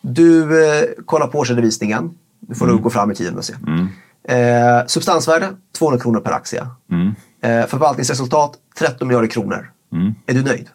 Du 0.00 0.64
eh, 0.64 0.84
kollar 1.04 1.26
på 1.26 1.38
årsredovisningen. 1.38 2.18
Du 2.40 2.54
får 2.54 2.68
mm. 2.68 2.82
gå 2.82 2.90
fram 2.90 3.10
i 3.10 3.14
tiden 3.14 3.38
och 3.38 3.44
se. 3.44 3.54
Mm. 3.66 3.88
Eh, 4.24 4.86
substansvärde 4.86 5.48
200 5.78 6.00
kronor 6.00 6.20
per 6.20 6.32
aktie. 6.32 6.66
Mm. 6.90 7.14
Eh, 7.46 7.66
förvaltningsresultat 7.66 8.58
13 8.78 9.08
miljarder 9.08 9.28
kronor. 9.28 9.70
Mm. 9.92 10.14
Är 10.26 10.34
du 10.34 10.42
nöjd? 10.42 10.68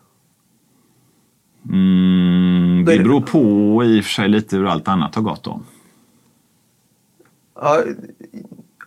Mm, 1.69 2.85
det 2.85 2.97
beror 2.97 3.21
på 3.21 3.83
i 3.83 3.99
och 3.99 4.05
för 4.05 4.11
sig 4.11 4.29
lite 4.29 4.57
hur 4.57 4.67
allt 4.67 4.87
annat 4.87 5.15
har 5.15 5.21
gått 5.21 5.43
då. 5.43 5.61
Ja, 7.55 7.83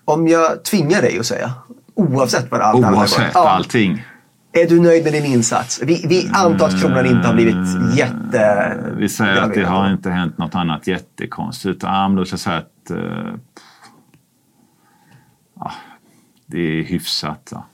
om 0.04 0.28
jag 0.28 0.64
tvingar 0.64 1.02
dig 1.02 1.18
att 1.18 1.26
säga, 1.26 1.52
oavsett 1.94 2.50
vad 2.50 2.60
allt 2.60 2.84
annat 2.84 2.98
Oavsett 2.98 3.30
ja, 3.34 3.48
allting. 3.48 4.04
Är 4.52 4.68
du 4.68 4.80
nöjd 4.80 5.04
med 5.04 5.12
din 5.12 5.24
insats? 5.24 5.80
Vi, 5.82 6.06
vi 6.08 6.30
antar 6.34 6.66
att 6.66 6.80
kronan 6.80 7.06
inte 7.06 7.28
har 7.28 7.34
blivit 7.34 7.96
jätte... 7.96 8.76
Vi 8.96 9.08
säger 9.08 9.42
att 9.42 9.54
det 9.54 9.64
har 9.64 9.92
inte 9.92 10.10
hänt 10.10 10.38
något 10.38 10.54
annat 10.54 10.86
jättekonstigt. 10.86 11.82
Ja, 11.82 12.08
men 12.08 12.16
då 12.16 12.24
ska 12.24 12.32
jag 12.32 12.40
säga 12.40 12.56
att 12.56 12.90
eh, 12.90 13.34
ja, 15.60 15.72
det 16.46 16.58
är 16.58 16.84
hyfsat. 16.84 17.48
Ja. 17.52 17.66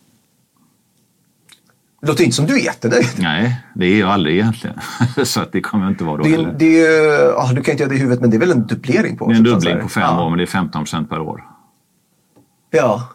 Det 2.01 2.07
låter 2.07 2.25
inte 2.25 2.37
som 2.37 2.47
du 2.47 2.55
är 2.55 2.65
jättenöjd. 2.65 3.07
Nej, 3.19 3.61
det 3.75 3.87
är 3.87 4.01
jag 4.01 4.11
aldrig 4.11 4.35
egentligen. 4.37 4.77
så 5.25 5.41
att 5.41 5.53
det 5.53 5.61
kommer 5.61 5.85
jag 5.85 5.93
inte 5.93 6.05
vara 6.05 6.17
då 6.17 6.23
Det, 6.23 6.31
heller. 6.31 6.55
det 6.59 6.85
är, 6.87 7.29
ja, 7.29 7.51
du 7.55 7.63
kan 7.63 7.73
inte 7.73 7.83
göra 7.83 7.89
det 7.89 7.95
i 7.97 7.99
huvudet, 7.99 8.21
men 8.21 8.31
det 8.31 8.37
är 8.37 8.39
väl 8.39 8.51
en 8.51 8.67
dupplering 8.67 9.17
på? 9.17 9.27
Det 9.29 9.35
är 9.35 9.37
en 9.37 9.43
dubbling 9.45 9.81
på 9.81 9.89
fem 9.89 10.03
ja. 10.03 10.25
år, 10.25 10.29
men 10.31 10.39
det 10.39 10.45
är 10.45 10.47
15 10.47 10.83
procent 10.83 11.11
per 11.11 11.21
år. 11.21 11.45
Ja. 12.71 13.09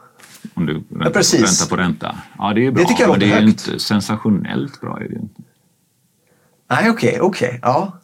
Om 0.53 0.65
du 0.65 0.73
räntar, 0.73 1.09
precis. 1.09 1.41
ränta 1.61 1.75
på 1.75 1.81
ränta. 1.81 2.15
Ja, 2.37 2.53
det 2.53 2.65
är 2.67 2.71
bra. 2.71 2.85
tycker 2.85 3.03
jag 3.03 3.11
men 3.11 3.19
det 3.19 3.25
är 3.31 3.41
högt. 3.41 3.67
inte 3.67 3.79
sensationellt 3.79 4.81
bra. 4.81 4.97
Är 4.99 5.09
det 5.09 5.15
inte. 5.15 5.41
Nej, 6.69 6.89
okej, 6.89 7.17
okej. 7.21 7.59
Ja. 7.61 7.99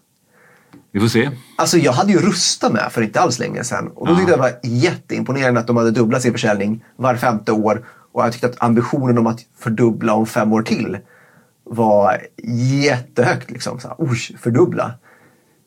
Vi 0.91 0.99
får 0.99 1.07
se. 1.07 1.29
Alltså 1.57 1.77
jag 1.77 1.91
hade 1.91 2.11
ju 2.11 2.19
Rusta 2.19 2.69
med 2.69 2.87
för 2.91 3.01
inte 3.01 3.19
alls 3.21 3.39
länge 3.39 3.63
sedan. 3.63 3.87
Och 3.95 4.07
då 4.07 4.13
Ja. 4.13 4.17
tyckte 4.17 4.31
jag 4.31 4.39
det 4.39 4.41
var 4.43 4.59
jätteimponerande 4.63 5.59
att 5.59 5.67
de 5.67 5.77
hade 5.77 5.91
dubblat 5.91 6.21
sin 6.21 6.31
försäljning 6.31 6.83
var 6.95 7.15
femte 7.15 7.51
år. 7.51 7.85
Och 8.11 8.23
jag 8.23 8.31
tyckte 8.31 8.47
att 8.47 8.63
ambitionen 8.63 9.17
om 9.17 9.27
att 9.27 9.39
fördubbla 9.57 10.13
om 10.13 10.25
fem 10.25 10.53
år 10.53 10.61
till 10.61 10.97
var 11.63 12.17
jättehögt. 12.83 13.51
Liksom. 13.51 13.79
Så 13.79 13.87
här, 13.87 13.95
Oj, 13.99 14.17
fördubbla. 14.39 14.91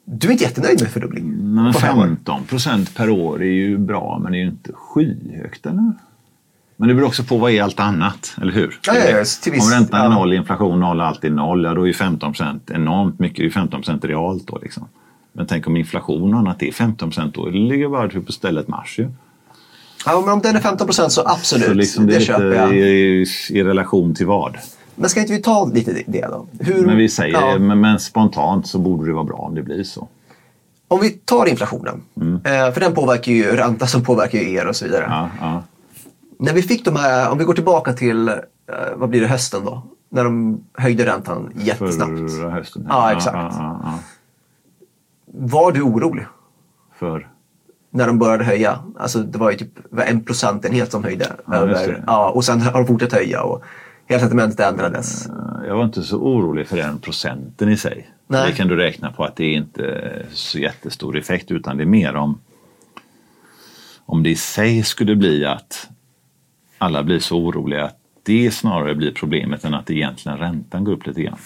Du 0.05 0.29
är 0.29 0.33
inte 0.33 0.45
jättenöjd 0.45 0.83
med 0.83 0.91
fördubbling? 0.91 1.55
Men 1.55 1.75
fem 1.75 1.99
år? 1.99 2.03
15 2.03 2.45
procent 2.45 2.95
per 2.97 3.11
år 3.11 3.43
är 3.43 3.47
ju 3.53 3.79
bra, 3.79 4.19
men 4.23 4.33
det 4.33 4.39
är 4.39 4.41
ju 4.41 4.49
inte 4.49 4.73
skyhögt, 4.73 5.67
eller? 5.67 5.93
Men 6.77 6.89
det 6.89 6.95
beror 6.95 7.07
också 7.07 7.25
på 7.25 7.39
vad 7.39 7.51
är 7.51 7.63
allt 7.63 7.81
annat, 7.81 8.37
eller 8.43 8.53
hur? 8.53 8.79
Ja, 8.87 8.95
ja, 8.95 9.05
ja, 9.19 9.25
till 9.43 9.53
viss- 9.53 9.65
Om 9.65 9.71
räntan 9.81 10.13
är 10.13 10.15
noll, 10.17 10.33
inflation 10.33 10.81
noll, 10.81 11.01
allt 11.01 11.25
är 11.25 11.31
noll, 11.31 11.65
ja 11.65 11.75
då 11.75 11.83
är 11.83 11.87
ju 11.87 11.93
15 11.93 12.33
procent 12.33 12.71
enormt 12.71 13.19
mycket. 13.19 13.37
Det 13.37 13.43
är 13.43 13.45
ju 13.45 13.51
15 13.51 13.81
procent 13.81 14.05
realt 14.05 14.47
då 14.47 14.59
liksom. 14.63 14.89
Men 15.33 15.47
tänk 15.47 15.67
om 15.67 15.77
inflation 15.77 16.35
och 16.35 16.41
annat 16.41 16.63
är 16.63 16.73
15 16.73 17.09
procent, 17.11 17.35
då 17.35 17.47
ligger 17.47 17.89
bara 17.89 18.09
på 18.09 18.33
stället 18.33 18.69
marsch 18.69 18.99
ju. 18.99 19.09
Ja, 20.07 20.21
men 20.21 20.33
om 20.35 20.41
den 20.41 20.57
är 20.57 20.61
15 20.61 20.87
procent 20.87 21.13
så 21.13 21.23
absolut, 21.27 21.67
Så 21.67 21.75
liksom 21.75 22.07
det 22.07 22.15
det, 22.15 22.21
köper 22.21 22.53
jag. 22.55 22.75
i, 22.77 23.27
i 23.51 23.63
relation 23.65 24.15
till 24.15 24.27
vad? 24.27 24.59
Men 24.95 25.11
ska 25.11 25.21
inte 25.21 25.33
vi 25.33 25.43
ta 25.43 25.65
lite 25.67 26.03
det- 26.07 26.27
då? 26.27 26.47
Hur, 26.61 26.87
Men 26.87 26.97
vi 26.97 27.09
säger, 27.09 27.35
ja, 27.35 27.59
men, 27.59 27.81
men 27.81 27.99
spontant 28.01 28.67
så 28.67 28.79
borde 28.79 29.07
det 29.07 29.13
vara 29.13 29.25
bra 29.25 29.37
om 29.37 29.55
det 29.55 29.63
blir 29.63 29.85
så. 29.85 30.09
Om 30.89 31.01
vi 31.01 31.11
tar 31.11 31.47
inflationen, 31.47 32.03
Mm. 32.17 32.35
eh, 32.35 32.73
för 32.73 32.81
den 32.81 32.95
påverkar 32.95 33.33
ju 33.33 33.57
ränta 33.57 33.87
som 33.87 34.05
påverkar 34.05 34.39
ju 34.39 34.53
er 34.55 34.67
och 34.69 34.77
så 34.77 34.85
vidare. 34.85 35.05
Ja, 35.09 35.29
ja. 35.41 35.63
När 36.39 36.53
vi 36.53 36.63
fick 36.63 36.85
de 36.85 36.97
här, 36.97 37.31
om 37.31 37.39
vi 37.39 37.45
går 37.45 37.55
tillbaka 37.55 37.93
till, 37.93 38.29
eh, 38.29 38.35
vad 38.97 39.09
blir 39.09 39.21
det, 39.21 39.27
hösten 39.27 39.65
då? 39.65 39.83
När 40.09 40.25
de 40.25 40.61
höjde 40.75 41.07
räntan 41.07 41.53
jättesnabbt. 41.57 42.11
Förra 42.41 42.51
hösten. 42.51 42.87
Ja, 42.89 43.13
exakt. 43.13 43.55
Var 45.27 45.73
du 45.73 45.83
orolig 45.83 46.27
För? 46.99 47.29
När 47.95 48.07
de 48.07 48.19
började 48.19 48.45
höja? 48.45 48.79
Alltså 48.99 49.19
det 49.19 49.39
var 49.39 49.51
ju 49.51 49.57
typ 49.57 49.99
en 50.07 50.25
procentenhet 50.25 50.93
som 50.93 51.05
höjde. 51.05 51.33
Ja, 51.47 51.55
över, 51.55 52.05
ja, 52.07 52.31
och 52.31 52.45
sen 52.45 52.61
har 52.61 52.73
de 52.73 52.87
fortsatt 52.87 53.13
höja 53.13 53.43
och 53.43 53.65
hela 54.07 54.21
sentimentet 54.21 54.61
ändrades. 54.61 55.29
Jag 55.67 55.77
var 55.77 55.85
inte 55.85 56.03
så 56.03 56.17
orolig 56.17 56.69
för 56.69 56.77
den 56.77 56.99
procenten 56.99 57.69
i 57.69 57.77
sig. 57.77 58.11
Nej. 58.27 58.51
Det 58.51 58.57
kan 58.57 58.69
du 58.69 58.77
räkna 58.77 59.13
på 59.13 59.25
att 59.25 59.37
det 59.37 59.45
är 59.45 59.57
inte 59.57 60.27
så 60.33 60.59
jättestor 60.59 61.19
effekt 61.19 61.51
utan 61.51 61.77
det 61.77 61.83
är 61.83 61.87
mer 61.87 62.17
om 62.17 62.39
om 64.07 64.23
det 64.23 64.31
i 64.31 64.37
sig 64.37 64.83
skulle 64.83 65.17
bli 65.17 65.45
att 65.45 65.89
alla 66.79 67.03
blir 67.03 67.19
så 67.19 67.37
oroliga 67.37 67.85
att 67.85 67.99
det 68.23 68.51
snarare 68.51 68.95
blir 68.95 69.13
problemet 69.13 69.65
än 69.65 69.75
att 69.75 69.91
egentligen 69.91 70.39
räntan 70.39 70.85
går 70.85 70.93
upp 70.93 71.07
lite 71.07 71.23
grann. 71.23 71.39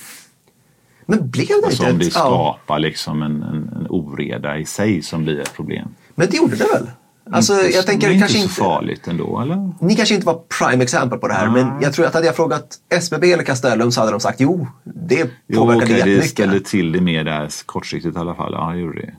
Men 1.06 1.30
blev 1.30 1.46
det 1.46 1.66
Alltså 1.66 1.82
inte 1.82 1.92
om 1.92 1.98
det 1.98 2.06
ett, 2.06 2.14
ja, 2.14 2.20
skapar 2.20 2.78
liksom 2.78 3.22
en, 3.22 3.42
en, 3.42 3.68
en 3.76 3.86
oreda 3.88 4.58
i 4.58 4.64
sig 4.64 5.02
som 5.02 5.24
blir 5.24 5.40
ett 5.40 5.54
problem. 5.54 5.88
Men 6.18 6.28
det 6.30 6.36
gjorde 6.36 6.56
det 6.56 6.64
väl? 6.74 6.90
Alltså 7.32 7.52
Inte- 7.54 7.66
jag 7.76 7.86
tänker 7.86 8.08
det 8.08 8.14
är 8.14 8.18
kanske 8.18 8.38
inte 8.38 8.42
inte... 8.44 8.54
så 8.54 8.64
farligt 8.64 9.08
ändå 9.08 9.40
eller? 9.40 9.72
Ni 9.80 9.96
kanske 9.96 10.14
inte 10.14 10.26
var 10.26 10.40
prime 10.58 10.84
exempel 10.84 11.18
på 11.18 11.28
det 11.28 11.34
här, 11.34 11.50
men 11.50 11.82
jag 11.82 11.92
tror 11.92 12.06
att 12.06 12.14
hade 12.14 12.26
jag 12.26 12.36
frågat 12.36 12.76
SBB 12.88 13.32
eller 13.32 13.44
Castellum 13.44 13.92
så 13.92 14.00
hade 14.00 14.12
de 14.12 14.20
sagt 14.20 14.40
jo, 14.40 14.66
det 14.84 15.30
Jo, 15.46 15.60
påverkade 15.60 15.84
okej, 15.84 15.94
det 15.94 15.98
jättemycket. 16.10 16.30
ställde 16.30 16.60
till 16.60 16.92
det 16.92 17.00
mer 17.00 17.24
där 17.24 17.48
kortsiktigt 17.66 18.16
i 18.16 18.18
alla 18.18 18.34
fall. 18.34 18.52
Ja, 18.52 18.70
det 18.72 18.78
gjorde 18.78 19.00
det. 19.00 19.14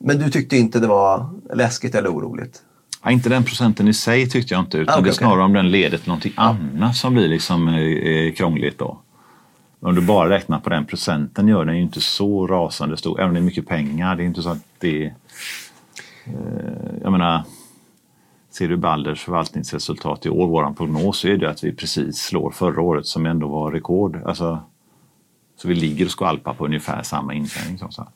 Men 0.00 0.18
du 0.18 0.30
tyckte 0.30 0.56
inte 0.56 0.78
det 0.80 0.86
var 0.86 1.30
läskigt 1.54 1.94
eller 1.94 2.08
oroligt? 2.08 2.58
Ja, 3.04 3.10
inte 3.10 3.28
den 3.28 3.44
procenten 3.44 3.88
i 3.88 3.94
sig 3.94 4.28
tyckte 4.30 4.54
jag 4.54 4.60
inte, 4.62 4.78
utan 4.78 4.94
Ah, 4.94 4.98
okej, 4.98 5.04
det 5.04 5.10
är 5.10 5.14
snarare 5.14 5.42
om 5.44 5.52
den 5.52 5.70
leder 5.70 5.98
till 5.98 6.08
någonting 6.08 6.32
annat 6.36 6.96
som 6.96 7.14
blir 7.14 7.28
liksom 7.28 7.68
eh, 7.68 7.74
eh, 7.80 8.32
krångligt 8.32 8.78
då. 8.78 8.98
Om 9.80 9.94
du 9.94 10.00
bara 10.00 10.30
räknar 10.30 10.58
på 10.60 10.70
den 10.70 10.84
procenten 10.86 11.48
gör 11.48 11.64
den 11.64 11.76
ju 11.76 11.82
inte 11.82 12.00
så 12.00 12.46
rasande 12.46 12.96
stor, 12.96 13.18
även 13.20 13.28
om 13.28 13.34
det 13.34 13.40
är 13.40 13.44
mycket 13.44 13.68
pengar. 13.68 14.16
Det 14.16 14.22
är 14.22 14.26
inte 14.26 14.42
så 14.42 14.48
att 14.48 14.58
det 14.78 15.12
jag 17.02 17.12
menar, 17.12 17.42
ser 18.50 18.68
du 18.68 18.76
Balders 18.76 19.24
förvaltningsresultat 19.24 20.26
i 20.26 20.28
år, 20.28 20.46
våran 20.46 20.74
prognos, 20.74 21.24
är 21.24 21.36
det 21.36 21.50
att 21.50 21.64
vi 21.64 21.72
precis 21.72 22.18
slår 22.18 22.50
förra 22.50 22.82
året 22.82 23.06
som 23.06 23.26
ändå 23.26 23.48
var 23.48 23.72
rekord. 23.72 24.22
Alltså, 24.24 24.62
så 25.56 25.68
vi 25.68 25.74
ligger 25.74 26.04
och 26.04 26.10
skvalpar 26.10 26.54
på 26.54 26.64
ungefär 26.64 27.02
samma 27.02 27.34
intjäning 27.34 27.78
som 27.78 27.92
sagt. 27.92 28.10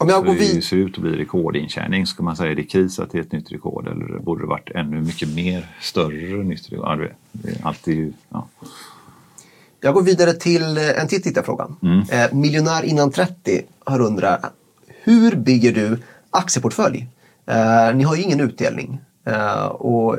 Om 0.00 0.08
jag 0.08 0.18
Så 0.18 0.24
går 0.24 0.32
det 0.32 0.40
vid... 0.40 0.64
ser 0.64 0.76
ut 0.76 0.94
att 0.94 1.02
bli 1.02 1.16
rekordintjäning. 1.16 2.06
Ska 2.06 2.22
man 2.22 2.36
säga 2.36 2.50
är 2.50 2.54
det 2.54 2.64
kris 2.64 2.98
att 2.98 3.10
det 3.10 3.18
är 3.18 3.22
ett 3.22 3.32
nytt 3.32 3.52
rekord 3.52 3.88
eller 3.88 4.18
borde 4.18 4.42
det 4.42 4.46
varit 4.46 4.70
ännu 4.70 5.00
mycket 5.00 5.34
mer 5.34 5.66
större 5.80 6.44
nytt 6.44 6.72
rekord? 6.72 7.00
Ja, 7.00 7.08
det 7.32 7.50
är 7.50 7.66
alltid, 7.66 8.14
ja. 8.28 8.48
Jag 9.80 9.94
går 9.94 10.02
vidare 10.02 10.32
till 10.32 10.76
eh, 10.76 11.02
en 11.02 11.08
till 11.08 11.22
tittarfråga. 11.22 11.68
Mm. 11.82 12.00
Eh, 12.10 12.32
miljonär 12.32 12.82
innan 12.82 13.10
30 13.10 13.62
har 13.84 14.00
undrat, 14.00 14.52
hur 15.02 15.36
bygger 15.36 15.72
du 15.72 15.98
aktieportfölj? 16.30 17.08
Eh, 17.46 17.94
ni 17.94 18.04
har 18.04 18.16
ju 18.16 18.22
ingen 18.22 18.40
utdelning. 18.40 19.00
Eh, 19.26 19.64
och 19.64 20.16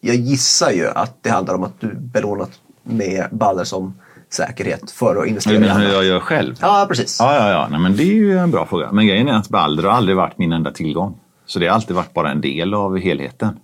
jag 0.00 0.16
gissar 0.16 0.70
ju 0.70 0.88
att 0.88 1.22
det 1.22 1.30
handlar 1.30 1.54
om 1.54 1.64
att 1.64 1.80
du 1.80 1.94
belånat 1.94 2.50
med 2.82 3.26
Balder 3.30 3.64
som 3.64 3.94
säkerhet 4.30 4.90
för 4.90 5.16
att 5.22 5.26
investera 5.28 5.60
Men 5.60 5.82
i 5.82 5.86
hur 5.86 5.92
jag 5.92 6.04
gör 6.04 6.20
själv? 6.20 6.54
Ja, 6.60 6.86
precis. 6.88 7.16
Ja, 7.20 7.34
ja, 7.34 7.50
ja. 7.50 7.68
Nej, 7.70 7.80
men 7.80 7.96
det 7.96 8.02
är 8.02 8.14
ju 8.14 8.38
en 8.38 8.50
bra 8.50 8.66
fråga. 8.66 8.92
Men 8.92 9.06
grejen 9.06 9.28
är 9.28 9.32
att 9.32 9.48
Balder 9.48 9.82
har 9.82 9.90
aldrig 9.90 10.16
varit 10.16 10.38
min 10.38 10.52
enda 10.52 10.70
tillgång. 10.70 11.18
Så 11.46 11.58
det 11.58 11.66
har 11.66 11.74
alltid 11.74 11.96
varit 11.96 12.14
bara 12.14 12.30
en 12.30 12.40
del 12.40 12.74
av 12.74 12.98
helheten. 12.98 13.56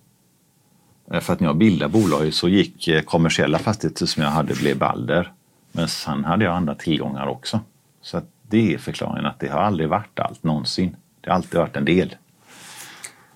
Eh, 1.13 1.21
För 1.21 1.33
att 1.33 1.41
när 1.41 1.49
jag 1.49 1.57
bildade 1.57 1.93
bolaget 1.93 2.35
så 2.35 2.49
gick 2.49 2.89
eh, 2.89 3.03
kommersiella 3.03 3.59
fastigheter 3.59 4.07
som 4.07 4.23
jag 4.23 4.31
hade 4.31 4.55
blev 4.55 4.79
Balder. 4.79 5.33
Men 5.73 5.89
sen 5.89 6.25
hade 6.25 6.45
jag 6.45 6.55
andra 6.55 6.75
tillgångar 6.75 7.27
också. 7.27 7.61
Så 8.03 8.21
det 8.51 8.75
är 8.75 8.79
förklaringen 8.79 9.27
att 9.27 9.41
det 9.41 9.49
har 9.49 9.61
aldrig 9.61 9.89
varit 9.89 10.19
allt 10.21 10.43
någonsin. 10.45 10.97
Det 11.29 11.33
har 11.33 11.37
alltid 11.37 11.61
varit 11.61 11.77
en 11.77 11.85
del. 11.85 12.17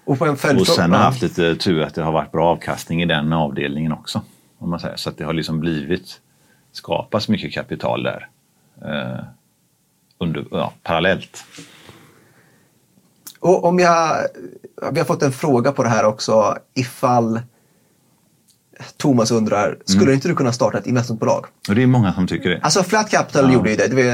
Och 0.05 0.19
på 0.19 0.25
en. 0.25 0.33
Och 0.33 0.67
sen 0.67 0.91
har 0.91 0.99
jag 0.99 1.05
ja. 1.05 1.05
haft 1.05 1.23
lite 1.23 1.57
tur 1.57 1.83
att 1.83 1.95
det 1.95 2.03
har 2.03 2.13
varit 2.13 2.33
bra 2.33 2.47
avkastning 2.47 3.03
i 3.03 3.07
den 3.07 3.33
avdelningen 3.33 3.93
också. 3.93 4.23
Om 4.59 4.71
man 4.71 4.81
säger. 4.81 4.97
Så 4.97 5.11
att 5.11 5.19
det 5.19 5.25
har 5.25 5.33
liksom 5.33 5.61
blivit 5.61 6.21
skapats 6.73 7.29
mycket 7.29 7.53
kapital 7.53 8.03
där. 8.03 8.29
Eh, 8.85 9.25
under, 10.19 10.45
ja, 10.51 10.73
parallellt. 10.83 11.45
Och 13.41 13.65
om 13.65 13.79
jag, 13.79 14.27
vi 14.93 14.99
har 14.99 15.07
fått 15.07 15.23
en 15.23 15.33
fråga 15.33 15.73
på 15.73 15.83
det 15.83 15.89
här 15.89 16.05
också. 16.05 16.59
Ifall 16.75 17.41
Thomas 18.97 19.31
undrar, 19.31 19.77
skulle 19.85 20.03
Mm. 20.05 20.15
inte 20.15 20.29
du 20.29 20.35
kunna 20.35 20.53
starta 20.53 20.79
ett 20.79 20.87
investmentbolag? 20.87 21.47
Och 21.69 21.75
det 21.75 21.83
är 21.83 21.87
många 21.87 22.13
som 22.15 22.27
tycker 22.27 22.51
det. 22.51 22.61
Alltså 22.63 22.83
Flat 22.83 23.11
Capital 23.11 23.53
gjorde 23.53 23.71
ju 23.71 23.77
det. 23.77 23.87
Det 23.89 23.95
var 23.95 24.03
ju 24.03 24.09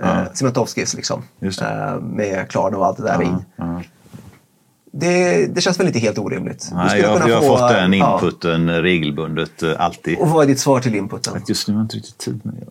Ja. 0.00 0.20
eh, 0.20 0.32
Cementovskis 0.34 0.94
liksom. 0.94 1.22
Eh, 1.42 2.00
med 2.00 2.48
Klarna 2.48 2.76
och 2.78 2.86
allt 2.86 2.96
det 2.96 3.02
där. 3.02 3.18
Ja, 3.22 3.42
ja. 3.56 3.82
Det, 4.92 5.46
det 5.54 5.60
känns 5.60 5.80
väl 5.80 5.86
inte 5.86 5.98
helt 5.98 6.18
orimligt. 6.18 6.68
Nej, 6.72 7.00
jag, 7.00 7.28
jag 7.28 7.34
har 7.36 7.42
få, 7.42 7.56
fått 7.56 7.68
den 7.68 7.92
ja. 7.92 8.14
inputen 8.14 8.82
regelbundet 8.82 9.62
eh, 9.62 9.72
alltid. 9.78 10.18
Och 10.18 10.28
vad 10.28 10.44
är 10.44 10.48
ditt 10.48 10.60
svar 10.60 10.80
till 10.80 10.94
inputen? 10.94 11.36
Att 11.36 11.48
Just 11.48 11.68
nu 11.68 11.74
har 11.74 11.80
jag 11.80 11.84
inte 11.84 11.96
riktigt 11.96 12.18
tid 12.18 12.40
med 12.44 12.54
det. 12.54 12.66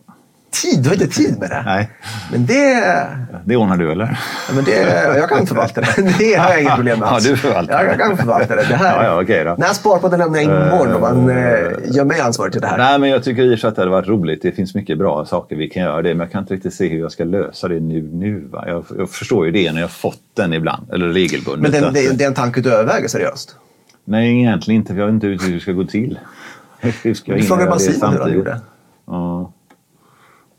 Tid? 0.62 0.82
Du 0.82 0.88
har 0.88 0.94
inte 0.94 1.06
tid 1.06 1.38
med 1.38 1.50
det? 1.50 1.62
Nej, 1.66 1.90
Men 2.32 2.46
det, 2.46 3.06
det 3.44 3.56
ordnar 3.56 3.76
du 3.76 3.92
eller? 3.92 4.18
ja, 4.48 4.54
men 4.54 4.64
det... 4.64 5.16
Jag 5.18 5.28
kan 5.28 5.46
förvalta 5.46 5.80
det. 5.80 5.88
Det 6.18 6.34
har 6.34 6.50
jag 6.50 6.60
inget 6.60 6.74
problem 6.74 6.98
med 6.98 7.06
Ja, 7.06 7.10
alls. 7.10 7.24
du 7.24 7.36
förvaltar 7.36 7.84
Ja, 7.84 7.88
jag 7.90 7.98
kan 7.98 8.16
förvalta 8.16 8.56
det. 8.56 8.62
det 8.68 8.74
här. 8.76 9.04
Ja, 9.04 9.14
ja, 9.14 9.22
okej 9.22 9.44
då. 9.44 9.54
När 9.58 9.66
jag 9.66 9.76
sparar 9.76 9.98
på 9.98 10.08
den 10.08 10.18
lämnar 10.18 10.38
jag 10.38 10.44
imorgon 10.44 10.94
och 10.94 11.00
man 11.00 11.28
eh, 11.30 11.36
gör 11.84 12.04
mig 12.04 12.20
ansvarig 12.20 12.52
till 12.52 12.60
det 12.60 12.66
här. 12.66 12.78
Nej, 12.78 12.98
men 12.98 13.10
jag 13.10 13.24
tycker 13.24 13.42
i 13.42 13.54
och 13.54 13.58
för 13.58 13.68
att 13.68 13.76
det 13.76 13.80
hade 13.82 13.90
varit 13.90 14.08
roligt. 14.08 14.42
Det 14.42 14.52
finns 14.52 14.74
mycket 14.74 14.98
bra 14.98 15.24
saker 15.26 15.56
vi 15.56 15.68
kan 15.68 15.82
göra 15.82 16.02
det, 16.02 16.08
men 16.08 16.20
jag 16.20 16.32
kan 16.32 16.40
inte 16.42 16.54
riktigt 16.54 16.74
se 16.74 16.88
hur 16.88 17.00
jag 17.00 17.12
ska 17.12 17.24
lösa 17.24 17.68
det 17.68 17.80
nu. 17.80 18.02
nu? 18.12 18.48
Jag, 18.52 18.84
jag 18.98 19.10
förstår 19.10 19.46
ju 19.46 19.52
det 19.52 19.72
när 19.72 19.80
jag 19.80 19.90
fått 19.90 20.20
den 20.36 20.52
ibland, 20.52 20.90
eller 20.92 21.06
regelbundet. 21.08 21.72
Men 21.72 21.82
den, 21.82 21.92
det, 21.94 22.18
det 22.18 22.24
är 22.24 22.28
en 22.28 22.34
tanke 22.34 22.60
du 22.60 22.72
överväger 22.72 23.08
seriöst? 23.08 23.56
Nej, 24.04 24.40
egentligen 24.40 24.80
inte, 24.80 24.92
för 24.92 25.00
jag 25.00 25.06
vet 25.06 25.12
inte 25.14 25.26
hur 25.26 25.54
det 25.54 25.60
ska 25.60 25.72
gå 25.72 25.84
till. 25.84 26.18
Hur 27.02 27.14
ska 27.14 27.32
jag 27.32 27.40
Du 27.40 27.44
frågade 27.44 27.70
det 27.72 27.78
Simon 27.80 28.12
hur 28.12 28.20
han 28.20 28.32
gjorde. 28.32 28.60
Ja. 29.06 29.52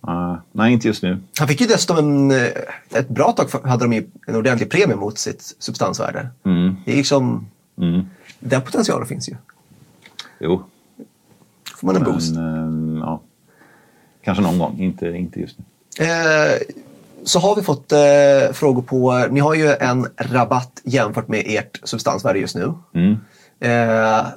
Uh, 0.07 0.37
nej, 0.51 0.73
inte 0.73 0.87
just 0.87 1.03
nu. 1.03 1.19
Han 1.39 1.47
fick 1.47 1.61
ju 1.61 1.67
dessutom 1.67 1.97
en, 1.97 2.31
eh, 2.31 2.47
ett 2.93 3.09
bra 3.09 3.31
tag 3.31 3.49
för- 3.49 3.67
hade 3.67 3.85
de 3.85 3.93
ju 3.93 4.07
en 4.27 4.35
ordentlig 4.35 4.69
premie 4.71 4.95
mot 4.95 5.17
sitt 5.17 5.55
substansvärde. 5.59 6.29
Det 6.85 6.91
är 6.91 6.95
liksom, 6.95 7.47
Mm. 7.81 8.05
Den 8.39 8.61
potentialen 8.61 9.07
finns 9.07 9.29
ju. 9.29 9.35
Jo, 10.39 10.63
får 11.75 11.85
man 11.87 11.95
en 11.95 12.03
boost. 12.03 12.35
men, 12.35 12.97
eh, 12.97 13.03
ja. 13.03 13.21
Kanske 14.23 14.43
någon 14.43 14.59
gång, 14.59 14.79
inte, 14.79 15.05
inte 15.07 15.39
just 15.39 15.57
nu. 15.59 15.65
Eh, 16.05 16.57
så 17.23 17.39
har 17.39 17.55
vi 17.55 17.61
fått 17.61 17.91
eh, 17.91 17.99
frågor 18.53 18.81
på, 18.81 19.27
ni 19.31 19.39
har 19.39 19.53
ju 19.53 19.67
en 19.67 20.07
rabatt 20.17 20.81
jämfört 20.83 21.27
med 21.27 21.43
ert 21.45 21.79
substansvärde 21.83 22.39
just 22.39 22.55
nu. 22.55 22.73
Mm. 22.93 23.15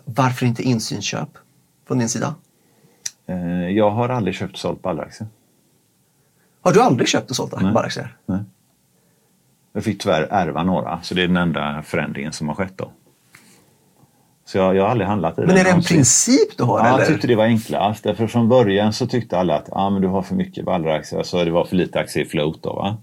Varför 0.05 0.47
inte 0.47 0.63
insynsköp 0.63 1.29
från 1.87 1.99
din 1.99 2.09
sida? 2.09 2.35
Jag 3.75 3.91
har 3.91 4.09
aldrig 4.09 4.35
köpt 4.35 4.53
och 4.53 4.59
sålt 4.59 4.83
Balderaktier. 4.83 5.29
Har 6.63 6.73
du 6.73 6.83
aldrig 6.83 7.09
köpt 7.09 7.31
och 7.31 7.37
sålt 7.37 7.53
Nej. 7.53 7.65
Balderaktier? 7.73 8.17
Nej. 8.27 8.41
Jag 9.73 9.85
fick 9.85 10.03
tyvärr 10.03 10.23
ärva 10.31 10.63
några, 10.63 11.03
så 11.03 11.15
det 11.15 11.23
är 11.23 11.27
den 11.27 11.37
enda 11.37 11.83
förändringen 11.83 12.33
som 12.33 12.49
har 12.49 12.55
skett 12.55 12.73
då. 12.77 12.91
Så 14.45 14.59
jag, 14.59 14.77
jag 14.77 14.83
har 14.83 14.91
aldrig 14.91 15.09
handlat 15.09 15.39
i 15.39 15.41
Men 15.41 15.49
den 15.49 15.59
är 15.59 15.65
det 15.65 15.71
en 15.71 15.75
någonsin. 15.75 15.97
princip 15.97 16.57
du 16.59 16.65
har? 16.65 16.79
Ja, 16.79 16.87
eller? 16.87 16.99
jag 16.99 17.09
tyckte 17.09 17.27
det 17.27 17.37
var 17.37 17.45
enklast. 17.45 18.05
Därför 18.05 18.27
från 18.27 18.49
början 18.49 18.93
så 18.93 19.07
tyckte 19.07 19.39
alla 19.39 19.57
att 19.57 19.69
ah, 19.73 19.91
men 19.91 20.03
du 20.03 20.09
har 20.09 20.23
för 20.23 20.35
mycket 20.35 20.65
Balderaktier. 20.65 21.19
Alltså, 21.19 21.45
det 21.45 21.51
var 21.51 21.65
för 21.65 21.77
lite 21.77 22.01
aktier 22.01 22.25
i 22.25 22.29
float 22.29 22.63
då. 22.63 22.73
Va? 22.73 22.97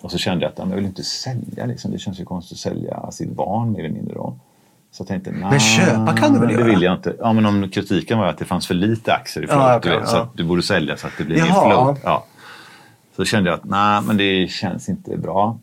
Och 0.00 0.10
så 0.10 0.18
kände 0.18 0.44
jag 0.44 0.52
att 0.52 0.60
ah, 0.60 0.62
men 0.62 0.70
jag 0.70 0.76
vill 0.76 0.86
inte 0.86 1.02
sälja. 1.02 1.66
Liksom. 1.66 1.90
Det 1.90 1.98
känns 1.98 2.20
ju 2.20 2.24
konstigt 2.24 2.56
att 2.56 2.60
sälja 2.60 3.10
sitt 3.10 3.30
barn 3.30 3.72
mer 3.72 3.78
eller 3.84 3.94
mindre. 3.94 4.14
Då. 4.14 4.36
Så 4.90 5.00
jag 5.02 5.08
tänkte, 5.08 5.30
nah, 5.32 5.50
Men 5.50 5.60
köpa 5.60 6.12
kan 6.16 6.32
du 6.32 6.38
väl 6.38 6.48
det 6.48 6.54
göra? 6.54 6.64
vill 6.64 6.82
jag 6.82 6.94
inte. 6.94 7.16
Ja, 7.18 7.32
men 7.32 7.46
om 7.46 7.68
kritiken 7.70 8.18
var 8.18 8.26
att 8.26 8.38
det 8.38 8.44
fanns 8.44 8.66
för 8.66 8.74
lite 8.74 9.12
aktier 9.14 9.44
i 9.44 9.46
float. 9.46 9.62
Ja, 9.62 9.72
du 9.72 9.76
okej, 9.78 9.98
vet, 9.98 10.08
så 10.08 10.16
ja. 10.16 10.22
att 10.22 10.36
du 10.36 10.44
borde 10.44 10.62
sälja 10.62 10.96
så 10.96 11.06
att 11.06 11.12
det 11.18 11.24
blir 11.24 11.36
mer 11.42 11.46
Jaha. 11.48 11.70
float. 11.70 12.00
Ja. 12.04 12.24
Så 13.16 13.24
kände 13.24 13.50
jag 13.50 13.56
att 13.56 13.64
nej, 13.64 14.02
men 14.06 14.16
det 14.16 14.50
känns 14.50 14.88
inte 14.88 15.16
bra. 15.16 15.58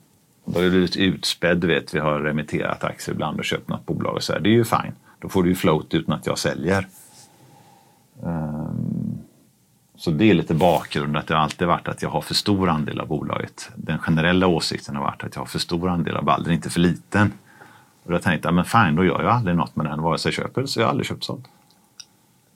Då 0.46 0.60
har 0.60 0.62
du 0.62 0.70
blivit 0.70 0.96
utspädd, 0.96 1.64
vet. 1.64 1.94
Vi 1.94 2.00
har 2.00 2.20
remitterat 2.20 2.84
aktier 2.84 3.16
ibland 3.16 3.40
och 3.40 3.46
köpt 3.46 3.70
något 3.70 3.86
bolag 3.86 4.16
och 4.16 4.24
så 4.24 4.34
här. 4.34 4.40
Det 4.40 4.50
är 4.50 4.54
ju 4.54 4.66
fine. 4.66 4.94
Då 5.20 5.30
får 5.30 5.44
du 5.44 5.50
ju 5.50 5.56
float 5.56 5.94
utan 5.94 6.16
att 6.16 6.26
jag 6.26 6.38
säljer. 6.38 6.88
Ehm, 8.26 9.18
så 9.96 10.12
det 10.12 10.30
är 10.30 10.34
lite 10.34 10.54
bakgrund 10.54 11.18
att 11.18 11.28
det 11.28 11.34
har 11.34 11.42
alltid 11.42 11.68
varit 11.68 11.88
att 11.88 12.02
jag 12.02 12.10
har 12.10 12.22
för 12.22 12.34
stor 12.34 12.70
andel 12.70 13.00
av 13.00 13.08
bolaget. 13.08 13.70
Den 13.76 14.00
generella 14.00 14.48
åsikten 14.48 14.96
har 14.96 15.04
varit 15.04 15.24
att 15.24 15.36
jag 15.36 15.42
har 15.42 15.48
för 15.48 15.60
stor 15.60 15.90
andel 15.90 16.16
av 16.16 16.24
Balder, 16.24 16.52
inte 16.52 16.70
för 16.70 16.80
liten. 16.80 17.34
Och 18.04 18.12
då 18.12 18.20
tänkte 18.20 18.48
jag, 18.48 18.54
men 18.56 18.66
fine, 18.66 18.96
då 18.96 19.06
gör 19.06 19.24
jag 19.24 19.32
aldrig 19.32 19.56
något 19.56 19.76
med 19.76 19.86
den, 19.86 20.02
vare 20.02 20.18
sig 20.18 20.30
jag 20.30 20.36
köper 20.36 20.62
eller 20.62 20.68
så 20.68 20.80
jag 20.80 20.86
har 20.86 20.90
aldrig 20.90 21.08
köpt 21.08 21.24
sånt. 21.24 21.48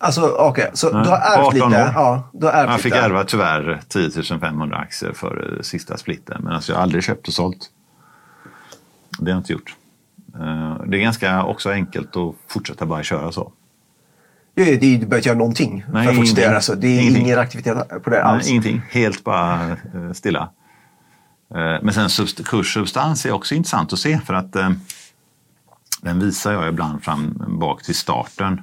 Alltså 0.06 0.22
okej, 0.40 0.72
så 0.74 0.90
Nej, 0.94 1.04
du 1.04 1.10
har 1.10 1.18
ärvt 1.18 1.38
18 1.48 1.54
lite? 1.54 1.66
år. 1.66 1.74
Ja, 1.96 2.30
du 2.34 2.46
har 2.46 2.54
ärvt 2.54 2.70
Jag 2.70 2.80
fick 2.82 2.94
lite. 2.94 3.06
ärva 3.06 3.24
tyvärr 3.24 3.82
10 3.88 4.40
500 4.40 4.78
aktier 4.78 5.14
för 5.14 5.54
eh, 5.58 5.62
sista 5.62 5.98
splitten, 5.98 6.42
men 6.44 6.54
alltså 6.54 6.72
jag 6.72 6.78
har 6.78 6.84
aldrig 6.84 7.04
köpt 7.04 7.28
och 7.28 7.34
sålt. 7.34 7.70
Det 9.20 9.24
har 9.26 9.30
jag 9.30 9.40
inte 9.40 9.54
gjort. 9.54 9.76
Eh, 10.36 10.82
Det 10.88 10.98
är 10.98 11.02
ganska 11.02 11.44
också 11.44 11.70
enkelt 11.72 12.16
att 12.18 12.36
fortsätta 12.48 12.86
bara 12.86 13.04
köra 13.04 13.32
så. 13.32 13.52
Ja, 14.56 14.66
det 14.66 14.76
du 14.78 14.98
behöver 14.98 15.16
inte 15.18 15.30
göra 15.30 15.38
någonting 15.38 15.86
Nej, 15.92 16.04
för 16.04 16.12
att 16.12 16.18
fortsätta 16.18 16.42
göra 16.42 16.62
så. 16.62 16.76
Det 16.76 16.88
är 16.88 17.02
Ingenting. 17.02 17.24
ingen 17.26 17.40
aktivitet 17.40 18.04
på 18.04 18.10
det 18.10 18.24
alls. 18.24 18.44
Nej, 18.44 18.52
ingenting, 18.52 18.82
helt 18.90 19.24
bara 19.24 19.70
eh, 19.70 20.12
stilla. 20.14 20.50
Men 21.82 21.94
sen 21.94 22.08
subst- 22.08 22.44
kurssubstans 22.44 23.26
är 23.26 23.32
också 23.32 23.56
intressant 23.56 23.94
att 23.94 24.00
se 24.00 24.20
för 24.20 24.34
att 24.34 24.54
den 26.02 26.20
visar 26.20 26.54
jag 26.54 26.68
ibland 26.68 27.04
fram 27.04 27.44
bak 27.60 27.84
till 27.84 27.96
starten. 27.96 28.62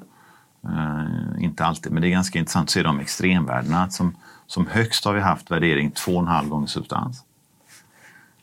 Eh, 0.64 1.44
inte 1.44 1.64
alltid, 1.64 1.92
men 1.92 2.02
det 2.02 2.08
är 2.08 2.10
ganska 2.10 2.38
intressant 2.38 2.64
att 2.64 2.70
se 2.70 2.82
de 2.82 3.00
extremvärdena. 3.00 3.90
Som, 3.90 4.16
som 4.46 4.66
högst 4.66 5.04
har 5.04 5.12
vi 5.12 5.20
haft 5.20 5.50
värdering 5.50 5.90
2,5 5.90 6.48
gånger 6.48 6.66
substans. 6.66 7.24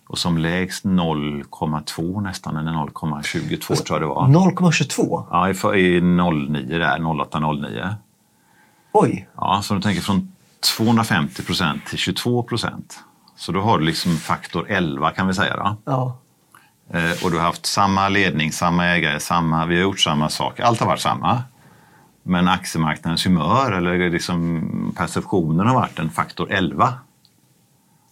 Och 0.07 0.17
som 0.17 0.37
lägst 0.37 0.85
0,2 0.85 2.21
nästan, 2.21 2.57
eller 2.57 2.71
0,22 2.71 3.75
tror 3.75 3.99
jag 3.99 4.01
det 4.01 4.13
var. 4.13 4.27
0,22? 4.27 5.25
Ja, 5.31 5.75
i, 5.75 5.79
i 5.79 6.01
09 6.01 6.77
där, 6.77 6.99
0809. 7.25 7.95
Oj. 8.91 9.29
Ja, 9.35 9.61
så 9.63 9.73
du 9.73 9.81
tänker 9.81 10.01
från 10.01 10.33
250 10.77 11.43
procent 11.43 11.85
till 11.85 11.97
22 11.97 12.43
procent. 12.43 12.99
Så 13.35 13.51
då 13.51 13.61
har 13.61 13.79
du 13.79 13.85
liksom 13.85 14.17
faktor 14.17 14.65
11 14.69 15.11
kan 15.11 15.27
vi 15.27 15.33
säga. 15.33 15.55
Då. 15.55 15.75
Ja. 15.85 16.17
Eh, 16.89 17.23
och 17.23 17.31
du 17.31 17.37
har 17.37 17.43
haft 17.43 17.65
samma 17.65 18.09
ledning, 18.09 18.51
samma 18.51 18.85
ägare, 18.85 19.19
samma, 19.19 19.65
vi 19.65 19.75
har 19.75 19.81
gjort 19.81 19.99
samma 19.99 20.29
sak. 20.29 20.59
Allt 20.59 20.79
har 20.79 20.87
varit 20.87 20.99
samma. 20.99 21.43
Men 22.29 22.47
aktiemarknadens 22.47 23.25
humör 23.25 23.71
eller 23.71 24.09
liksom 24.09 24.93
perceptionen 24.97 25.67
har 25.67 25.75
varit 25.75 25.99
en 25.99 26.09
faktor 26.09 26.51
11. 26.51 26.93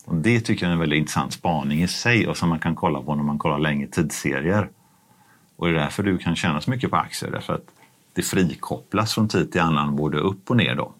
Och 0.06 0.16
det 0.16 0.40
tycker 0.40 0.66
jag 0.66 0.70
är 0.70 0.74
en 0.74 0.80
väldigt 0.80 0.98
intressant 0.98 1.34
spaning 1.34 1.84
i 1.84 1.88
sig 1.88 2.28
och 2.28 2.38
som 2.38 2.50
man 2.50 2.60
kan 2.60 2.76
kolla 2.76 3.02
på 3.02 3.16
när 3.16 3.24
man 3.24 3.38
kollar 3.38 3.60
längre 3.60 3.88
tidsserier. 3.88 4.70
Och 5.56 5.68
det 5.68 5.74
är 5.74 5.80
därför 5.80 6.04
du 6.04 6.18
kan 6.18 6.36
tjäna 6.36 6.62
så 6.62 6.70
mycket 6.70 6.90
på 6.90 6.98
aktier. 6.98 7.32
Därför 7.32 7.54
att 7.54 7.66
det 8.14 8.22
frikopplas 8.22 9.14
från 9.14 9.28
tid 9.28 9.52
till 9.52 9.62
annan 9.62 9.96
både 9.96 10.18
upp 10.18 10.50
och 10.50 10.58
ner. 10.58 10.76
Då. 10.76 10.92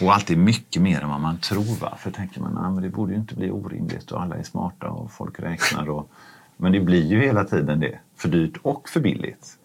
Och 0.00 0.14
alltid 0.14 0.38
mycket 0.38 0.82
mer 0.82 1.00
än 1.00 1.08
vad 1.08 1.20
man 1.20 1.38
tror. 1.38 1.80
Va? 1.80 1.96
För 1.98 2.10
tänker 2.10 2.40
man 2.40 2.58
ah, 2.58 2.76
att 2.76 2.82
det 2.82 2.88
borde 2.88 3.12
ju 3.12 3.18
inte 3.18 3.34
bli 3.34 3.50
orimligt 3.50 4.10
och 4.10 4.22
alla 4.22 4.36
är 4.36 4.42
smarta 4.42 4.88
och 4.88 5.12
folk 5.12 5.40
räknar. 5.40 5.90
Och... 5.90 6.10
Men 6.56 6.72
det 6.72 6.80
blir 6.80 7.06
ju 7.06 7.20
hela 7.20 7.44
tiden 7.44 7.80
det. 7.80 7.98
För 8.16 8.28
dyrt 8.28 8.56
och 8.62 8.88
för 8.88 9.00
billigt. 9.00 9.58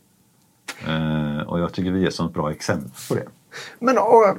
Eh, 0.87 1.47
och 1.47 1.59
jag 1.59 1.73
tycker 1.73 1.91
vi 1.91 2.03
är 2.05 2.07
ett 2.25 2.33
bra 2.33 2.51
exempel 2.51 2.91
på 3.09 3.15
det. 3.15 3.23
Men 3.79 3.97
och, 3.97 4.37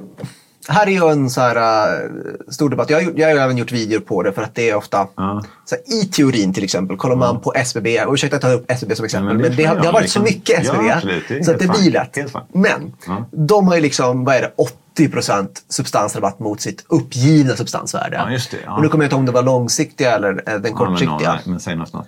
här 0.67 0.87
är 0.87 0.91
ju 0.91 1.09
en 1.11 1.29
så 1.29 1.41
här, 1.41 1.55
äh, 2.03 2.09
stor 2.51 2.69
debatt. 2.69 2.89
Jag 2.89 3.19
jag 3.19 3.27
har 3.27 3.35
även 3.35 3.57
gjort 3.57 3.71
videor 3.71 3.99
på 3.99 4.23
det 4.23 4.31
för 4.31 4.41
att 4.41 4.55
det 4.55 4.69
är 4.69 4.75
ofta 4.75 5.07
Ja. 5.15 5.43
så 5.65 5.75
här, 5.75 5.93
I 6.01 6.05
teorin 6.05 6.53
till 6.53 6.63
exempel, 6.63 6.97
kollar 6.97 7.15
man 7.15 7.39
på 7.39 7.53
SBB, 7.55 8.05
och 8.05 8.13
ursäkta 8.13 8.37
att 8.37 8.43
jag 8.43 8.51
tar 8.51 8.57
upp 8.59 8.71
SBB 8.71 8.95
som 8.95 9.05
exempel, 9.05 9.27
men 9.27 9.37
men 9.37 9.51
det 9.51 9.55
det, 9.57 9.63
får 9.63 9.69
har, 9.75 9.81
det 9.81 9.85
har 9.87 9.93
varit 9.93 10.09
så 10.11 10.21
mycket 10.21 10.59
SBB 10.65 10.83
Ja, 10.87 10.95
absolut. 10.95 11.23
Det 11.27 11.43
så 11.43 11.51
att 11.51 11.59
det 11.59 11.67
blir 11.67 11.91
lätt. 11.91 12.17
Men 12.53 12.93
Ja. 13.07 13.25
de 13.31 13.67
har 13.67 13.75
ju 13.75 13.81
liksom, 13.81 14.25
vad 14.25 14.35
är 14.35 14.41
det, 14.41 14.51
80% 14.97 15.47
substansrabatt 15.69 16.39
mot 16.39 16.61
sitt 16.61 16.85
uppgivna 16.89 17.55
substansvärde. 17.55 18.15
Ja, 18.17 18.31
just 18.31 18.51
det, 18.51 18.57
ja. 18.65 18.75
Och 18.75 18.81
nu 18.81 18.89
kommer 18.89 19.03
jag 19.03 19.07
inte 19.07 19.13
ihåg 19.15 19.19
om 19.19 19.25
det 19.25 19.31
var 19.31 19.43
långsiktiga 19.43 20.15
eller 20.15 20.29
eh, 20.29 20.35
den 20.45 20.53
Ja, 20.53 20.59
men, 20.61 20.73
kortsiktiga. 20.73 21.31
någon- 21.33 21.39
men 21.45 21.59
säg 21.59 21.75
något 21.75 21.89
snart 21.89 22.07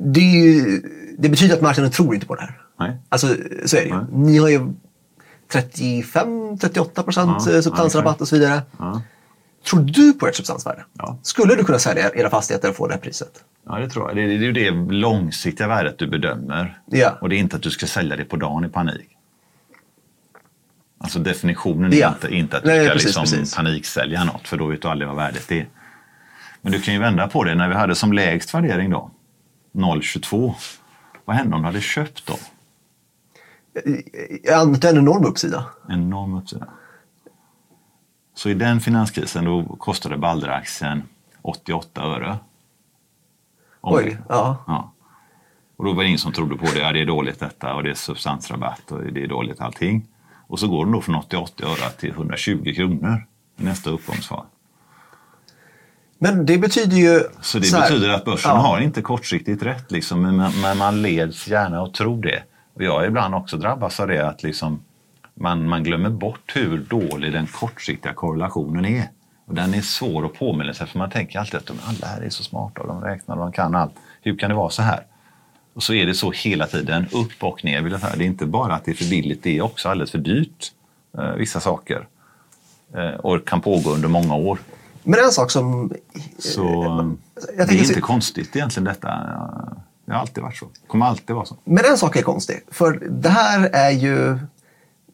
det, 0.00 0.20
ju, 0.20 0.82
det 1.18 1.28
betyder 1.28 1.54
att 1.54 1.60
marknaden 1.62 1.92
tror 1.92 2.14
inte 2.14 2.26
på 2.26 2.34
det 2.34 2.40
här. 2.40 2.61
Nej. 2.78 2.96
Alltså, 3.08 3.26
så 3.66 3.76
är 3.76 3.80
det 3.80 3.86
ju. 3.88 3.94
Nej. 3.96 4.04
Ni 4.12 4.38
har 4.38 4.48
ju 4.48 4.72
35-38 5.52 7.02
procent 7.02 7.46
Ja, 7.46 7.62
substansrabatt 7.62 8.16
ja, 8.18 8.22
och 8.22 8.28
så 8.28 8.36
vidare. 8.36 8.62
Ja. 8.78 9.02
Tror 9.70 9.80
du 9.80 10.12
på 10.12 10.26
ert 10.26 10.34
substansvärde? 10.34 10.84
Ja. 10.98 11.18
Skulle 11.22 11.54
du 11.54 11.64
kunna 11.64 11.78
sälja 11.78 12.10
era 12.14 12.30
fastigheter 12.30 12.68
och 12.70 12.76
få 12.76 12.86
det 12.86 12.94
här 12.94 13.00
priset? 13.00 13.44
Ja, 13.66 13.78
det 13.78 13.88
tror 13.88 14.08
jag. 14.08 14.16
Det 14.16 14.22
är, 14.22 14.26
är 14.28 14.32
ju 14.32 14.52
det 14.52 14.70
långsiktiga 14.94 15.68
värdet 15.68 15.98
du 15.98 16.06
bedömer. 16.06 16.78
Ja. 16.86 17.18
Och 17.20 17.28
det 17.28 17.36
är 17.36 17.38
inte 17.38 17.56
att 17.56 17.62
du 17.62 17.70
ska 17.70 17.86
sälja 17.86 18.16
det 18.16 18.24
på 18.24 18.36
dagen 18.36 18.64
i 18.64 18.68
panik. 18.68 19.08
Alltså 20.98 21.18
definitionen 21.18 21.92
är 21.92 21.96
Ja. 21.96 22.08
inte, 22.08 22.34
inte 22.34 22.56
att 22.56 22.62
du 22.62 22.68
Nej, 22.68 22.84
ska 22.84 22.92
precis, 22.92 23.06
liksom 23.06 23.22
precis. 23.22 23.54
paniksälja 23.56 24.24
något, 24.24 24.48
för 24.48 24.56
då 24.56 24.66
vet 24.66 24.82
du 24.82 24.88
aldrig 24.88 25.08
vad 25.08 25.16
värdet 25.16 25.52
är. 25.52 25.68
Men 26.62 26.72
du 26.72 26.80
kan 26.80 26.94
ju 26.94 27.00
vända 27.00 27.28
på 27.28 27.44
det. 27.44 27.54
När 27.54 27.68
vi 27.68 27.74
hade 27.74 27.94
som 27.94 28.12
lägst 28.12 28.54
värdering 28.54 28.90
då, 28.90 29.10
0,22. 29.74 30.54
Vad 31.24 31.36
hände 31.36 31.56
om 31.56 31.62
du 31.62 31.66
hade 31.66 31.80
köpt 31.80 32.26
då? 32.26 32.34
Jag 34.42 34.54
antar 34.54 34.88
en 34.88 34.98
enorm 34.98 35.24
uppsida. 35.24 35.64
Enorm 35.88 36.34
uppsida. 36.34 36.66
Så 38.34 38.48
i 38.48 38.54
den 38.54 38.80
finanskrisen 38.80 39.44
då 39.44 39.76
kostade 39.78 40.16
Balder-aktien 40.16 41.02
88 41.42 42.02
öre. 42.02 42.38
Om 43.80 43.94
Oj, 43.94 44.18
ja. 44.28 44.64
Ja. 44.66 44.92
Och 45.76 45.84
då 45.84 45.92
var 45.92 46.02
det 46.02 46.08
ingen 46.08 46.18
som 46.18 46.32
trodde 46.32 46.56
på 46.56 46.64
det. 46.64 46.78
Ja, 46.80 46.92
det 46.92 47.00
är 47.00 47.06
dåligt 47.06 47.40
detta 47.40 47.74
och 47.74 47.82
det 47.82 47.90
är 47.90 47.94
substansrabatt 47.94 48.92
och 48.92 49.02
det 49.02 49.22
är 49.22 49.28
dåligt 49.28 49.60
allting. 49.60 50.08
Och 50.46 50.58
så 50.58 50.68
går 50.68 50.84
den 50.84 50.92
då 50.92 51.00
från 51.00 51.14
88 51.14 51.64
öre 51.66 51.90
till 51.90 52.10
120 52.10 52.72
kronor 52.76 53.26
i 53.56 53.64
nästa 53.64 53.90
uppgångsfas. 53.90 54.44
Men 56.18 56.46
det 56.46 56.58
betyder 56.58 56.96
ju... 56.96 57.20
Så 57.40 57.58
det 57.58 57.64
så 57.64 57.80
betyder 57.80 58.08
att 58.08 58.24
börsen 58.24 58.50
Ja. 58.50 58.56
har 58.56 58.80
inte 58.80 59.02
kortsiktigt 59.02 59.62
rätt. 59.62 59.90
Liksom, 59.90 60.22
men 60.62 60.78
man 60.78 61.02
leds 61.02 61.48
gärna 61.48 61.82
att 61.82 61.94
tro 61.94 62.20
det. 62.20 62.42
Och 62.74 62.82
jag 62.82 63.06
ibland 63.06 63.34
också 63.34 63.56
drabbats 63.56 64.00
av 64.00 64.08
det 64.08 64.28
att 64.28 64.42
liksom, 64.42 64.80
man, 65.34 65.68
man 65.68 65.82
glömmer 65.84 66.10
bort 66.10 66.52
hur 66.54 66.78
dålig 66.78 67.32
den 67.32 67.46
kortsiktiga 67.46 68.12
korrelationen 68.14 68.84
är. 68.84 69.08
Och 69.46 69.54
den 69.54 69.74
är 69.74 69.80
svår 69.80 70.24
att 70.26 70.34
påminna 70.34 70.74
sig 70.74 70.86
för 70.86 70.98
man 70.98 71.10
tänker 71.10 71.38
alltid 71.38 71.54
att 71.54 71.66
de 71.66 71.76
alla 71.84 72.06
här 72.06 72.20
är 72.20 72.30
så 72.30 72.42
smarta 72.44 72.80
och 72.80 72.88
de 72.88 73.00
räknar 73.00 73.36
och 73.36 73.40
de 73.42 73.52
kan 73.52 73.74
allt. 73.74 73.92
Hur 74.22 74.36
kan 74.36 74.50
det 74.50 74.56
vara 74.56 74.70
så 74.70 74.82
här? 74.82 75.00
Och 75.74 75.82
så 75.82 75.94
är 75.94 76.06
det 76.06 76.14
så 76.14 76.30
hela 76.30 76.66
tiden, 76.66 77.06
upp 77.12 77.32
och 77.44 77.64
ner. 77.64 77.82
Jag. 77.82 78.00
Det 78.00 78.24
är 78.24 78.26
inte 78.26 78.46
bara 78.46 78.74
att 78.74 78.84
det 78.84 78.90
är 78.90 78.94
för 78.94 79.10
billigt, 79.10 79.42
det 79.42 79.58
är 79.58 79.62
också 79.62 79.88
alldeles 79.88 80.10
för 80.10 80.18
dyrt. 80.18 80.72
Eh, 81.18 81.30
vissa 81.32 81.60
saker. 81.60 82.06
Eh, 82.94 83.10
och 83.14 83.46
kan 83.48 83.60
pågå 83.60 83.90
under 83.90 84.08
många 84.08 84.34
år. 84.34 84.58
Men 85.02 85.20
en 85.24 85.30
sak 85.30 85.50
som... 85.50 85.92
Så 86.38 86.62
det 87.56 87.62
är 87.62 87.66
tänker 87.66 87.84
så- 87.84 87.90
inte 87.90 88.00
konstigt 88.00 88.56
egentligen 88.56 88.84
detta. 88.84 89.08
Det 90.06 90.12
har 90.12 90.20
alltid 90.20 90.42
varit 90.42 90.56
så. 90.56 90.64
Det 90.64 90.88
kommer 90.88 91.06
alltid 91.06 91.36
vara 91.36 91.46
så. 91.46 91.56
Men 91.64 91.84
en 91.84 91.98
sak 91.98 92.16
är 92.16 92.22
konstig. 92.22 92.56
För 92.70 92.92
det 93.10 93.28
här 93.28 93.70
är 93.72 93.90
ju... 93.90 94.38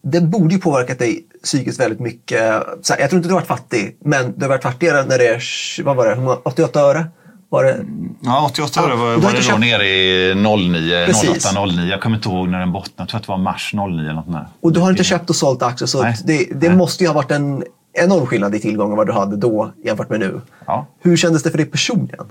det 0.03 0.21
borde 0.21 0.53
ju 0.55 0.61
påverkat 0.61 0.99
dig 0.99 1.25
psykiskt 1.43 1.79
väldigt 1.79 1.99
mycket. 1.99 2.39
Här, 2.41 2.63
jag 2.99 3.09
tror 3.09 3.17
inte 3.17 3.29
du 3.29 3.33
har 3.33 3.39
varit 3.41 3.47
fattig, 3.47 3.97
men 4.05 4.33
du 4.37 4.41
har 4.45 4.49
varit 4.49 4.63
fattigare 4.63 5.05
när 5.05 5.17
det 5.17 5.27
är, 5.27 5.83
vad 5.83 5.95
var 5.95 6.07
det, 6.15 6.37
88 6.43 6.79
öre? 6.81 7.05
Var 7.49 7.63
det? 7.63 7.85
Ja, 8.21 8.45
88 8.51 8.81
öre 8.81 8.89
Ja, 8.89 8.95
var, 8.95 9.15
var 9.17 9.31
det 9.31 9.37
då 9.37 9.41
köpt- 9.43 9.59
nere 9.59 9.87
i 9.87 10.35
09, 10.35 11.05
Precis. 11.05 11.45
08, 11.53 11.65
09. 11.65 11.85
Jag 11.89 12.01
kommer 12.01 12.15
inte 12.15 12.29
ihåg 12.29 12.49
när 12.49 12.59
den 12.59 12.71
bottnade. 12.71 12.93
Jag 12.97 13.07
tror 13.09 13.17
att 13.19 13.23
det 13.25 13.31
var 13.31 13.37
mars 13.37 13.71
09 13.73 13.99
eller 13.99 14.13
något 14.13 14.31
där. 14.31 14.47
Och 14.61 14.73
du 14.73 14.79
har 14.79 14.89
inte 14.91 15.03
köpt 15.03 15.29
och 15.29 15.35
sålt 15.35 15.61
aktier, 15.63 15.87
så 15.87 16.03
Nej. 16.03 16.15
det, 16.25 16.47
det 16.55 16.67
Nej. 16.67 16.77
måste 16.77 17.03
ju 17.03 17.07
ha 17.07 17.13
varit 17.13 17.31
en 17.31 17.63
enorm 17.93 18.25
skillnad 18.25 18.55
i 18.55 18.59
tillgången 18.59 18.97
vad 18.97 19.07
du 19.07 19.13
hade 19.13 19.35
då 19.37 19.71
jämfört 19.85 20.09
med 20.09 20.19
nu. 20.19 20.41
Ja. 20.65 20.87
Hur 20.99 21.17
kändes 21.17 21.43
det 21.43 21.51
för 21.51 21.57
dig 21.57 21.65
personligen? 21.65 22.25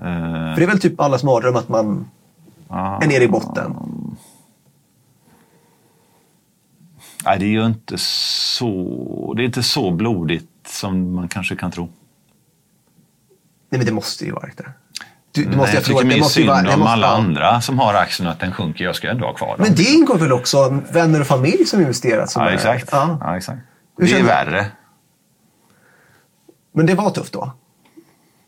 Eh, 0.00 0.54
För 0.54 0.56
det 0.56 0.62
är 0.62 0.66
väl 0.66 0.80
typ 0.80 1.00
allas 1.00 1.24
mardröm 1.24 1.56
att 1.56 1.68
man 1.68 2.10
ja. 2.68 3.02
är 3.02 3.06
nere 3.08 3.24
i 3.24 3.28
botten. 3.28 3.74
Nej, 7.24 7.38
det 7.38 7.44
är 7.44 7.48
ju 7.48 7.66
inte 7.66 7.98
så, 7.98 9.34
det 9.36 9.42
är 9.42 9.44
inte 9.44 9.62
så 9.62 9.90
blodigt 9.90 10.48
som 10.66 11.12
man 11.14 11.28
kanske 11.28 11.56
kan 11.56 11.70
tro. 11.70 11.82
Nej, 13.70 13.78
men 13.78 13.84
det 13.86 13.92
måste 13.92 14.24
ju 14.24 14.32
varit 14.32 14.56
det. 14.56 14.72
Du, 15.32 15.42
du 15.42 15.48
Nej, 15.48 15.56
måste 15.58 15.74
jag 15.76 15.84
tycker 15.84 16.04
mer 16.04 16.22
synd 16.22 16.48
vara- 16.48 16.74
om 16.74 16.82
alla 16.82 17.06
ja. 17.06 17.12
andra 17.16 17.60
som 17.60 17.78
har 17.78 17.94
aktien 17.94 18.28
att 18.28 18.40
den 18.40 18.52
sjunker. 18.52 18.84
Jag 18.84 18.96
ska 18.96 19.10
ändå 19.10 19.26
ha 19.26 19.34
kvar 19.34 19.48
dem. 19.48 19.56
Men 19.58 19.74
det 19.74 19.82
ingår 19.82 20.18
väl 20.18 20.32
också 20.32 20.80
vänner 20.92 21.20
och 21.20 21.26
familj 21.26 21.64
som 21.66 21.80
investerat? 21.80 22.30
Som 22.30 22.42
ja, 22.42 22.50
exakt. 22.50 22.88
Ja. 22.92 23.18
Ja, 23.20 23.36
exakt. 23.36 23.58
Det 23.96 24.12
är 24.12 24.22
värre. 24.22 24.66
Men 26.72 26.86
det 26.86 26.94
var 26.94 27.10
tufft 27.10 27.32
då? 27.32 27.52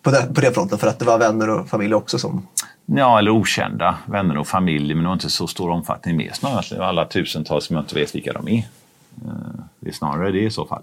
På 0.02 0.10
den, 0.10 0.34
på 0.34 0.40
den 0.40 0.54
fronten, 0.54 0.78
för 0.78 0.86
att 0.86 0.98
det 0.98 1.04
var 1.04 1.18
vänner 1.18 1.50
och 1.50 1.68
familj 1.68 1.94
också 1.94 2.18
som... 2.18 2.46
Ja, 2.86 3.18
eller 3.18 3.30
okända 3.30 3.98
vänner 4.06 4.36
och 4.36 4.46
familj, 4.48 4.94
men 4.94 5.02
det 5.02 5.08
har 5.08 5.14
inte 5.14 5.30
så 5.30 5.46
stor 5.46 5.70
omfattning 5.70 6.16
med. 6.16 6.34
Snarare 6.34 6.86
alla 6.86 7.04
tusentals 7.04 7.64
som 7.64 7.76
jag 7.76 7.82
inte 7.82 7.94
vet 7.94 8.14
vilka 8.14 8.32
de 8.32 8.48
är. 8.48 8.58
Eh, 8.58 9.32
Det 9.80 9.88
är 9.88 9.92
snarare 9.92 10.30
det 10.32 10.40
i 10.40 10.50
så 10.50 10.66
fall. 10.66 10.82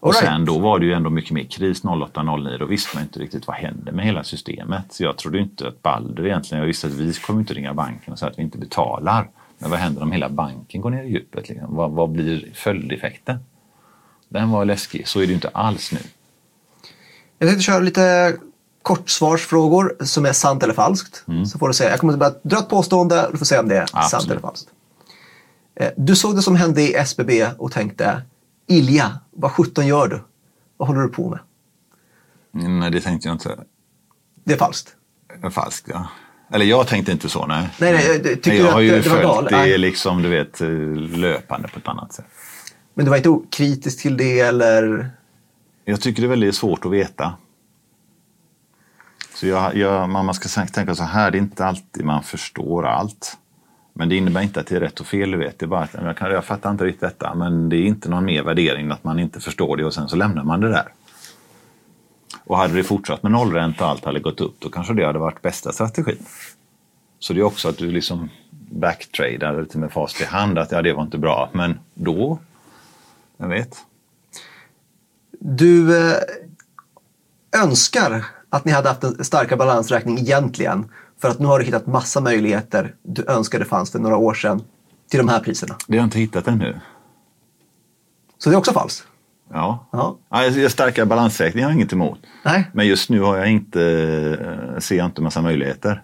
Och 0.00 0.12
right. 0.12 0.24
sen 0.24 0.44
då 0.44 0.58
var 0.58 0.78
det 0.78 0.86
ju 0.86 0.92
ändå 0.92 1.10
mycket 1.10 1.30
mer 1.30 1.44
kris 1.44 1.82
08-09. 1.84 2.58
Då 2.58 2.66
visste 2.66 2.96
man 2.96 3.02
inte 3.02 3.18
riktigt 3.18 3.46
vad 3.46 3.56
hände 3.56 3.92
med 3.92 4.04
hela 4.04 4.24
systemet. 4.24 4.92
Så 4.92 5.02
jag 5.02 5.16
trodde 5.16 5.38
inte 5.38 5.68
att 5.68 5.82
Balder 5.82 6.26
egentligen, 6.26 6.60
jag 6.60 6.66
visste 6.66 6.86
att 6.86 6.92
vi 6.92 7.12
kommer 7.12 7.40
inte 7.40 7.54
ringa 7.54 7.74
banken 7.74 8.12
och 8.12 8.18
säga 8.18 8.30
att 8.30 8.38
vi 8.38 8.42
inte 8.42 8.58
betalar. 8.58 9.28
Men 9.58 9.70
vad 9.70 9.78
händer 9.78 10.02
om 10.02 10.12
hela 10.12 10.28
banken 10.28 10.80
går 10.80 10.90
ner 10.90 11.02
i 11.02 11.08
djupet? 11.08 11.48
Liksom? 11.48 11.76
Vad, 11.76 11.90
vad 11.90 12.10
blir 12.10 12.50
följdeffekten? 12.54 13.38
Den 14.28 14.50
var 14.50 14.64
läskig. 14.64 15.08
Så 15.08 15.18
är 15.18 15.22
det 15.22 15.28
ju 15.28 15.34
inte 15.34 15.48
alls 15.48 15.92
nu. 15.92 15.98
Jag 17.42 17.48
tänkte 17.50 17.62
köra 17.64 17.78
lite 17.78 18.36
kortsvarsfrågor 18.82 19.96
som 20.00 20.26
är 20.26 20.32
sant 20.32 20.62
eller 20.62 20.74
falskt. 20.74 21.24
Mm. 21.28 21.46
Så 21.46 21.58
får 21.58 21.68
du 21.68 21.74
säga. 21.74 21.90
Jag 21.90 22.00
kommer 22.00 22.24
att 22.24 22.42
dra 22.44 22.58
ett 22.58 22.68
påstående 22.68 23.26
och 23.26 23.32
du 23.32 23.38
får 23.38 23.44
säga 23.46 23.60
om 23.60 23.68
det 23.68 23.76
är 23.76 23.86
sant 23.86 24.04
Absolut. 24.14 24.30
eller 24.30 24.40
falskt. 24.40 24.68
Eh, 25.74 25.88
Du 25.96 26.16
såg 26.16 26.36
det 26.36 26.42
som 26.42 26.56
hände 26.56 26.82
i 26.82 26.94
SBB 26.94 27.46
och 27.58 27.72
tänkte 27.72 28.22
Ilja, 28.66 29.18
vad 29.30 29.50
sjutton 29.52 29.86
gör 29.86 30.08
du? 30.08 30.20
Vad 30.76 30.88
håller 30.88 31.00
du 31.00 31.08
på 31.08 31.30
med? 31.30 31.38
Mm, 32.54 32.78
Nej, 32.80 32.90
det 32.90 33.00
tänkte 33.00 33.28
jag 33.28 33.34
inte. 33.34 33.58
Det 34.44 34.52
är 34.52 34.58
falskt. 34.58 34.88
Falskt, 35.50 35.86
ja. 35.88 36.06
Eller 36.52 36.64
jag 36.66 36.86
tänkte 36.86 37.12
inte 37.12 37.28
så, 37.28 37.46
nej. 37.46 37.68
Nej, 37.78 37.92
nej, 37.92 38.06
jag 38.06 38.22
tycker 38.24 38.50
Nej, 38.50 38.58
jag 38.60 38.72
har 38.72 38.80
ju 38.80 38.90
det- 38.90 38.96
det 38.96 39.02
följt 39.02 39.48
det 39.50 39.56
Nej. 39.56 39.78
liksom, 39.78 40.22
du 40.22 40.28
vet, 40.28 40.60
eh, 40.60 40.68
löpande 40.96 41.68
på 41.68 41.78
ett 41.78 41.88
annat 41.88 42.12
sätt. 42.12 42.24
Men 42.94 43.04
du 43.04 43.10
var 43.10 43.16
inte 43.16 43.38
kritisk 43.50 44.02
till 44.02 44.16
det 44.16 44.40
eller? 44.40 45.10
Jag 45.84 46.00
tycker 46.00 46.22
det 46.22 46.26
är 46.26 46.30
väldigt 46.30 46.54
svårt 46.54 46.84
att 46.84 46.92
veta. 46.92 47.34
Så 49.34 49.46
jag, 49.46 49.76
jag, 49.76 50.08
man 50.08 50.34
ska 50.34 50.64
tänka 50.66 50.94
så 50.94 51.02
här, 51.02 51.30
det 51.30 51.38
är 51.38 51.42
inte 51.42 51.66
alltid 51.66 52.04
man 52.04 52.22
förstår 52.22 52.86
allt. 52.86 53.38
Men 53.92 54.08
det 54.08 54.16
innebär 54.16 54.42
inte 54.42 54.60
att 54.60 54.66
det 54.66 54.76
är 54.76 54.80
rätt 54.80 55.00
och 55.00 55.06
fel, 55.06 55.30
du 55.30 55.36
vet. 55.36 55.58
Det 55.58 55.64
är 55.64 55.68
bara 55.68 55.82
att 55.82 55.94
jag, 55.94 56.16
kan, 56.16 56.30
jag 56.30 56.44
fattar 56.44 56.70
inte 56.70 56.84
riktigt 56.84 57.00
detta, 57.00 57.34
men 57.34 57.68
det 57.68 57.76
är 57.76 57.84
inte 57.84 58.08
någon 58.08 58.24
mer 58.24 58.42
värdering 58.42 58.90
att 58.90 59.04
man 59.04 59.18
inte 59.18 59.40
förstår 59.40 59.76
det 59.76 59.84
och 59.84 59.94
sen 59.94 60.08
så 60.08 60.16
lämnar 60.16 60.44
man 60.44 60.60
det 60.60 60.68
där. 60.68 60.92
Och 62.44 62.56
hade 62.56 62.74
det 62.74 62.84
fortsatt 62.84 63.22
med 63.22 63.32
nollränta 63.32 63.84
och 63.84 63.90
allt 63.90 64.04
hade 64.04 64.20
gått 64.20 64.40
upp, 64.40 64.54
då 64.58 64.68
kanske 64.68 64.94
det 64.94 65.06
hade 65.06 65.18
varit 65.18 65.42
bästa 65.42 65.72
strategin. 65.72 66.24
Så 67.18 67.32
det 67.32 67.40
är 67.40 67.44
också 67.44 67.68
att 67.68 67.78
du 67.78 67.90
liksom 67.90 68.30
backtradar 68.70 69.60
lite 69.60 69.78
med 69.78 69.92
fast 69.92 70.20
i 70.20 70.24
hand, 70.24 70.58
att 70.58 70.72
ja, 70.72 70.82
det 70.82 70.92
var 70.92 71.02
inte 71.02 71.18
bra. 71.18 71.50
Men 71.52 71.78
då, 71.94 72.38
jag 73.36 73.48
vet. 73.48 73.76
Du 75.44 75.96
eh, 76.10 76.16
önskar 77.62 78.24
att 78.50 78.64
ni 78.64 78.72
hade 78.72 78.88
haft 78.88 79.04
en 79.04 79.24
starkare 79.24 79.56
balansräkning 79.58 80.18
egentligen. 80.18 80.88
För 81.20 81.28
att 81.28 81.38
nu 81.38 81.46
har 81.46 81.58
du 81.58 81.64
hittat 81.64 81.86
massa 81.86 82.20
möjligheter 82.20 82.94
du 83.02 83.24
önskade 83.28 83.64
fanns 83.64 83.90
för 83.92 83.98
några 83.98 84.16
år 84.16 84.34
sedan 84.34 84.62
till 85.10 85.18
de 85.18 85.28
här 85.28 85.40
priserna. 85.40 85.74
Det 85.86 85.92
har 85.92 85.96
jag 85.98 86.06
inte 86.06 86.18
hittat 86.18 86.48
ännu. 86.48 86.80
Så 88.38 88.50
det 88.50 88.56
är 88.56 88.58
också 88.58 88.72
falskt. 88.72 89.06
Ja. 89.52 89.86
Ja. 89.92 90.18
Ja, 90.30 90.44
jag- 90.46 90.70
starka 90.70 91.06
balansräkningar 91.06 91.66
har 91.66 91.72
jag 91.72 91.76
inget 91.78 91.92
emot. 91.92 92.18
Nej. 92.44 92.70
Men 92.72 92.86
just 92.86 93.10
nu 93.10 93.20
har 93.20 93.36
jag 93.36 93.50
inte, 93.50 93.82
eh, 94.72 94.78
ser 94.78 94.96
jag 94.96 95.06
inte 95.06 95.22
massa 95.22 95.42
möjligheter. 95.42 96.02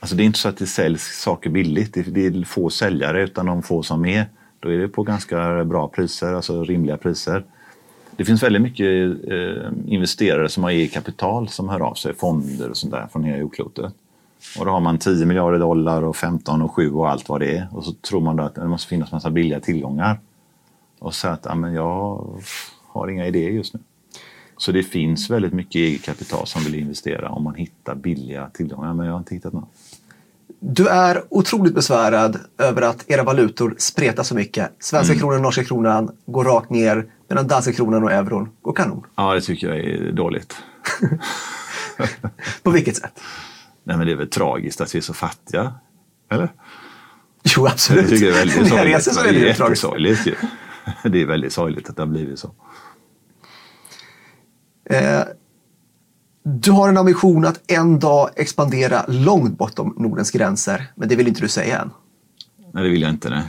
Alltså 0.00 0.16
det 0.16 0.22
är 0.22 0.24
inte 0.24 0.38
så 0.38 0.48
att 0.48 0.56
det 0.58 0.66
säljs 0.66 1.20
saker 1.20 1.50
billigt. 1.50 1.92
Det 2.14 2.26
är 2.26 2.44
få 2.44 2.70
säljare 2.70 3.22
utan 3.22 3.46
de 3.46 3.62
få 3.62 3.82
som 3.82 4.04
är. 4.04 4.26
Då 4.60 4.72
är 4.72 4.78
det 4.78 4.88
på 4.88 5.02
ganska 5.02 5.64
bra 5.64 5.88
priser, 5.88 6.32
alltså 6.34 6.64
rimliga 6.64 6.96
priser. 6.96 7.44
Det 8.16 8.24
finns 8.24 8.42
väldigt 8.42 8.62
mycket 8.62 8.86
eh, 9.30 9.70
investerare 9.86 10.48
som 10.48 10.62
har 10.64 10.70
eget 10.70 10.92
kapital 10.92 11.48
som 11.48 11.68
hör 11.68 11.80
av 11.80 11.94
sig, 11.94 12.14
fonder 12.14 12.70
och 12.70 12.76
sånt 12.76 12.92
där 12.92 13.06
från 13.12 13.24
hela 13.24 13.38
jordklotet. 13.38 13.92
Och 14.58 14.64
då 14.64 14.70
har 14.70 14.80
man 14.80 14.98
10 14.98 15.26
miljarder 15.26 15.58
dollar 15.58 16.02
och 16.02 16.16
15 16.16 16.62
och 16.62 16.74
7 16.74 16.92
och 16.92 17.10
allt 17.10 17.28
vad 17.28 17.40
det 17.40 17.56
är. 17.56 17.68
Och 17.72 17.84
så 17.84 17.92
tror 17.92 18.20
man 18.20 18.36
då 18.36 18.42
att 18.42 18.54
det 18.54 18.68
måste 18.68 18.88
finnas 18.88 19.12
massa 19.12 19.30
billiga 19.30 19.60
tillgångar. 19.60 20.20
Och 20.98 21.14
så 21.14 21.28
att, 21.28 21.40
ja, 21.44 21.54
men 21.54 21.74
jag 21.74 22.26
har 22.86 23.08
inga 23.08 23.26
idéer 23.26 23.50
just 23.50 23.74
nu. 23.74 23.80
Så 24.56 24.72
det 24.72 24.82
finns 24.82 25.30
väldigt 25.30 25.52
mycket 25.52 25.74
eget 25.76 26.02
kapital 26.02 26.46
som 26.46 26.62
vill 26.64 26.74
investera 26.74 27.28
om 27.28 27.44
man 27.44 27.54
hittar 27.54 27.94
billiga 27.94 28.50
tillgångar. 28.52 28.94
Men 28.94 29.06
jag 29.06 29.12
har 29.12 29.18
inte 29.18 29.34
hittat 29.34 29.52
något. 29.52 29.68
Du 30.60 30.88
är 30.88 31.22
otroligt 31.28 31.74
besvärad 31.74 32.38
över 32.58 32.82
att 32.82 33.10
era 33.10 33.22
valutor 33.22 33.74
spretar 33.78 34.22
så 34.22 34.34
mycket. 34.34 34.70
Svenska 34.78 35.12
Mm. 35.12 35.20
kronan 35.20 35.36
och 35.36 35.42
norska 35.42 35.64
kronan 35.64 36.10
går 36.26 36.44
rakt 36.44 36.70
ner 36.70 37.06
medan 37.28 37.48
danska 37.48 37.72
kronan 37.72 38.04
och 38.04 38.12
euron 38.12 38.48
går 38.62 38.72
kanon. 38.72 39.06
Ja, 39.16 39.34
det 39.34 39.40
tycker 39.40 39.68
jag 39.68 39.78
är 39.78 40.12
dåligt. 40.12 40.56
På 42.62 42.70
vilket 42.70 42.96
sätt? 42.96 43.20
Nej, 43.84 43.96
men 43.96 44.06
det 44.06 44.12
är 44.12 44.16
väl 44.16 44.30
tragiskt 44.30 44.80
att 44.80 44.94
vi 44.94 44.98
är 44.98 45.02
så 45.02 45.14
fattiga. 45.14 45.74
Eller? 46.30 46.52
Jo, 47.56 47.66
absolut. 47.66 48.02
Jag 48.02 48.10
tycker 48.10 48.26
det 48.26 48.32
är 48.32 48.38
väldigt 48.38 48.68
sorgligt. 49.14 49.40
Det 49.40 49.40
är 49.40 49.46
jättesorgligt 49.46 50.26
ju. 50.26 50.34
Det 51.10 51.22
är 51.22 51.26
väldigt 51.26 51.52
sorgligt 51.52 51.90
att 51.90 51.96
det 51.96 52.02
har 52.02 52.06
blivit 52.06 52.38
så. 52.38 52.54
Eh, 54.90 55.22
du 56.42 56.70
har 56.70 56.88
en 56.88 56.96
ambition 56.96 57.44
att 57.44 57.70
en 57.70 57.98
dag 57.98 58.30
expandera 58.36 59.04
långt 59.08 59.58
bortom 59.58 59.94
Nordens 59.98 60.30
gränser, 60.30 60.86
men 60.94 61.08
det 61.08 61.16
vill 61.16 61.28
inte 61.28 61.40
du 61.40 61.48
säga 61.48 61.80
än. 61.80 61.90
Nej, 62.72 62.84
det 62.84 62.90
vill 62.90 63.02
jag 63.02 63.10
inte. 63.10 63.30
Nej, 63.30 63.42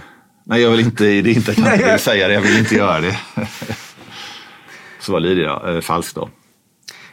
nej 0.48 0.62
jag 0.62 0.72
vill 0.72 0.80
inte. 0.80 1.04
Det 1.04 1.10
är 1.32 1.36
inte 1.36 1.52
att 1.52 1.58
jag 1.58 1.74
inte 1.74 1.92
vill 1.92 2.00
säga 2.00 2.28
det. 2.28 2.34
Jag 2.34 2.42
vill 2.42 2.58
inte 2.60 2.76
göra 2.76 3.02
det. 3.02 3.18
Så 5.00 5.12
vad 5.12 5.22
lyder 5.22 5.44
jag? 5.44 5.76
Eh, 5.76 5.82
falskt 5.82 6.16
då? 6.16 6.30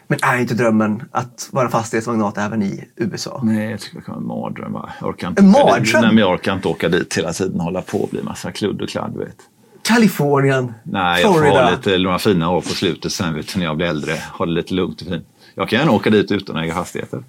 Men 0.07 0.19
är 0.23 0.39
inte 0.39 0.55
drömmen 0.55 1.03
att 1.13 1.49
vara 1.53 1.69
fastighetsmagnat 1.69 2.39
även 2.39 2.63
i 2.63 2.89
USA? 2.97 3.41
Nej, 3.45 3.71
jag 3.71 3.81
tycker 3.81 3.99
det 3.99 4.05
kan 4.05 4.15
vara 4.15 4.23
en 4.23 4.27
mardröm. 4.29 4.79
Jag 5.01 5.09
orkar 5.09 5.29
inte 5.29 5.43
En 5.43 5.51
mardröm? 5.51 6.01
Nej, 6.03 6.11
men 6.11 6.19
jag 6.19 6.33
orkar 6.33 6.55
inte 6.55 6.69
åka 6.69 6.89
dit 6.89 7.19
hela 7.19 7.33
tiden 7.33 7.57
och 7.57 7.65
hålla 7.65 7.83
på 7.83 7.99
och 7.99 8.09
bli 8.09 8.23
massa 8.23 8.53
kludd 8.53 8.83
och 8.83 8.89
kladd. 8.89 9.17
Vet. 9.17 9.37
Kalifornien, 9.83 10.73
Nej, 10.85 11.23
jag 11.23 11.33
får 11.33 11.41
Florida. 11.41 11.65
ha 11.65 11.71
lite, 11.71 11.99
några 11.99 12.19
fina 12.19 12.51
år 12.51 12.61
på 12.61 12.69
slutet 12.69 13.13
sen 13.13 13.35
vet 13.35 13.57
när 13.57 13.65
jag 13.65 13.77
blir 13.77 13.87
äldre. 13.87 14.13
Ha 14.33 14.47
det 14.47 14.53
lite 14.53 14.75
lugnt 14.75 15.01
och 15.03 15.09
fint. 15.09 15.27
Jag 15.55 15.69
kan 15.69 15.79
gärna 15.79 15.93
åka 15.93 16.11
dit 16.11 16.33
utan 16.33 16.57
att 16.57 16.63
äga 16.65 16.75
fastigheter. 16.75 17.25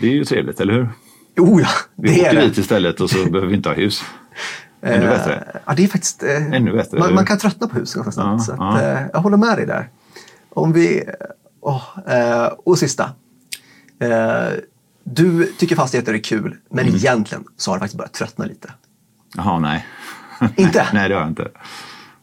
Det 0.00 0.06
är 0.06 0.10
ju 0.12 0.24
trevligt, 0.24 0.60
eller 0.60 0.72
hur? 0.72 0.88
Oh 1.38 1.60
ja, 1.62 1.68
Vi 1.96 2.08
det 2.08 2.20
är 2.24 2.28
åker 2.28 2.40
det. 2.40 2.46
dit 2.46 2.58
istället 2.58 3.00
och 3.00 3.10
så 3.10 3.24
behöver 3.30 3.46
vi 3.46 3.54
inte 3.56 3.68
ha 3.68 3.76
hus. 3.76 4.02
Ännu 4.82 5.04
Eh, 5.04 5.10
bättre. 5.10 5.60
Ja, 5.66 5.74
det 5.76 5.84
är 5.84 5.88
faktiskt... 5.88 6.22
eh, 6.22 6.52
Ännu 6.52 6.72
bättre, 6.72 6.98
Man, 6.98 7.14
man 7.14 7.26
kan 7.26 7.38
tröttna 7.38 7.66
på 7.68 7.76
hus 7.76 7.94
ganska 7.94 8.12
snabbt. 8.12 8.28
Ja, 8.38 8.44
så 8.44 8.52
att, 8.52 8.58
ja. 8.58 8.82
eh, 8.82 9.00
jag 9.12 9.20
håller 9.20 9.36
med 9.36 9.58
dig 9.58 9.66
där. 9.66 9.88
Om 10.50 10.72
vi... 10.72 11.04
eh, 12.08 12.46
och 12.64 12.78
sista. 12.78 13.10
Du 15.04 15.52
tycker 15.58 15.76
fastigheter 15.76 16.14
är 16.14 16.18
kul, 16.18 16.56
men 16.70 16.84
Mm. 16.84 16.94
egentligen 16.96 17.44
så 17.56 17.70
har 17.70 17.76
du 17.76 17.80
faktiskt 17.80 17.98
börjat 17.98 18.12
tröttna 18.12 18.44
lite. 18.44 18.72
Jaha, 19.36 19.58
nej. 19.58 19.86
Inte? 20.56 20.86
nej, 20.92 21.08
det 21.08 21.14
har 21.14 21.22
jag 21.22 21.30
inte. 21.30 21.48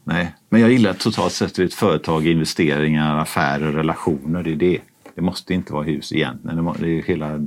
Nej, 0.04 0.36
men 0.50 0.62
jag 0.62 0.72
gillar 0.72 0.94
totalt 0.94 1.34
sett 1.34 1.60
ett 1.60 1.74
företag, 1.74 2.28
investeringar, 2.28 3.18
affärer, 3.20 3.72
relationer. 3.72 4.44
Det 4.44 4.52
är 4.52 4.56
det. 4.56 4.80
Det 5.16 5.22
måste 5.22 5.54
inte 5.54 5.74
vara 5.74 5.84
hus 5.84 6.12
egentligen. 6.14 6.66
Det 6.80 6.88
är 6.88 7.04
hela, 7.04 7.40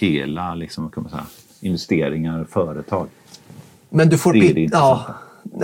hela 0.00 0.54
liksom, 0.54 0.90
kan 0.90 1.02
man 1.02 1.10
säga, 1.10 1.26
investeringar, 1.60 2.46
företag. 2.50 3.06
Men 3.88 4.08
du 4.08 4.18
får... 4.18 4.32
Det 4.32 4.50
är 4.50 4.54
det 4.54 4.68
ja, 4.72 5.14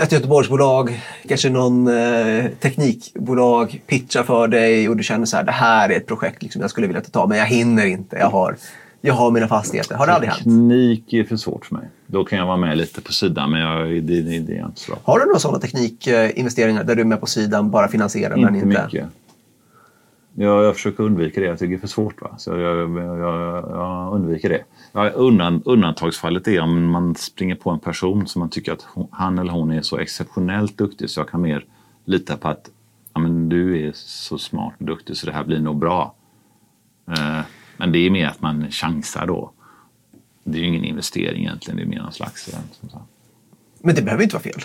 ett 0.00 0.12
Göteborgsbolag, 0.12 1.00
kanske 1.28 1.50
någon 1.50 1.88
eh, 1.88 2.46
teknikbolag 2.60 3.82
pitchar 3.86 4.22
för 4.22 4.48
dig 4.48 4.88
och 4.88 4.96
du 4.96 5.02
känner 5.02 5.26
så 5.26 5.36
här, 5.36 5.44
det 5.44 5.52
här 5.52 5.88
är 5.88 5.96
ett 5.96 6.06
projekt 6.06 6.42
liksom, 6.42 6.60
jag 6.60 6.70
skulle 6.70 6.86
vilja 6.86 7.02
ta, 7.02 7.26
men 7.26 7.38
jag 7.38 7.46
hinner 7.46 7.86
inte. 7.86 8.16
Jag 8.16 8.30
har 8.30 8.56
jag 9.00 9.14
har 9.14 9.30
mina 9.30 9.48
fastigheter. 9.48 9.94
Har 9.94 10.06
det 10.06 10.12
aldrig 10.12 10.30
hänt? 10.30 10.44
Teknik 10.44 11.12
är 11.12 11.24
för 11.24 11.36
svårt 11.36 11.66
för 11.66 11.74
mig. 11.74 11.88
Då 12.06 12.24
kan 12.24 12.38
jag 12.38 12.46
vara 12.46 12.56
med 12.56 12.78
lite 12.78 13.00
på 13.00 13.12
sidan, 13.12 13.50
men 13.50 13.60
jag, 13.60 13.88
det, 13.88 14.22
det, 14.22 14.38
det 14.38 14.58
är 14.58 14.66
inte 14.66 14.80
så 14.80 14.92
bra. 14.92 15.00
Har 15.04 15.18
du 15.18 15.24
några 15.26 15.38
sådana 15.38 15.60
teknikinvesteringar 15.60 16.84
där 16.84 16.94
du 16.94 17.00
är 17.00 17.06
med 17.06 17.20
på 17.20 17.26
sidan, 17.26 17.70
bara 17.70 17.88
finansierar 17.88 18.36
men 18.36 18.54
Inte 18.54 18.68
inte... 18.68 18.82
mycket. 18.84 19.08
Jag, 20.38 20.64
jag 20.64 20.74
försöker 20.74 21.04
undvika 21.04 21.40
det. 21.40 21.46
Jag 21.46 21.58
tycker 21.58 21.70
det 21.70 21.76
är 21.76 21.80
för 21.80 21.86
svårt. 21.86 22.20
Va? 22.20 22.34
Så 22.38 22.50
jag, 22.50 22.60
jag, 22.60 23.18
jag, 23.18 23.70
jag 23.70 24.14
undviker 24.14 24.48
det. 24.48 24.64
Ja, 24.92 25.10
undan, 25.10 25.62
undantagsfallet 25.64 26.48
är 26.48 26.60
om 26.60 26.90
man 26.90 27.14
springer 27.14 27.54
på 27.54 27.70
en 27.70 27.78
person 27.78 28.26
som 28.26 28.40
man 28.40 28.50
tycker 28.50 28.72
att 28.72 28.82
hon, 28.82 29.08
han 29.10 29.38
eller 29.38 29.52
hon 29.52 29.70
är 29.70 29.82
så 29.82 29.98
exceptionellt 29.98 30.78
duktig 30.78 31.10
så 31.10 31.20
jag 31.20 31.28
kan 31.28 31.40
mer 31.40 31.64
lita 32.04 32.36
på 32.36 32.48
att 32.48 32.70
ja, 33.14 33.20
men 33.20 33.48
du 33.48 33.86
är 33.88 33.92
så 33.94 34.38
smart 34.38 34.74
och 34.78 34.84
duktig 34.86 35.16
så 35.16 35.26
det 35.26 35.32
här 35.32 35.44
blir 35.44 35.60
nog 35.60 35.76
bra. 35.76 36.14
Eh, 37.08 37.40
men 37.76 37.92
det 37.92 37.98
är 37.98 38.10
mer 38.10 38.26
att 38.26 38.40
man 38.40 38.70
chansar 38.70 39.26
då. 39.26 39.52
Det 40.44 40.58
är 40.58 40.62
ju 40.62 40.68
ingen 40.68 40.84
investering 40.84 41.42
egentligen, 41.42 41.76
det 41.76 41.82
är 41.82 41.86
mer 41.86 42.02
någon 42.02 42.12
slags... 42.12 42.48
Eh, 42.48 42.60
som 42.72 42.88
sagt. 42.88 43.04
Men 43.80 43.94
det 43.94 44.02
behöver 44.02 44.22
inte 44.24 44.34
vara 44.34 44.42
fel. 44.42 44.64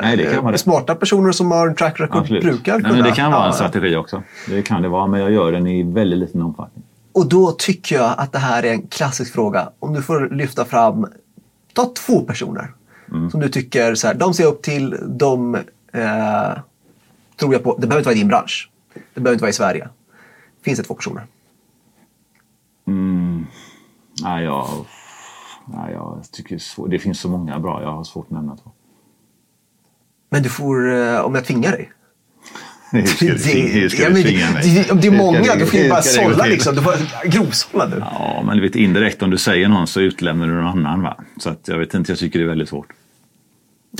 Nej, 0.00 0.16
det 0.16 0.24
kan 0.34 0.42
vara 0.42 0.52
det. 0.52 0.58
Smarta 0.58 0.94
personer 0.94 1.32
som 1.32 1.50
har 1.50 1.68
en 1.68 1.74
track 1.74 2.00
record 2.00 2.20
Absolut. 2.20 2.42
brukar 2.42 2.72
Nej, 2.72 2.82
kunna... 2.82 2.94
men 2.94 3.04
det 3.04 3.12
kan 3.12 3.32
vara 3.32 3.46
en 3.46 3.52
strategi 3.52 3.96
också. 3.96 4.22
Det 4.48 4.62
kan 4.62 4.82
det 4.82 4.88
vara, 4.88 5.06
men 5.06 5.20
jag 5.20 5.30
gör 5.32 5.52
den 5.52 5.66
i 5.66 5.82
väldigt 5.82 6.18
liten 6.18 6.42
omfattning. 6.42 6.84
Och 7.12 7.28
då 7.28 7.52
tycker 7.52 7.96
jag 7.96 8.14
att 8.18 8.32
det 8.32 8.38
här 8.38 8.62
är 8.62 8.70
en 8.72 8.82
klassisk 8.86 9.32
fråga. 9.32 9.70
Om 9.78 9.94
du 9.94 10.02
får 10.02 10.28
lyfta 10.30 10.64
fram, 10.64 11.06
ta 11.74 11.92
två 12.06 12.20
personer 12.20 12.70
Mm. 13.12 13.30
som 13.30 13.40
du 13.40 13.48
tycker 13.48 13.94
så 13.94 14.06
här, 14.06 14.14
de 14.14 14.34
ser 14.34 14.44
jag 14.44 14.52
upp 14.52 14.62
till, 14.62 14.96
de 15.06 15.54
eh, 15.92 16.58
tror 17.36 17.52
jag 17.52 17.62
på. 17.62 17.76
Det 17.78 17.86
behöver 17.86 17.96
inte 17.98 18.06
vara 18.08 18.14
i 18.14 18.18
din 18.18 18.28
bransch. 18.28 18.70
Det 19.14 19.20
behöver 19.20 19.32
inte 19.32 19.42
vara 19.42 19.50
i 19.50 19.52
Sverige. 19.52 19.88
Finns 20.64 20.78
det 20.78 20.84
två 20.84 20.94
personer? 20.94 21.26
Nej, 24.22 24.44
jag, 24.44 24.68
nej, 25.74 25.92
jag 25.92 26.22
tycker 26.32 26.88
det, 26.88 26.98
finns 26.98 27.20
så 27.20 27.28
många 27.28 27.58
bra. 27.58 27.82
Jag 27.82 27.92
har 27.92 28.04
svårt 28.04 28.26
att 28.26 28.30
nämna 28.30 28.56
två. 28.56 28.70
Men 30.30 30.42
du 30.42 30.48
får, 30.48 30.94
eh, 30.94 31.20
om 31.20 31.34
jag 31.34 31.44
tvingar 31.44 31.70
dig. 31.70 31.92
Hur 32.92 33.06
ska 33.06 33.26
du 33.26 33.60
hur 33.60 33.88
ska 33.88 34.08
du 34.08 34.22
tvinga 34.22 34.50
mig? 34.50 34.62
det, 34.62 34.94
det, 34.94 35.00
det 35.00 35.06
är 35.06 35.10
många, 35.10 35.56
du 35.56 35.66
får 35.66 35.80
ju 35.80 35.90
bara 35.90 36.02
sålla 36.02 36.46
liksom. 36.46 36.74
Du 36.74 36.82
får 36.82 37.28
grovsålla 37.28 37.86
nu. 37.86 37.96
Ja, 38.00 38.42
men 38.46 38.56
du 38.56 38.62
vet 38.62 38.76
indirekt 38.76 39.22
om 39.22 39.30
du 39.30 39.38
säger 39.38 39.68
någon 39.68 39.86
så 39.86 40.00
utlämnar 40.00 40.46
du 40.46 40.54
någon 40.54 40.66
annan. 40.66 41.02
Va? 41.02 41.16
Så 41.36 41.50
att 41.50 41.68
jag 41.68 41.78
vet 41.78 41.94
inte, 41.94 42.12
jag 42.12 42.18
tycker 42.18 42.38
det 42.38 42.44
är 42.44 42.48
väldigt 42.48 42.68
svårt. 42.68 42.92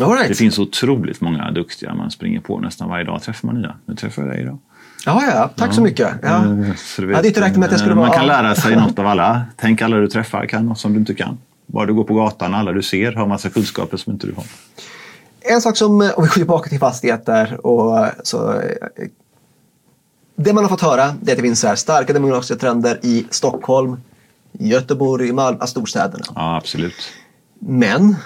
All 0.00 0.12
right. 0.12 0.28
Det 0.28 0.34
finns 0.34 0.58
otroligt 0.58 1.20
många 1.20 1.50
duktiga 1.50 1.94
man 1.94 2.10
springer 2.10 2.40
på 2.40 2.58
nästan 2.58 2.88
varje 2.88 3.04
dag. 3.04 3.22
Träffar 3.22 3.46
man 3.46 3.60
nya. 3.60 3.74
Nu 3.86 3.94
träffar 3.94 4.22
jag 4.22 4.30
dig 4.30 4.40
idag. 4.40 4.58
Ja, 5.06 5.22
ja, 5.26 5.50
tack 5.56 5.74
så 5.74 5.82
mycket. 5.82 6.08
Ja. 6.22 6.28
Eh, 6.28 6.74
så 6.76 7.02
du 7.02 7.08
Jag 7.08 7.16
hade 7.16 7.28
inte 7.28 7.40
räknat 7.40 7.58
med 7.58 7.66
att 7.66 7.72
jag 7.72 7.80
skulle 7.80 7.92
eh, 7.92 7.98
vara... 7.98 8.08
Man 8.08 8.18
kan 8.18 8.26
lära 8.26 8.54
sig 8.54 8.76
något 8.76 8.98
av 8.98 9.06
alla. 9.06 9.42
Tänk 9.56 9.82
alla 9.82 9.96
du 9.96 10.06
träffar 10.08 10.46
kan 10.46 10.66
något 10.66 10.78
som 10.78 10.92
du 10.92 10.98
inte 10.98 11.14
kan. 11.14 11.38
Bara 11.72 11.86
du 11.86 11.94
går 11.94 12.04
på 12.04 12.14
gatan, 12.14 12.54
alla 12.54 12.72
du 12.72 12.82
ser 12.82 13.12
har 13.12 13.26
massa 13.26 13.50
kunskaper 13.50 13.96
som 13.96 14.12
inte 14.12 14.26
du 14.26 14.32
har. 14.34 14.44
En 15.40 15.60
sak 15.60 15.76
som, 15.76 16.02
eh, 16.02 16.10
om 16.10 16.22
vi 16.22 16.28
går 16.28 16.34
tillbaka 16.34 16.68
till 16.68 16.78
fastigheter 16.78 17.66
och 17.66 18.06
så. 18.22 18.52
eh, 18.52 19.06
Det 20.36 20.52
man 20.52 20.64
har 20.64 20.68
fått 20.68 20.80
höra 20.80 21.14
det 21.20 21.30
är 21.30 21.32
att 21.32 21.38
det 21.38 21.42
finns 21.42 21.60
så 21.60 21.66
här 21.66 21.76
starka 21.76 22.12
demografiska 22.12 22.56
trender 22.56 22.98
i 23.02 23.26
Stockholm, 23.30 23.96
Göteborg, 24.52 25.32
Malmö, 25.32 25.66
storstäderna. 25.66 26.24
Ja, 26.34 26.56
absolut. 26.56 26.94
Men 27.58 28.16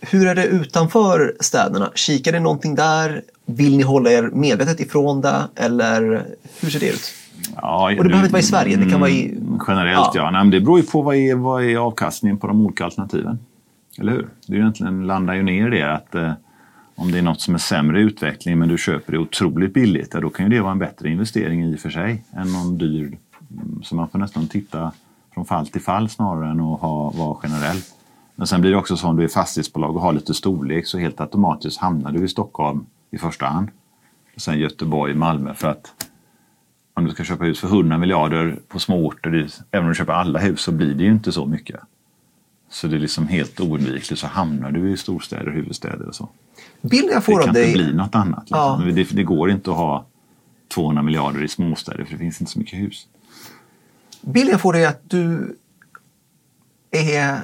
hur 0.00 0.26
är 0.26 0.34
det 0.34 0.46
utanför 0.46 1.36
städerna? 1.40 1.90
Kikar 1.94 2.32
ni 2.32 2.40
någonting 2.40 2.74
där? 2.74 3.22
Vill 3.46 3.76
ni 3.76 3.82
hålla 3.82 4.10
er 4.10 4.22
medvetet 4.22 4.80
ifrån 4.80 5.20
det? 5.20 5.42
Eller 5.56 6.26
hur 6.60 6.70
ser 6.70 6.80
det 6.80 6.88
ut? 6.88 7.12
Ja, 7.56 7.84
Och 7.84 7.90
det 7.90 8.08
behöver 8.08 8.18
inte 8.18 8.32
vara 8.32 8.40
i 8.40 8.42
Sverige, 8.42 8.76
det 8.76 8.90
kan 8.90 9.00
vara 9.00 9.10
i- 9.10 9.30
Mm, 9.30 9.58
Generellt 9.68 9.98
ja. 9.98 10.10
Ja. 10.14 10.30
Nej, 10.30 10.40
men 10.44 10.50
det 10.50 10.60
beror 10.60 10.78
ju 10.78 10.84
på 10.86 11.02
vad 11.02 11.16
är, 11.16 11.34
vad 11.34 11.64
är 11.64 11.76
avkastningen 11.76 12.38
på 12.38 12.46
de 12.46 12.60
olika 12.66 12.84
alternativen. 12.84 13.38
Eller 13.98 14.12
hur? 14.12 14.28
Det 14.46 14.54
är 14.54 14.58
egentligen 14.58 15.06
landar 15.06 15.34
ju 15.34 15.42
ner 15.42 15.66
i 15.74 15.78
det 15.78 15.94
att 15.94 16.14
eh, 16.14 16.32
om 16.96 17.12
det 17.12 17.18
är 17.18 17.22
något 17.22 17.40
som 17.40 17.54
är 17.54 17.58
sämre 17.58 18.00
utveckling 18.00 18.58
men 18.58 18.68
du 18.68 18.78
köper 18.78 19.12
det 19.12 19.18
otroligt 19.18 19.74
billigt, 19.74 20.08
ja, 20.12 20.20
då 20.20 20.30
kan 20.30 20.46
ju 20.46 20.56
det 20.56 20.60
vara 20.62 20.72
en 20.72 20.78
bättre 20.78 21.08
investering 21.08 21.64
i 21.64 21.76
och 21.76 21.80
för 21.80 21.90
sig 21.90 22.24
än 22.36 22.52
någon 22.52 22.78
dyr. 22.78 23.18
Mm, 23.52 23.82
Så 23.82 23.94
man 23.96 24.08
får 24.08 24.18
nästan 24.18 24.46
titta 24.48 24.92
från 25.34 25.44
fall 25.44 25.66
till 25.66 25.80
fall 25.80 26.08
snarare 26.08 26.50
än 26.50 26.60
att 26.60 26.80
ha, 26.80 27.10
vara 27.10 27.34
generell. 27.34 27.76
Men 28.36 28.46
sen 28.46 28.60
blir 28.60 28.70
det 28.70 28.76
också 28.76 28.96
så 28.96 29.08
om 29.08 29.16
du 29.16 29.24
är 29.24 29.28
fastighetsbolag 29.28 29.96
och 29.96 30.02
har 30.02 30.12
lite 30.12 30.34
storlek 30.34 30.86
så 30.86 30.98
helt 30.98 31.20
automatiskt 31.20 31.80
hamnar 31.80 32.12
du 32.12 32.24
i 32.24 32.28
Stockholm 32.28 32.86
i 33.10 33.18
första 33.18 33.46
hand. 33.46 33.68
Och 34.34 34.40
sen 34.40 34.58
Göteborg, 34.58 35.14
Malmö 35.14 35.54
för 35.54 35.68
att 35.68 35.92
om 36.94 37.04
du 37.04 37.10
ska 37.10 37.24
köpa 37.24 37.44
hus 37.44 37.60
för 37.60 37.68
100 37.68 37.98
miljarder 37.98 38.58
på 38.68 38.78
småorter, 38.78 39.30
det- 39.30 39.62
även 39.70 39.84
om 39.86 39.88
du 39.92 39.94
köper 39.94 40.12
alla 40.12 40.38
hus 40.38 40.60
så 40.60 40.72
blir 40.72 40.94
det 40.94 41.02
ju 41.04 41.10
inte 41.10 41.32
så 41.32 41.46
mycket. 41.46 41.80
Så 42.70 42.86
det 42.86 42.96
är 42.96 43.00
liksom 43.00 43.28
helt 43.28 43.60
oundvikligt 43.60 44.20
så 44.20 44.26
hamnar 44.26 44.70
du 44.70 44.90
i 44.92 44.96
storstäder, 44.96 45.50
huvudstäder 45.52 46.06
och 46.08 46.14
så. 46.14 46.28
Bilden 46.80 47.08
jag 47.10 47.16
Det 47.18 47.24
får 47.24 47.32
kan 47.32 47.42
av 47.42 47.48
inte 47.48 47.60
dig... 47.60 47.72
bli 47.72 47.92
något 47.94 48.14
annat. 48.14 48.40
Liksom. 48.40 48.58
Ja. 48.58 48.92
Det, 48.94 49.02
det 49.16 49.22
går 49.22 49.50
inte 49.50 49.70
att 49.70 49.76
ha 49.76 50.06
200 50.74 51.02
miljarder 51.02 51.42
i 51.44 51.48
småstäder 51.48 52.04
för 52.04 52.12
det 52.12 52.18
finns 52.18 52.40
inte 52.40 52.52
så 52.52 52.58
mycket 52.58 52.78
hus. 52.78 53.06
Bilden 54.20 54.50
jag 54.52 54.60
får 54.60 54.76
är 54.76 54.88
att 54.88 55.10
du 55.10 55.56
är... 56.90 57.38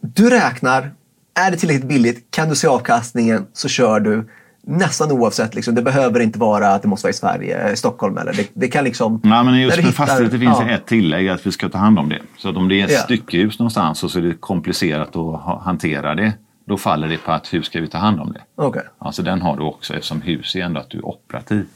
Du 0.00 0.30
räknar, 0.30 0.94
är 1.34 1.50
det 1.50 1.56
tillräckligt 1.56 1.88
billigt, 1.88 2.30
kan 2.30 2.48
du 2.48 2.54
se 2.56 2.66
avkastningen 2.66 3.46
så 3.52 3.68
kör 3.68 4.00
du. 4.00 4.28
Nästan 4.70 5.12
oavsett, 5.12 5.54
liksom, 5.54 5.74
det 5.74 5.82
behöver 5.82 6.20
inte 6.20 6.38
vara 6.38 6.68
att 6.68 6.82
det 6.82 6.88
måste 6.88 7.04
vara 7.06 7.10
i 7.10 7.14
Sverige, 7.14 7.76
Stockholm 7.76 8.18
eller 8.18 8.32
det, 8.32 8.48
det 8.54 8.68
kan 8.68 8.84
liksom... 8.84 9.20
Nej, 9.24 9.44
men 9.44 9.60
just 9.60 9.76
med 9.76 9.84
hittar- 9.86 10.06
fastigheter 10.06 10.38
finns 10.38 10.58
ja. 10.60 10.68
ett 10.70 10.86
tillägg 10.86 11.28
att 11.28 11.46
vi 11.46 11.52
ska 11.52 11.68
ta 11.68 11.78
hand 11.78 11.98
om 11.98 12.08
det. 12.08 12.18
Så 12.36 12.48
att 12.48 12.56
om 12.56 12.68
det 12.68 12.80
är 12.80 12.84
ett 12.84 12.92
Ja. 12.92 12.98
styckehus 12.98 13.58
någonstans 13.58 14.04
och 14.04 14.10
så 14.10 14.18
är 14.18 14.22
det 14.22 14.34
komplicerat 14.40 15.08
att 15.08 15.14
ha- 15.14 15.62
hantera 15.64 16.14
det, 16.14 16.32
då 16.64 16.76
faller 16.76 17.08
det 17.08 17.16
på 17.18 17.32
att 17.32 17.54
hur 17.54 17.62
ska 17.62 17.80
vi 17.80 17.88
ta 17.88 17.98
hand 17.98 18.20
om 18.20 18.32
det? 18.32 18.40
Okej. 18.54 18.82
Alltså 18.98 19.22
den 19.22 19.42
har 19.42 19.56
du 19.56 19.62
också 19.62 19.94
eftersom 19.94 20.22
hus 20.22 20.54
är 20.56 20.60
ändå 20.60 20.80
att 20.80 20.90
du 20.90 20.98
är 20.98 21.06
operativ. 21.06 21.66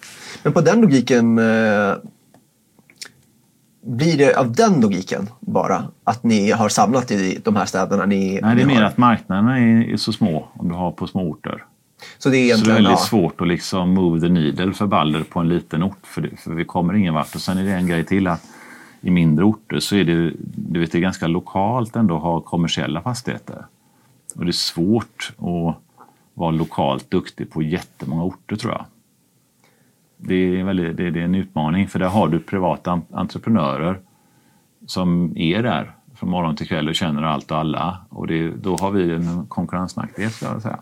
Men 0.42 0.52
på 0.52 0.60
den 0.60 0.80
logiken 0.80 1.38
eh, 1.38 1.94
blir 3.86 4.18
det 4.18 4.34
av 4.36 4.52
den 4.52 4.80
logiken 4.80 5.28
bara 5.40 5.84
att 6.04 6.22
ni 6.22 6.50
har 6.50 6.68
samlat 6.68 7.10
i 7.10 7.40
de 7.44 7.56
här 7.56 7.64
städerna? 7.66 8.06
Ni, 8.06 8.40
Nej, 8.42 8.56
det 8.56 8.62
är 8.62 8.66
mer 8.66 8.74
har. 8.76 8.82
att 8.82 8.98
marknaderna 8.98 9.58
är, 9.58 9.92
är 9.92 9.96
så 9.96 10.12
små 10.12 10.48
om 10.54 10.68
du 10.68 10.74
har 10.74 10.90
på 10.92 11.06
små 11.06 11.22
orter. 11.30 11.64
Så 12.18 12.28
det 12.28 12.28
är 12.28 12.28
Så 12.28 12.28
det 12.28 12.36
är 12.36 12.44
egentligen... 12.44 12.74
väldigt 12.74 12.90
ja. 12.90 12.96
svårt 12.96 13.40
att 13.40 13.48
liksom 13.48 13.94
move 13.94 14.20
the 14.20 14.28
needle 14.28 14.72
för 14.72 14.86
Balder 14.86 15.22
på 15.22 15.40
en 15.40 15.48
liten 15.48 15.82
ort 15.82 16.06
för, 16.06 16.20
det, 16.20 16.36
för 16.36 16.54
vi 16.54 16.64
kommer 16.64 16.94
ingen 16.94 17.14
vart. 17.14 17.34
Och 17.34 17.40
sen 17.40 17.58
är 17.58 17.64
det 17.64 17.72
en 17.72 17.86
grej 17.86 18.04
till 18.04 18.26
att 18.26 18.42
i 19.00 19.10
mindre 19.10 19.44
orter 19.44 19.80
så 19.80 19.96
är 19.96 20.04
det, 20.04 20.32
du 20.56 20.80
vet, 20.80 20.92
det 20.92 20.98
är 20.98 21.02
ganska 21.02 21.26
lokalt 21.26 21.96
ändå 21.96 22.16
att 22.16 22.22
ha 22.22 22.40
kommersiella 22.40 23.02
fastigheter. 23.02 23.66
Och 24.34 24.44
det 24.44 24.50
är 24.50 24.52
svårt 24.52 25.32
att 25.38 25.76
vara 26.34 26.50
lokalt 26.50 27.10
duktig 27.10 27.50
på 27.50 27.62
jättemånga 27.62 28.22
orter 28.22 28.56
tror 28.56 28.72
jag. 28.72 28.84
Det 30.16 30.60
är, 30.60 30.64
väldigt, 30.64 30.96
det, 30.96 31.06
är 31.06 31.16
en 31.16 31.34
utmaning 31.34 31.88
för 31.88 31.98
där 31.98 32.08
har 32.08 32.28
du 32.28 32.38
privata 32.38 32.92
en- 32.92 33.02
entreprenörer 33.12 34.00
som 34.86 35.32
är 35.36 35.62
där 35.62 35.94
från 36.14 36.30
morgon 36.30 36.56
till 36.56 36.68
kväll 36.68 36.88
och 36.88 36.94
känner 36.94 37.22
allt 37.22 37.50
och 37.50 37.58
alla. 37.58 37.98
Och 38.08 38.26
det, 38.26 38.50
då 38.50 38.76
har 38.76 38.90
vi 38.90 39.12
en 39.12 39.46
konkurrensnackdel 39.46 40.30
ska 40.30 40.46
jag 40.46 40.62
säga. 40.62 40.78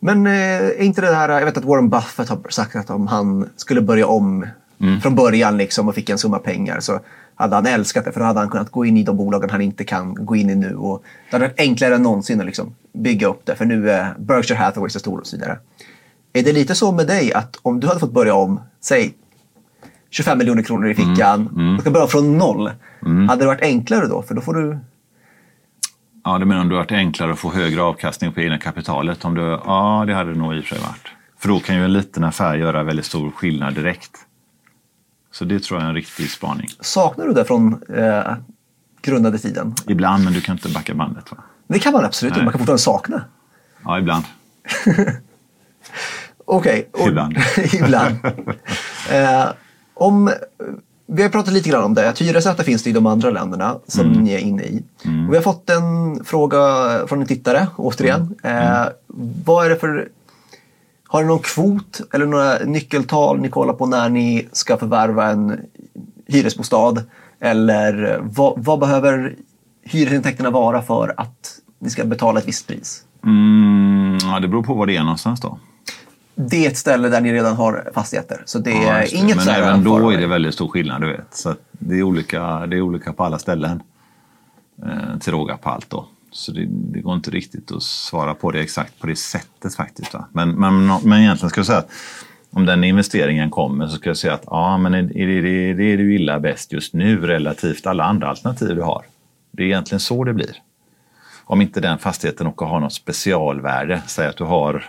Men 0.00 0.26
eh, 0.26 0.32
är 0.32 0.82
inte 0.82 1.00
det 1.00 1.14
här, 1.14 1.28
jag 1.28 1.44
vet 1.44 1.56
att 1.56 1.64
Warren 1.64 1.88
Buffett 1.88 2.28
har 2.28 2.38
sagt 2.48 2.76
att 2.76 2.90
om 2.90 3.06
han 3.06 3.48
skulle 3.56 3.80
börja 3.80 4.06
om 4.06 4.46
Mm. 4.80 5.00
från 5.00 5.14
början 5.14 5.56
liksom 5.56 5.88
och 5.88 5.94
fick 5.94 6.10
en 6.10 6.18
summa 6.18 6.38
pengar 6.38 6.80
så 6.80 7.00
hade 7.34 7.54
han 7.54 7.66
älskat 7.66 8.04
det 8.04 8.12
för 8.12 8.20
då 8.20 8.26
hade 8.26 8.38
han 8.40 8.48
kunnat 8.48 8.70
gå 8.70 8.84
in 8.84 8.96
i 8.96 9.02
de 9.02 9.16
bolagen 9.16 9.50
han 9.50 9.60
inte 9.60 9.84
kan 9.84 10.14
gå 10.14 10.36
in 10.36 10.50
i 10.50 10.54
nu. 10.54 10.74
Och 10.76 11.02
det 11.30 11.36
hade 11.36 11.44
varit 11.48 11.60
enklare 11.60 11.94
än 11.94 12.02
någonsin 12.02 12.40
att 12.40 12.46
liksom 12.46 12.74
bygga 12.92 13.26
upp 13.26 13.40
det 13.46 13.54
för 13.56 13.64
nu 13.64 13.90
är 13.90 14.14
Berkshire 14.18 14.58
Hathaway 14.58 14.90
så 14.90 14.98
stor 14.98 15.18
och 15.20 15.26
så 15.26 15.36
vidare. 15.36 15.58
Är 16.32 16.42
det 16.42 16.52
lite 16.52 16.74
så 16.74 16.92
med 16.92 17.06
dig 17.06 17.32
att 17.32 17.56
om 17.62 17.80
du 17.80 17.86
hade 17.86 18.00
fått 18.00 18.12
börja 18.12 18.34
om, 18.34 18.60
säg 18.80 19.14
25 20.10 20.38
miljoner 20.38 20.62
kronor 20.62 20.88
i 20.90 20.94
fickan 20.94 21.48
Mm. 21.56 21.74
och 21.74 21.80
ska 21.80 21.90
börja 21.90 22.06
från 22.06 22.38
noll. 22.38 22.70
Hade 23.28 23.42
det 23.42 23.46
varit 23.46 23.62
enklare 23.62 24.06
då? 24.06 24.22
För 24.22 24.34
då 24.34 24.40
får 24.40 24.54
du... 24.54 24.78
Ja, 26.28 26.38
du 26.38 26.44
menar 26.44 26.60
om 26.60 26.68
det 26.68 26.74
varit 26.74 26.92
enklare 26.92 27.32
att 27.32 27.38
få 27.38 27.52
högre 27.52 27.82
avkastning 27.82 28.32
på 28.32 28.40
egna 28.40 28.58
kapitalet? 28.58 29.24
Om 29.24 29.34
du, 29.34 29.42
ja, 29.42 30.04
det 30.06 30.14
hade 30.14 30.32
det 30.32 30.38
nog 30.38 30.54
i 30.54 30.60
och 30.60 30.64
för 30.64 30.74
sig 30.74 30.84
varit. 30.84 31.08
För 31.38 31.48
då 31.48 31.60
kan 31.60 31.76
ju 31.76 31.84
en 31.84 31.92
liten 31.92 32.24
affär 32.24 32.56
göra 32.56 32.82
väldigt 32.82 33.06
stor 33.06 33.30
skillnad 33.30 33.74
direkt. 33.74 34.10
Så 35.32 35.44
det 35.44 35.62
tror 35.62 35.80
jag 35.80 35.84
är 35.84 35.88
en 35.88 35.94
riktig 35.94 36.30
spaning. 36.30 36.68
Saknar 36.80 37.26
du 37.26 37.32
det 37.32 37.44
från 37.44 37.82
eh, 37.94 38.34
grundade 39.02 39.38
tiden? 39.38 39.74
Ibland, 39.86 40.24
men 40.24 40.32
du 40.32 40.40
kan 40.40 40.54
inte 40.54 40.68
backa 40.68 40.94
bandet. 40.94 41.30
Va? 41.30 41.38
Det 41.68 41.78
kan 41.78 41.92
man 41.92 42.04
absolut 42.04 42.34
Nej. 42.34 42.44
Man 42.44 42.52
kan 42.52 42.58
fortfarande 42.58 42.82
sakna. 42.82 43.24
Ja, 43.84 43.98
ibland. 43.98 44.24
Okej. 46.44 46.90
Ibland. 47.08 47.36
ibland. 47.72 48.16
Eh, 49.10 49.48
om, 49.94 50.30
vi 51.10 51.22
har 51.22 51.30
pratat 51.30 51.54
lite 51.54 51.68
grann 51.70 51.84
om 51.84 51.94
det. 51.94 52.08
Att 52.08 52.18
hyresrätter 52.20 52.64
finns 52.64 52.82
det 52.82 52.90
i 52.90 52.92
de 52.92 53.06
andra 53.06 53.30
länderna 53.30 53.76
som 53.86 54.06
Mm. 54.06 54.18
ni 54.24 54.32
är 54.32 54.38
inne 54.38 54.62
i. 54.62 54.82
Och 55.26 55.32
vi 55.32 55.36
har 55.36 55.42
fått 55.42 55.70
en 55.70 56.24
fråga 56.24 56.58
från 57.06 57.20
en 57.20 57.26
tittare, 57.26 57.66
återigen. 57.76 58.34
Mm. 58.42 58.82
Eh, 58.82 58.88
vad 59.44 59.66
är 59.66 59.70
det 59.70 59.76
för... 59.76 60.08
Har 61.06 61.22
ni 61.22 61.28
någon 61.28 61.38
kvot 61.38 62.00
eller 62.12 62.26
några 62.26 62.58
nyckeltal 62.58 63.40
ni 63.40 63.48
kollar 63.48 63.74
på 63.74 63.86
när 63.86 64.08
ni 64.08 64.48
ska 64.52 64.76
förvärva 64.76 65.30
en 65.30 65.60
hyresbostad? 66.26 67.02
Eller 67.40 68.20
vad, 68.22 68.64
vad 68.64 68.78
behöver 68.80 69.34
hyresintäkterna 69.82 70.50
vara 70.50 70.82
för 70.82 71.14
att 71.16 71.58
ni 71.78 71.90
ska 71.90 72.04
betala 72.04 72.40
ett 72.40 72.48
visst 72.48 72.66
pris? 72.66 73.02
Mm, 73.24 74.18
ja, 74.22 74.40
det 74.40 74.48
beror 74.48 74.62
på 74.62 74.74
var 74.74 74.86
det 74.86 74.96
är 74.96 75.02
någonstans 75.02 75.40
då. 75.40 75.58
Det 76.40 76.66
är 76.66 76.70
ett 76.70 76.76
ställe 76.76 77.08
där 77.08 77.20
ni 77.20 77.32
redan 77.32 77.56
har 77.56 77.90
fastigheter. 77.94 78.42
Så 78.44 78.58
det 78.58 78.70
är 78.70 78.86
Ja, 78.86 78.98
det. 78.98 79.12
inget 79.12 79.36
Men 79.36 79.48
även 79.48 79.84
då 79.84 80.10
är 80.12 80.18
det 80.18 80.26
väldigt 80.26 80.54
stor 80.54 80.68
skillnad, 80.68 81.00
du 81.00 81.12
vet. 81.12 81.34
Så 81.34 81.54
det, 81.72 81.94
är 81.94 82.02
olika, 82.02 82.66
det 82.66 82.76
är 82.76 82.80
olika 82.80 83.12
på 83.12 83.24
alla 83.24 83.38
ställen. 83.38 83.82
Eh, 84.86 85.18
till 85.20 85.32
råga 85.32 85.56
på 85.56 85.70
allt 85.70 85.90
då. 85.90 86.06
Så 86.30 86.52
det, 86.52 86.66
det 86.68 87.00
går 87.00 87.14
inte 87.14 87.30
riktigt 87.30 87.72
att 87.72 87.82
svara 87.82 88.34
på 88.34 88.50
det 88.50 88.60
exakt 88.60 89.00
på 89.00 89.06
det 89.06 89.16
sättet 89.16 89.74
faktiskt. 89.74 90.14
Va? 90.14 90.28
Men, 90.32 90.50
men, 90.50 90.86
men 90.86 91.20
egentligen 91.20 91.50
ska 91.50 91.58
jag 91.58 91.66
säga 91.66 91.78
att 91.78 91.90
om 92.50 92.66
den 92.66 92.84
investeringen 92.84 93.50
kommer 93.50 93.86
så 93.86 93.96
ska 93.96 94.10
jag 94.10 94.16
säga 94.16 94.34
att 94.34 94.44
ja, 94.46 94.78
men 94.78 94.94
är 94.94 95.02
det, 95.02 95.38
är 95.38 95.42
det, 95.42 95.74
det 95.74 95.92
är 95.92 95.96
du 95.96 96.12
gillar 96.12 96.40
bäst 96.40 96.72
just 96.72 96.94
nu 96.94 97.26
relativt 97.26 97.86
alla 97.86 98.04
andra 98.04 98.28
alternativ 98.28 98.74
du 98.76 98.82
har. 98.82 99.04
Det 99.50 99.62
är 99.62 99.66
egentligen 99.66 100.00
så 100.00 100.24
det 100.24 100.34
blir. 100.34 100.56
Om 101.44 101.60
inte 101.60 101.80
den 101.80 101.98
fastigheten 101.98 102.46
också 102.46 102.64
har 102.64 102.80
något 102.80 102.92
specialvärde, 102.92 104.02
säg 104.06 104.26
att 104.26 104.36
du 104.36 104.44
har 104.44 104.84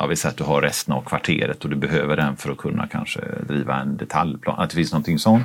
Ja, 0.00 0.06
vi 0.06 0.16
säger 0.16 0.30
att 0.30 0.38
du 0.38 0.44
har 0.44 0.62
resten 0.62 0.94
av 0.94 1.02
kvarteret 1.02 1.64
och 1.64 1.70
du 1.70 1.76
behöver 1.76 2.16
den 2.16 2.36
för 2.36 2.52
att 2.52 2.58
kunna 2.58 2.86
kanske 2.86 3.20
driva 3.48 3.80
en 3.80 3.96
detaljplan. 3.96 4.58
Att 4.58 4.70
det 4.70 4.76
finns 4.76 4.92
någonting 4.92 5.18
sånt. 5.18 5.44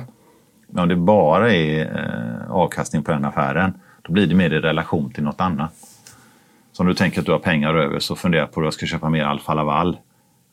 Men 0.66 0.82
om 0.82 0.88
det 0.88 0.96
bara 0.96 1.52
är 1.52 1.80
eh, 1.80 2.50
avkastning 2.50 3.02
på 3.02 3.10
den 3.10 3.24
affären, 3.24 3.74
då 4.02 4.12
blir 4.12 4.26
det 4.26 4.34
mer 4.34 4.50
i 4.52 4.60
relation 4.60 5.12
till 5.12 5.24
något 5.24 5.40
annat. 5.40 5.72
Så 6.72 6.82
om 6.82 6.86
du 6.86 6.94
tänker 6.94 7.20
att 7.20 7.26
du 7.26 7.32
har 7.32 7.38
pengar 7.38 7.74
över 7.74 7.98
så 7.98 8.16
fundera 8.16 8.46
på 8.46 8.60
att 8.60 8.66
jag 8.66 8.74
ska 8.74 8.86
köpa 8.86 9.08
mer 9.08 9.24
Alfa 9.24 9.54
Laval. 9.54 9.96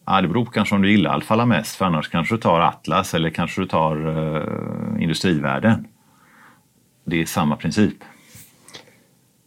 Ja, 0.05 0.21
det 0.21 0.27
beror 0.27 0.45
på 0.45 0.51
kanske 0.51 0.75
om 0.75 0.81
du 0.81 0.91
gillar 0.91 1.11
Alfa 1.11 1.35
Laval 1.35 1.47
mest, 1.47 1.75
för 1.75 1.85
annars 1.85 2.09
kanske 2.09 2.35
du 2.35 2.41
tar 2.41 2.59
Atlas 2.59 3.13
eller 3.13 3.29
kanske 3.29 3.61
du 3.61 3.67
tar 3.67 3.95
eh, 4.35 5.03
Industrivärden. 5.03 5.87
Det 7.05 7.21
är 7.21 7.25
samma 7.25 7.55
princip. 7.55 7.97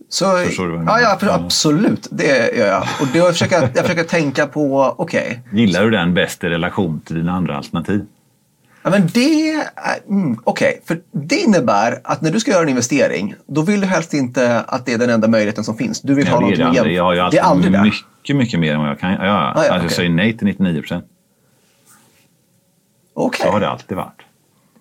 Så, 0.08 0.36
Förstår 0.36 0.64
du 0.66 0.70
vad 0.70 0.78
jag 0.78 0.82
ja, 0.82 0.94
menar? 0.94 1.00
ja, 1.00 1.18
Ja. 1.20 1.34
absolut. 1.34 2.08
Det 2.10 2.56
gör 2.56 2.66
jag. 2.66 2.82
Och 3.00 3.06
då 3.14 3.24
försöker 3.26 3.60
jag, 3.60 3.70
jag 3.74 3.84
försöker 3.84 4.04
tänka 4.04 4.46
på, 4.46 4.94
okej. 4.98 5.40
Gillar 5.52 5.84
du 5.84 5.90
den 5.90 6.14
bäst 6.14 6.44
i 6.44 6.48
relation 6.48 7.00
till 7.00 7.16
dina 7.16 7.32
andra 7.32 7.56
alternativ? 7.56 8.06
Ja, 8.82 8.90
men 8.90 9.06
det, 9.14 9.64
mm, 10.08 10.38
okej, 10.44 10.82
för 10.84 11.00
det 11.12 11.36
innebär 11.36 12.00
att 12.04 12.20
när 12.22 12.30
du 12.30 12.40
ska 12.40 12.50
göra 12.50 12.62
en 12.62 12.68
investering, 12.68 13.34
då 13.46 13.62
vill 13.62 13.80
du 13.80 13.86
helst 13.86 14.14
inte 14.14 14.60
att 14.60 14.86
det 14.86 14.92
är 14.92 14.98
den 14.98 15.10
enda 15.10 15.28
möjligheten 15.28 15.64
som 15.64 15.76
finns. 15.76 16.00
Du 16.02 16.14
vill 16.14 16.28
ha 16.28 16.42
Ja, 16.42 16.56
det 16.56 16.62
att 16.62 16.68
aldrig. 16.78 16.96
Jag 16.96 17.04
har 17.04 17.12
ju 17.12 17.18
jämföra. 17.18 17.30
Det 17.30 17.38
är 17.38 17.42
aldrig 17.50 17.76
alltid 17.76 17.92
mycket, 17.92 18.36
mycket 18.36 18.60
mer 18.60 18.74
än 18.74 18.80
vad 18.80 18.88
jag 18.88 19.00
kan. 19.00 19.10
Ja, 19.10 19.16
ja. 19.18 19.26
ja, 19.26 19.38
alltså, 19.48 19.72
Jag 19.72 19.76
okej. 19.84 19.90
säger 19.90 20.10
nej 20.10 20.36
till 20.38 20.46
99 20.46 20.80
procent. 20.80 21.04
Okej, 23.14 23.46
Så 23.46 23.52
har 23.52 23.60
det 23.60 23.68
alltid 23.68 23.96
varit. 23.96 24.22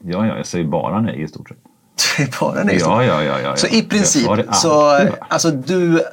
Ja, 0.03 0.28
ja, 0.28 0.38
jag 0.38 0.45
säger 0.45 0.65
bara 0.65 1.01
nej 1.01 1.21
i 1.21 1.28
stort 1.28 1.47
sett. 1.49 1.57
bara. 2.39 2.74
Ja, 2.74 3.04
ja, 3.04 3.24
ja. 3.24 3.39
ja, 3.39 3.56
Så 3.56 3.68
i 3.68 3.84
princip, 3.84 4.24
så, 4.54 4.76
varit. 4.76 5.16
alltså 5.30 5.52
du 5.52 6.04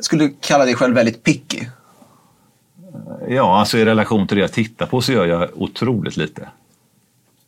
skulle 0.00 0.28
kalla 0.40 0.64
dig 0.64 0.74
själv 0.74 0.94
väldigt 0.94 1.22
picky. 1.22 1.66
Ja, 3.28 3.58
alltså 3.60 3.78
i 3.78 3.84
relation 3.84 4.26
till 4.26 4.36
det 4.36 4.40
jag 4.40 4.52
tittar 4.52 4.86
på 4.86 5.00
så 5.00 5.12
gör 5.12 5.24
jag 5.26 5.48
otroligt 5.54 6.16
lite. 6.16 6.48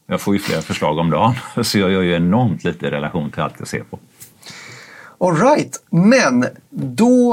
Jag 0.07 0.21
får 0.21 0.35
ju 0.35 0.41
flera 0.41 0.63
förslag 0.63 0.99
om 0.99 1.11
dagen, 1.11 1.35
så 1.65 1.79
jag 1.79 1.91
gör 1.91 2.03
ju 2.03 2.15
enormt 2.17 2.65
lite 2.65 2.87
i 2.87 2.91
relation 2.91 3.31
till 3.31 3.43
allt 3.43 3.55
jag 3.59 3.69
ser 3.69 3.83
på. 3.83 3.99
All 5.19 5.37
right, 5.37 5.83
men 5.91 6.47
då 6.71 7.33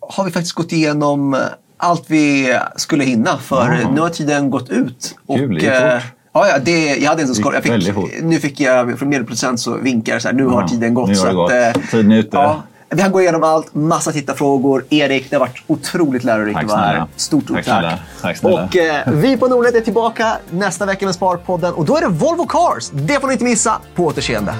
har 0.00 0.24
vi 0.24 0.30
faktiskt 0.30 0.52
gått 0.54 0.72
igenom 0.72 1.36
allt 1.76 2.04
vi 2.06 2.58
skulle 2.76 3.04
hinna 3.04 3.38
för 3.38 3.78
Ja. 3.82 3.90
nu 3.90 4.00
har 4.00 4.08
tiden 4.08 4.50
gått 4.50 4.70
ut. 4.70 5.16
Kul, 5.26 5.64
eh, 5.64 5.98
fort. 5.98 6.02
Ja, 6.32 6.48
ja, 6.48 6.58
det, 6.58 6.86
jag 6.96 7.08
hade 7.10 7.22
inte 7.22 7.42
ens 7.42 7.84
gick 7.86 7.94
koll. 7.94 8.10
Nu 8.22 8.40
fick 8.40 8.60
jag 8.60 8.98
från 8.98 9.08
medelproducent 9.08 9.60
så 9.60 9.76
vinkar 9.76 10.18
så 10.18 10.28
här, 10.28 10.34
nu 10.34 10.46
har 10.46 10.62
Ja, 10.62 10.68
tiden 10.68 10.94
gått. 10.94 11.08
nu 11.08 11.18
har 11.18 11.26
det 11.26 11.34
gått. 11.34 11.52
att, 11.52 11.76
eh, 11.76 11.82
Tiden 11.90 12.12
är 12.12 12.16
ute. 12.18 12.36
Ja, 12.36 12.62
vi 12.88 13.02
har 13.02 13.08
gått 13.10 13.20
igenom 13.22 13.42
allt, 13.42 13.74
massa 13.74 14.12
tittarfrågor. 14.12 14.84
Erik, 14.90 15.30
det 15.30 15.36
har 15.36 15.40
varit 15.40 15.62
otroligt 15.66 16.24
lärorikt 16.24 16.58
att 16.58 16.64
vara 16.68 16.80
här. 16.80 17.04
Stort, 17.16 17.46
Tack 17.46 17.56
tack. 17.56 17.64
snälla. 17.64 17.98
Tack 18.22 18.36
snälla. 18.36 18.64
Och 18.64 18.76
eh, 18.76 19.12
vi 19.12 19.36
på 19.36 19.48
Nordnet 19.48 19.74
är 19.74 19.80
tillbaka 19.80 20.36
nästa 20.50 20.86
vecka 20.86 21.06
med 21.06 21.14
Sparpodden 21.14 21.72
och 21.74 21.84
då 21.84 21.96
är 21.96 22.00
det 22.00 22.08
Volvo 22.08 22.46
Cars. 22.46 22.90
Det 22.92 23.20
får 23.20 23.26
ni 23.26 23.32
inte 23.32 23.44
missa. 23.44 23.78
På 23.94 24.04
återseende. 24.04 24.54